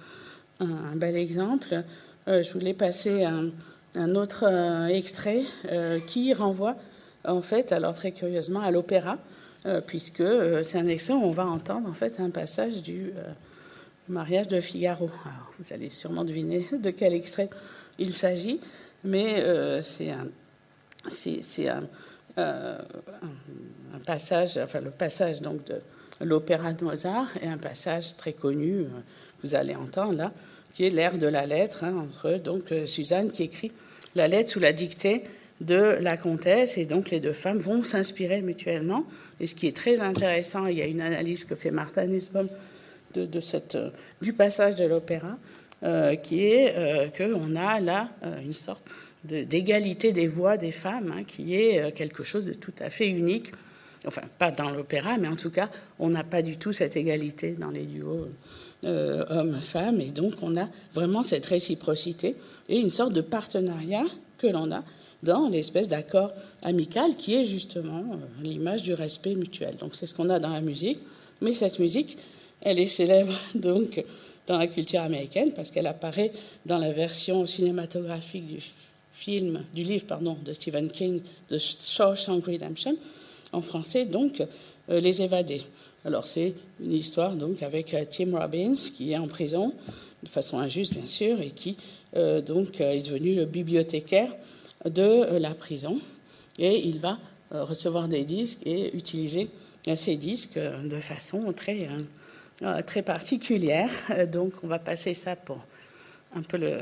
un, 0.59 0.95
bel 0.95 1.15
exemple. 1.15 1.83
Euh, 2.27 2.43
je 2.43 2.53
voulais 2.53 2.73
passer 2.73 3.25
un, 3.25 3.49
un 3.95 4.15
autre 4.15 4.45
euh, 4.47 4.87
extrait 4.87 5.43
euh, 5.65 5.99
qui 5.99 6.33
renvoie, 6.33 6.75
en 7.25 7.41
fait, 7.41 7.71
alors 7.71 7.95
très 7.95 8.11
curieusement, 8.11 8.61
à 8.61 8.71
l'opéra, 8.71 9.17
euh, 9.65 9.81
puisque 9.81 10.21
euh, 10.21 10.63
c'est 10.63 10.79
un 10.79 10.87
extrait 10.87 11.13
où 11.13 11.23
on 11.23 11.31
va 11.31 11.45
entendre, 11.45 11.89
en 11.89 11.93
fait, 11.93 12.19
un 12.19 12.29
passage 12.29 12.81
du 12.81 13.11
mariage 14.07 14.47
de 14.47 14.59
Figaro. 14.59 15.09
Alors, 15.25 15.51
vous 15.59 15.73
allez 15.73 15.89
sûrement 15.89 16.23
deviner 16.23 16.65
de 16.71 16.89
quel 16.91 17.13
extrait 17.13 17.49
il 17.99 18.13
s'agit, 18.13 18.59
mais 19.03 19.43
c'est 19.81 20.11
un. 20.11 20.27
C'est 21.07 21.67
un, 21.67 21.89
euh, 22.37 22.77
un 23.93 23.99
passage, 23.99 24.57
enfin 24.57 24.79
le 24.81 24.91
passage 24.91 25.41
donc 25.41 25.63
de 25.65 25.81
l'opéra 26.23 26.73
de 26.73 26.83
Mozart 26.83 27.37
et 27.41 27.47
un 27.47 27.57
passage 27.57 28.15
très 28.17 28.33
connu 28.33 28.81
euh, 28.81 28.87
vous 29.43 29.55
allez 29.55 29.75
entendre 29.75 30.13
là, 30.13 30.31
qui 30.73 30.85
est 30.85 30.89
l'air 30.89 31.17
de 31.17 31.27
la 31.27 31.45
lettre 31.45 31.83
hein, 31.83 31.95
entre 31.97 32.37
donc 32.39 32.71
euh, 32.71 32.85
Suzanne 32.85 33.31
qui 33.31 33.43
écrit 33.43 33.71
la 34.15 34.27
lettre 34.27 34.51
sous 34.51 34.59
la 34.59 34.73
dictée 34.73 35.23
de 35.61 35.97
la 36.01 36.17
comtesse 36.17 36.77
et 36.77 36.85
donc 36.85 37.09
les 37.11 37.19
deux 37.19 37.33
femmes 37.33 37.59
vont 37.59 37.83
s'inspirer 37.83 38.41
mutuellement. 38.41 39.05
Et 39.39 39.47
ce 39.47 39.55
qui 39.55 39.67
est 39.67 39.75
très 39.75 39.99
intéressant, 39.99 40.65
il 40.65 40.77
y 40.77 40.81
a 40.81 40.85
une 40.85 41.01
analyse 41.01 41.45
que 41.45 41.55
fait 41.55 41.71
Martha 41.71 42.05
Nussbaum 42.05 42.47
de, 43.13 43.39
cette, 43.39 43.75
euh, 43.75 43.91
du 44.21 44.33
passage 44.33 44.75
de 44.75 44.85
l'opéra, 44.85 45.37
qui 46.21 46.43
est 46.43 47.11
qu'on 47.17 47.55
a 47.55 47.79
là 47.79 48.11
une 48.43 48.53
sorte 48.53 48.83
d'égalité 49.23 50.13
des 50.13 50.27
voix 50.27 50.55
des 50.55 50.71
femmes, 50.71 51.11
hein, 51.17 51.23
qui 51.27 51.55
est 51.55 51.91
quelque 51.93 52.23
chose 52.23 52.45
de 52.45 52.53
tout 52.53 52.73
à 52.79 52.91
fait 52.91 53.07
unique. 53.07 53.51
Enfin, 54.05 54.23
pas 54.39 54.51
dans 54.51 54.71
l'opéra, 54.71 55.17
mais 55.17 55.27
en 55.27 55.35
tout 55.35 55.51
cas, 55.51 55.69
on 55.99 56.09
n'a 56.09 56.23
pas 56.23 56.41
du 56.41 56.57
tout 56.57 56.73
cette 56.73 56.97
égalité 56.97 57.51
dans 57.51 57.69
les 57.69 57.85
duos 57.85 58.27
euh, 58.83 59.23
hommes-femmes. 59.29 60.01
Et 60.01 60.09
donc, 60.09 60.33
on 60.41 60.57
a 60.57 60.67
vraiment 60.93 61.21
cette 61.21 61.45
réciprocité 61.45 62.35
et 62.67 62.79
une 62.79 62.89
sorte 62.89 63.13
de 63.13 63.21
partenariat 63.21 64.05
que 64.37 64.47
l'on 64.47 64.71
a 64.71 64.83
dans 65.21 65.49
l'espèce 65.49 65.87
d'accord 65.87 66.31
amical 66.63 67.15
qui 67.15 67.35
est 67.35 67.43
justement 67.43 67.99
euh, 67.99 68.43
l'image 68.43 68.81
du 68.81 68.93
respect 68.95 69.35
mutuel. 69.35 69.77
Donc, 69.77 69.95
c'est 69.95 70.07
ce 70.07 70.15
qu'on 70.15 70.29
a 70.29 70.39
dans 70.39 70.49
la 70.49 70.61
musique. 70.61 70.99
Mais 71.41 71.53
cette 71.53 71.79
musique, 71.79 72.17
Elle 72.61 72.79
est 72.79 72.87
célèbre 72.87 73.33
donc 73.55 74.03
dans 74.47 74.57
la 74.57 74.67
culture 74.67 75.01
américaine 75.01 75.51
parce 75.55 75.71
qu'elle 75.71 75.87
apparaît 75.87 76.31
dans 76.65 76.77
la 76.77 76.91
version 76.91 77.45
cinématographique 77.45 78.47
du 78.47 78.59
film, 79.13 79.63
du 79.73 79.83
livre 79.83 80.05
pardon, 80.05 80.37
de 80.43 80.53
Stephen 80.53 80.89
King, 80.89 81.21
de 81.49 81.57
Shawshank 81.57 82.45
Redemption, 82.45 82.95
en 83.51 83.61
français 83.61 84.05
donc 84.05 84.43
euh, 84.89 84.99
Les 84.99 85.21
Évadés. 85.21 85.61
Alors 86.05 86.27
c'est 86.27 86.53
une 86.79 86.93
histoire 86.93 87.35
donc 87.35 87.63
avec 87.63 87.93
euh, 87.93 88.05
Tim 88.09 88.37
Robbins 88.37 88.73
qui 88.73 89.11
est 89.11 89.17
en 89.17 89.27
prison 89.27 89.73
de 90.23 90.29
façon 90.29 90.59
injuste 90.59 90.93
bien 90.93 91.07
sûr 91.07 91.41
et 91.41 91.49
qui 91.49 91.77
euh, 92.15 92.41
donc 92.41 92.81
est 92.81 93.05
devenu 93.05 93.45
bibliothécaire 93.45 94.31
de 94.85 95.37
la 95.37 95.53
prison 95.53 95.99
et 96.57 96.87
il 96.87 96.99
va 96.99 97.19
recevoir 97.51 98.07
des 98.07 98.23
disques 98.23 98.59
et 98.65 98.95
utiliser 98.95 99.47
ces 99.95 100.15
disques 100.15 100.57
de 100.57 100.99
façon 100.99 101.53
très 101.53 101.87
très 102.87 103.03
particulière. 103.03 103.91
Donc 104.31 104.53
on 104.63 104.67
va 104.67 104.79
passer 104.79 105.13
ça 105.13 105.35
pour 105.35 105.59
un 106.35 106.41
peu 106.41 106.57
le 106.57 106.79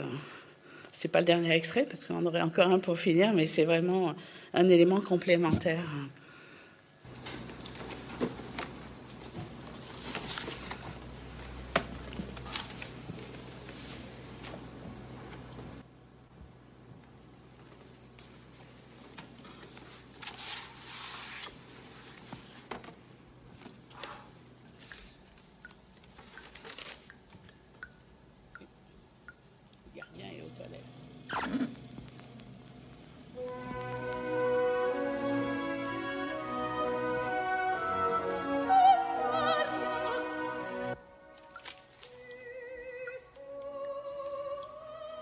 c'est 0.99 1.07
pas 1.07 1.19
le 1.19 1.25
dernier 1.25 1.51
extrait 1.51 1.85
parce 1.89 2.03
qu'on 2.03 2.25
aurait 2.25 2.41
encore 2.41 2.67
un 2.67 2.79
pour 2.79 2.97
finir, 2.97 3.33
mais 3.33 3.45
c'est 3.45 3.65
vraiment 3.65 4.13
un 4.53 4.67
élément 4.69 5.01
complémentaire. 5.01 5.83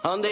Ande. 0.08 0.32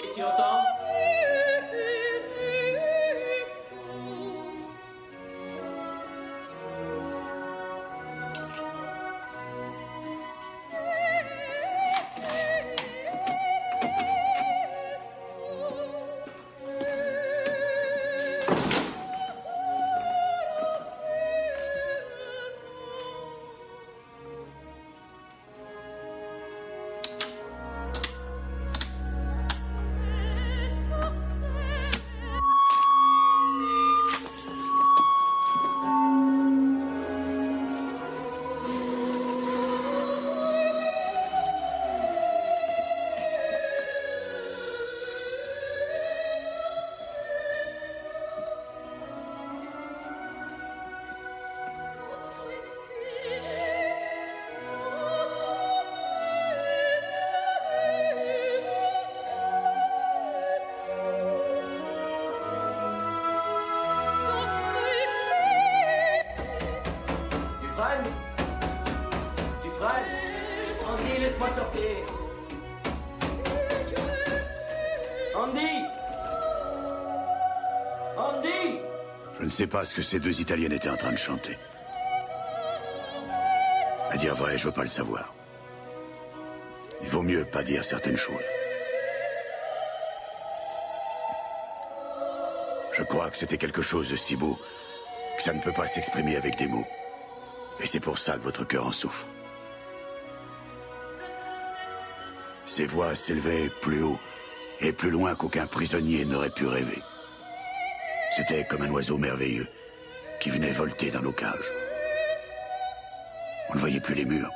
Andy, 75.35 75.59
entends 78.17 78.81
Je 79.37 79.43
ne 79.43 79.49
sais 79.49 79.67
pas 79.67 79.85
ce 79.85 79.93
que 79.93 80.01
ces 80.01 80.19
deux 80.19 80.39
Italiennes 80.39 80.71
étaient 80.71 80.89
en 80.89 80.97
train 80.97 81.11
de 81.11 81.17
chanter. 81.17 81.57
À 84.09 84.17
dire 84.17 84.35
vrai, 84.35 84.57
je 84.57 84.65
veux 84.65 84.71
pas 84.71 84.83
le 84.83 84.87
savoir. 84.87 85.33
Il 87.01 87.09
vaut 87.09 87.21
mieux 87.21 87.45
pas 87.45 87.63
dire 87.63 87.83
certaines 87.83 88.17
choses. 88.17 88.45
Je 92.93 93.03
crois 93.03 93.29
que 93.29 93.37
c'était 93.37 93.57
quelque 93.57 93.81
chose 93.81 94.09
de 94.09 94.15
si 94.15 94.37
beau 94.37 94.57
que 95.37 95.43
ça 95.43 95.51
ne 95.51 95.61
peut 95.61 95.73
pas 95.73 95.87
s'exprimer 95.87 96.37
avec 96.37 96.57
des 96.57 96.67
mots. 96.67 96.87
Et 97.81 97.85
c'est 97.85 97.99
pour 97.99 98.17
ça 98.17 98.37
que 98.37 98.43
votre 98.43 98.63
cœur 98.63 98.87
en 98.87 98.93
souffre. 98.93 99.27
Ces 102.75 102.87
voix 102.87 103.15
s'élevaient 103.15 103.69
plus 103.69 104.03
haut 104.03 104.19
et 104.81 104.91
plus 104.91 105.09
loin 105.09 105.33
qu'aucun 105.33 105.65
prisonnier 105.65 106.25
n'aurait 106.25 106.49
pu 106.49 106.67
rêver. 106.67 107.01
C'était 108.35 108.65
comme 108.65 108.81
un 108.81 108.91
oiseau 108.91 109.17
merveilleux 109.17 109.69
qui 110.41 110.49
venait 110.49 110.71
volter 110.71 111.09
dans 111.09 111.21
nos 111.21 111.31
cages. 111.31 111.71
On 113.69 113.75
ne 113.75 113.79
voyait 113.79 114.01
plus 114.01 114.13
les 114.13 114.25
murs. 114.25 114.51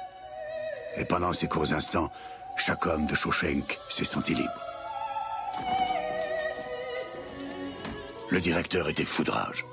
Et 0.97 1.05
pendant 1.05 1.31
ces 1.31 1.47
courts 1.47 1.71
instants, 1.71 2.11
chaque 2.57 2.85
homme 2.87 3.05
de 3.05 3.15
Shawshank 3.15 3.79
s'est 3.87 4.03
senti 4.03 4.35
libre. 4.35 4.65
Le 8.27 8.41
directeur 8.41 8.89
était 8.89 9.05
fou 9.05 9.23
de 9.23 9.31
rage. 9.31 9.65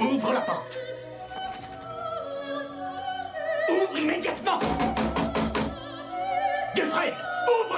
Ouvre 0.00 0.32
la 0.32 0.40
porte. 0.40 0.78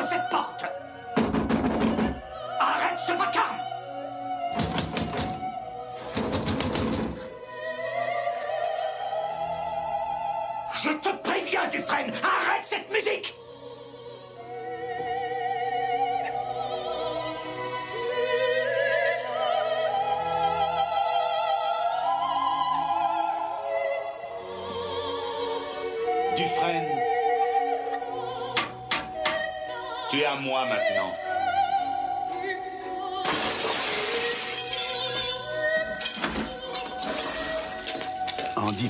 Cette 0.09 0.29
porte. 0.31 0.65
Arrête 2.61 2.99
ce 2.99 3.13
vacarme. 3.13 3.59
Je 10.83 10.91
te 10.91 11.09
préviens, 11.23 11.69
Dufresne 11.69 12.13
Arrête 12.23 12.65
cette 12.65 12.91
musique 12.91 13.35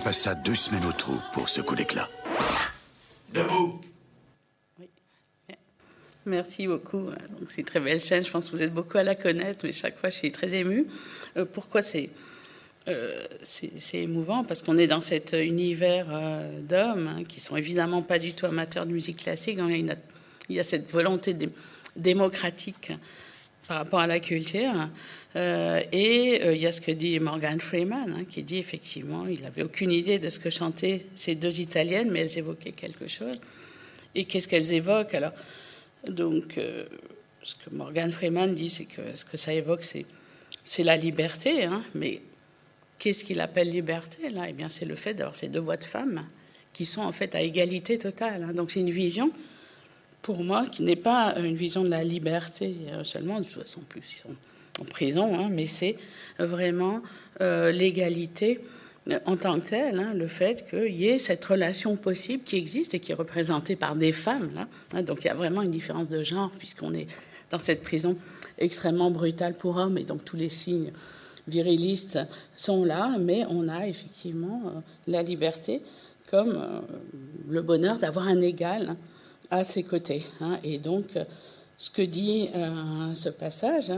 passa 0.08 0.34
deux 0.34 0.54
semaines 0.54 0.86
au 0.86 0.92
trou 0.92 1.20
pour 1.34 1.50
ce 1.50 1.60
coup 1.60 1.76
d'éclat. 1.76 2.08
Debout. 3.34 3.78
Merci 6.24 6.66
beaucoup. 6.66 7.10
Donc, 7.10 7.50
c'est 7.50 7.60
une 7.60 7.66
très 7.66 7.78
belle 7.78 8.00
scène. 8.00 8.24
Je 8.24 8.30
pense 8.30 8.46
que 8.46 8.52
vous 8.52 8.62
êtes 8.62 8.72
beaucoup 8.72 8.96
à 8.96 9.02
la 9.02 9.14
connaître, 9.14 9.66
mais 9.66 9.72
chaque 9.74 9.98
fois, 9.98 10.08
je 10.08 10.16
suis 10.16 10.32
très 10.32 10.54
émue. 10.54 10.86
Euh, 11.36 11.44
pourquoi 11.44 11.82
euh, 11.82 13.26
c'est 13.42 13.70
c'est 13.78 13.98
émouvant? 13.98 14.44
Parce 14.44 14.62
qu'on 14.62 14.78
est 14.78 14.86
dans 14.86 15.02
cet 15.02 15.34
univers 15.34 16.06
euh, 16.10 16.58
d'hommes 16.62 17.08
hein, 17.08 17.24
qui 17.24 17.40
sont 17.40 17.58
évidemment 17.58 18.00
pas 18.00 18.18
du 18.18 18.32
tout 18.32 18.46
amateurs 18.46 18.86
de 18.86 18.92
musique 18.92 19.18
classique. 19.18 19.58
Il 19.60 19.86
y 19.86 19.90
a, 19.90 19.94
il 20.48 20.56
y 20.56 20.58
a 20.58 20.64
cette 20.64 20.90
volonté 20.90 21.36
démocratique 21.96 22.92
par 23.68 23.76
rapport 23.76 24.00
à 24.00 24.06
la 24.06 24.18
culture. 24.18 24.88
Euh, 25.36 25.80
et 25.92 26.42
euh, 26.42 26.54
il 26.54 26.60
y 26.60 26.66
a 26.66 26.72
ce 26.72 26.80
que 26.80 26.90
dit 26.90 27.20
Morgan 27.20 27.60
Freeman, 27.60 28.16
hein, 28.18 28.24
qui 28.28 28.42
dit 28.42 28.56
effectivement, 28.56 29.26
il 29.26 29.42
n'avait 29.42 29.62
aucune 29.62 29.92
idée 29.92 30.18
de 30.18 30.30
ce 30.30 30.38
que 30.38 30.48
chantaient 30.48 31.06
ces 31.14 31.34
deux 31.34 31.60
Italiennes, 31.60 32.10
mais 32.10 32.20
elles 32.20 32.38
évoquaient 32.38 32.72
quelque 32.72 33.06
chose. 33.06 33.38
Et 34.14 34.24
qu'est-ce 34.24 34.48
qu'elles 34.48 34.72
évoquent? 34.72 35.14
Alors, 35.14 35.32
donc, 36.08 36.56
euh, 36.56 36.86
ce 37.42 37.54
que 37.54 37.74
Morgan 37.74 38.10
Freeman 38.10 38.54
dit, 38.54 38.70
c'est 38.70 38.86
que 38.86 39.14
ce 39.14 39.26
que 39.26 39.36
ça 39.36 39.52
évoque, 39.52 39.84
c'est, 39.84 40.06
la 40.82 40.96
liberté. 40.96 41.64
Hein, 41.64 41.82
mais 41.94 42.22
qu'est-ce 42.98 43.22
qu'il 43.22 43.40
appelle 43.40 43.70
liberté 43.70 44.30
là? 44.30 44.46
Eh 44.48 44.52
bien, 44.52 44.70
c'est 44.70 44.86
le 44.86 44.94
fait 44.94 45.12
d'avoir 45.12 45.36
ces 45.36 45.48
deux 45.48 45.60
voix 45.60 45.76
de 45.76 45.84
femmes 45.84 46.24
qui 46.72 46.86
sont 46.86 47.02
en 47.02 47.12
fait 47.12 47.34
à 47.34 47.42
égalité 47.42 47.98
totale. 47.98 48.46
Hein. 48.48 48.54
Donc 48.54 48.70
c'est 48.70 48.80
une 48.80 48.90
vision, 48.90 49.30
pour 50.22 50.42
moi, 50.42 50.66
qui 50.66 50.82
n'est 50.82 50.96
pas 50.96 51.36
une 51.38 51.54
vision 51.54 51.82
de 51.82 51.88
la 51.88 52.04
liberté 52.04 52.74
seulement, 53.04 53.40
de 53.40 53.44
toute 53.44 53.62
façon, 53.62 53.80
plus 53.88 54.02
ils 54.10 54.16
sont 54.16 54.34
en 54.80 54.84
prison, 54.84 55.38
hein, 55.38 55.48
mais 55.50 55.66
c'est 55.66 55.96
vraiment 56.38 57.02
l'égalité 57.40 58.60
en 59.24 59.36
tant 59.36 59.58
que 59.58 59.68
telle, 59.68 59.98
hein, 59.98 60.12
le 60.14 60.26
fait 60.26 60.68
qu'il 60.68 60.94
y 60.94 61.06
ait 61.06 61.18
cette 61.18 61.44
relation 61.44 61.96
possible 61.96 62.44
qui 62.44 62.56
existe 62.56 62.94
et 62.94 63.00
qui 63.00 63.12
est 63.12 63.14
représentée 63.14 63.76
par 63.76 63.96
des 63.96 64.12
femmes. 64.12 64.50
Hein. 64.92 65.02
donc 65.02 65.20
il 65.22 65.26
y 65.26 65.30
a 65.30 65.34
vraiment 65.34 65.62
une 65.62 65.70
différence 65.70 66.08
de 66.08 66.22
genre 66.22 66.50
puisqu'on 66.58 66.92
est 66.94 67.06
dans 67.50 67.58
cette 67.58 67.82
prison 67.82 68.16
extrêmement 68.58 69.10
brutale 69.10 69.54
pour 69.54 69.76
hommes 69.78 69.96
et 69.98 70.04
donc 70.04 70.24
tous 70.24 70.36
les 70.36 70.50
signes 70.50 70.92
virilistes 71.46 72.18
sont 72.56 72.84
là, 72.84 73.16
mais 73.18 73.44
on 73.48 73.68
a 73.68 73.86
effectivement 73.86 74.62
euh, 74.66 74.80
la 75.06 75.22
liberté 75.22 75.82
comme 76.30 76.50
euh, 76.50 76.80
le 77.48 77.62
bonheur 77.62 77.98
d'avoir 77.98 78.28
un 78.28 78.42
égal 78.42 78.96
à 79.50 79.64
ses 79.64 79.82
côtés. 79.82 80.24
Hein. 80.40 80.58
et 80.62 80.78
donc 80.78 81.06
ce 81.76 81.90
que 81.90 82.02
dit 82.02 82.48
euh, 82.54 83.14
ce 83.14 83.28
passage, 83.28 83.92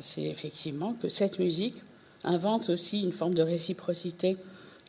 c'est 0.00 0.24
effectivement 0.24 0.94
que 0.94 1.08
cette 1.08 1.38
musique 1.38 1.76
invente 2.24 2.68
aussi 2.70 3.02
une 3.02 3.12
forme 3.12 3.34
de 3.34 3.42
réciprocité 3.42 4.36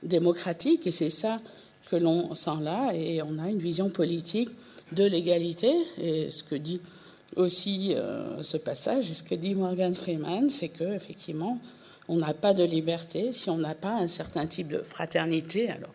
démocratique, 0.03 0.87
et 0.87 0.91
c'est 0.91 1.09
ça 1.09 1.41
que 1.89 1.95
l'on 1.95 2.33
sent 2.33 2.61
là, 2.61 2.91
et 2.93 3.21
on 3.21 3.37
a 3.39 3.49
une 3.49 3.59
vision 3.59 3.89
politique 3.89 4.49
de 4.91 5.03
l'égalité, 5.03 5.73
et 6.01 6.29
ce 6.29 6.43
que 6.43 6.55
dit 6.55 6.79
aussi 7.35 7.93
euh, 7.93 8.41
ce 8.41 8.57
passage, 8.57 9.11
et 9.11 9.13
ce 9.13 9.23
que 9.23 9.35
dit 9.35 9.55
Morgan 9.55 9.93
Freeman, 9.93 10.49
c'est 10.49 10.69
que 10.69 10.95
effectivement, 10.95 11.59
on 12.07 12.17
n'a 12.17 12.33
pas 12.33 12.53
de 12.53 12.63
liberté 12.63 13.33
si 13.33 13.49
on 13.49 13.57
n'a 13.57 13.75
pas 13.75 13.93
un 13.93 14.07
certain 14.07 14.45
type 14.45 14.69
de 14.69 14.79
fraternité, 14.79 15.69
alors 15.69 15.93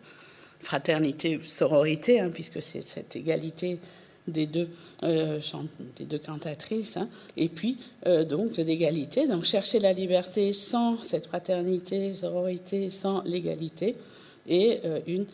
fraternité, 0.61 1.39
sororité, 1.45 2.19
hein, 2.19 2.29
puisque 2.33 2.61
c'est 2.61 2.81
cette 2.81 3.15
égalité 3.15 3.79
des 4.27 4.45
deux, 4.45 4.69
euh, 5.03 5.39
des 5.95 6.05
deux 6.05 6.19
cantatrices, 6.19 6.97
hein. 6.97 7.09
et 7.37 7.49
puis 7.49 7.77
euh, 8.05 8.23
donc 8.23 8.53
d'égalité. 8.53 9.27
Donc 9.27 9.43
chercher 9.43 9.79
la 9.79 9.93
liberté 9.93 10.53
sans 10.53 11.01
cette 11.03 11.27
fraternité, 11.27 12.13
sororité, 12.13 12.89
sans 12.89 13.23
l'égalité, 13.23 13.95
et 14.47 14.79
euh, 14.85 14.99
une 15.07 15.25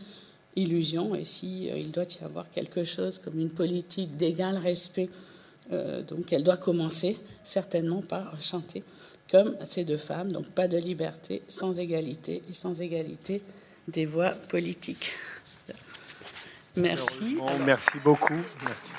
illusion. 0.55 1.15
Et 1.15 1.23
si 1.23 1.67
il 1.67 1.91
doit 1.91 2.05
y 2.19 2.23
avoir 2.23 2.49
quelque 2.49 2.84
chose 2.84 3.19
comme 3.19 3.39
une 3.39 3.51
politique 3.51 4.15
d'égal 4.15 4.57
respect, 4.57 5.09
donc 6.07 6.32
elle 6.32 6.43
doit 6.43 6.55
commencer 6.55 7.17
certainement 7.43 8.01
par 8.01 8.41
chanter 8.41 8.84
comme 9.30 9.55
ces 9.65 9.84
deux 9.84 9.97
femmes. 9.97 10.32
Donc 10.32 10.47
pas 10.47 10.67
de 10.67 10.78
liberté 10.78 11.41
sans 11.47 11.78
égalité 11.78 12.41
et 12.49 12.53
sans 12.53 12.82
égalité 12.82 13.41
des 13.88 14.06
voix 14.06 14.32
politiques. 14.32 15.14
Merci. 16.76 17.40
merci 17.66 17.98
beaucoup. 18.04 18.40
Merci. 18.64 18.92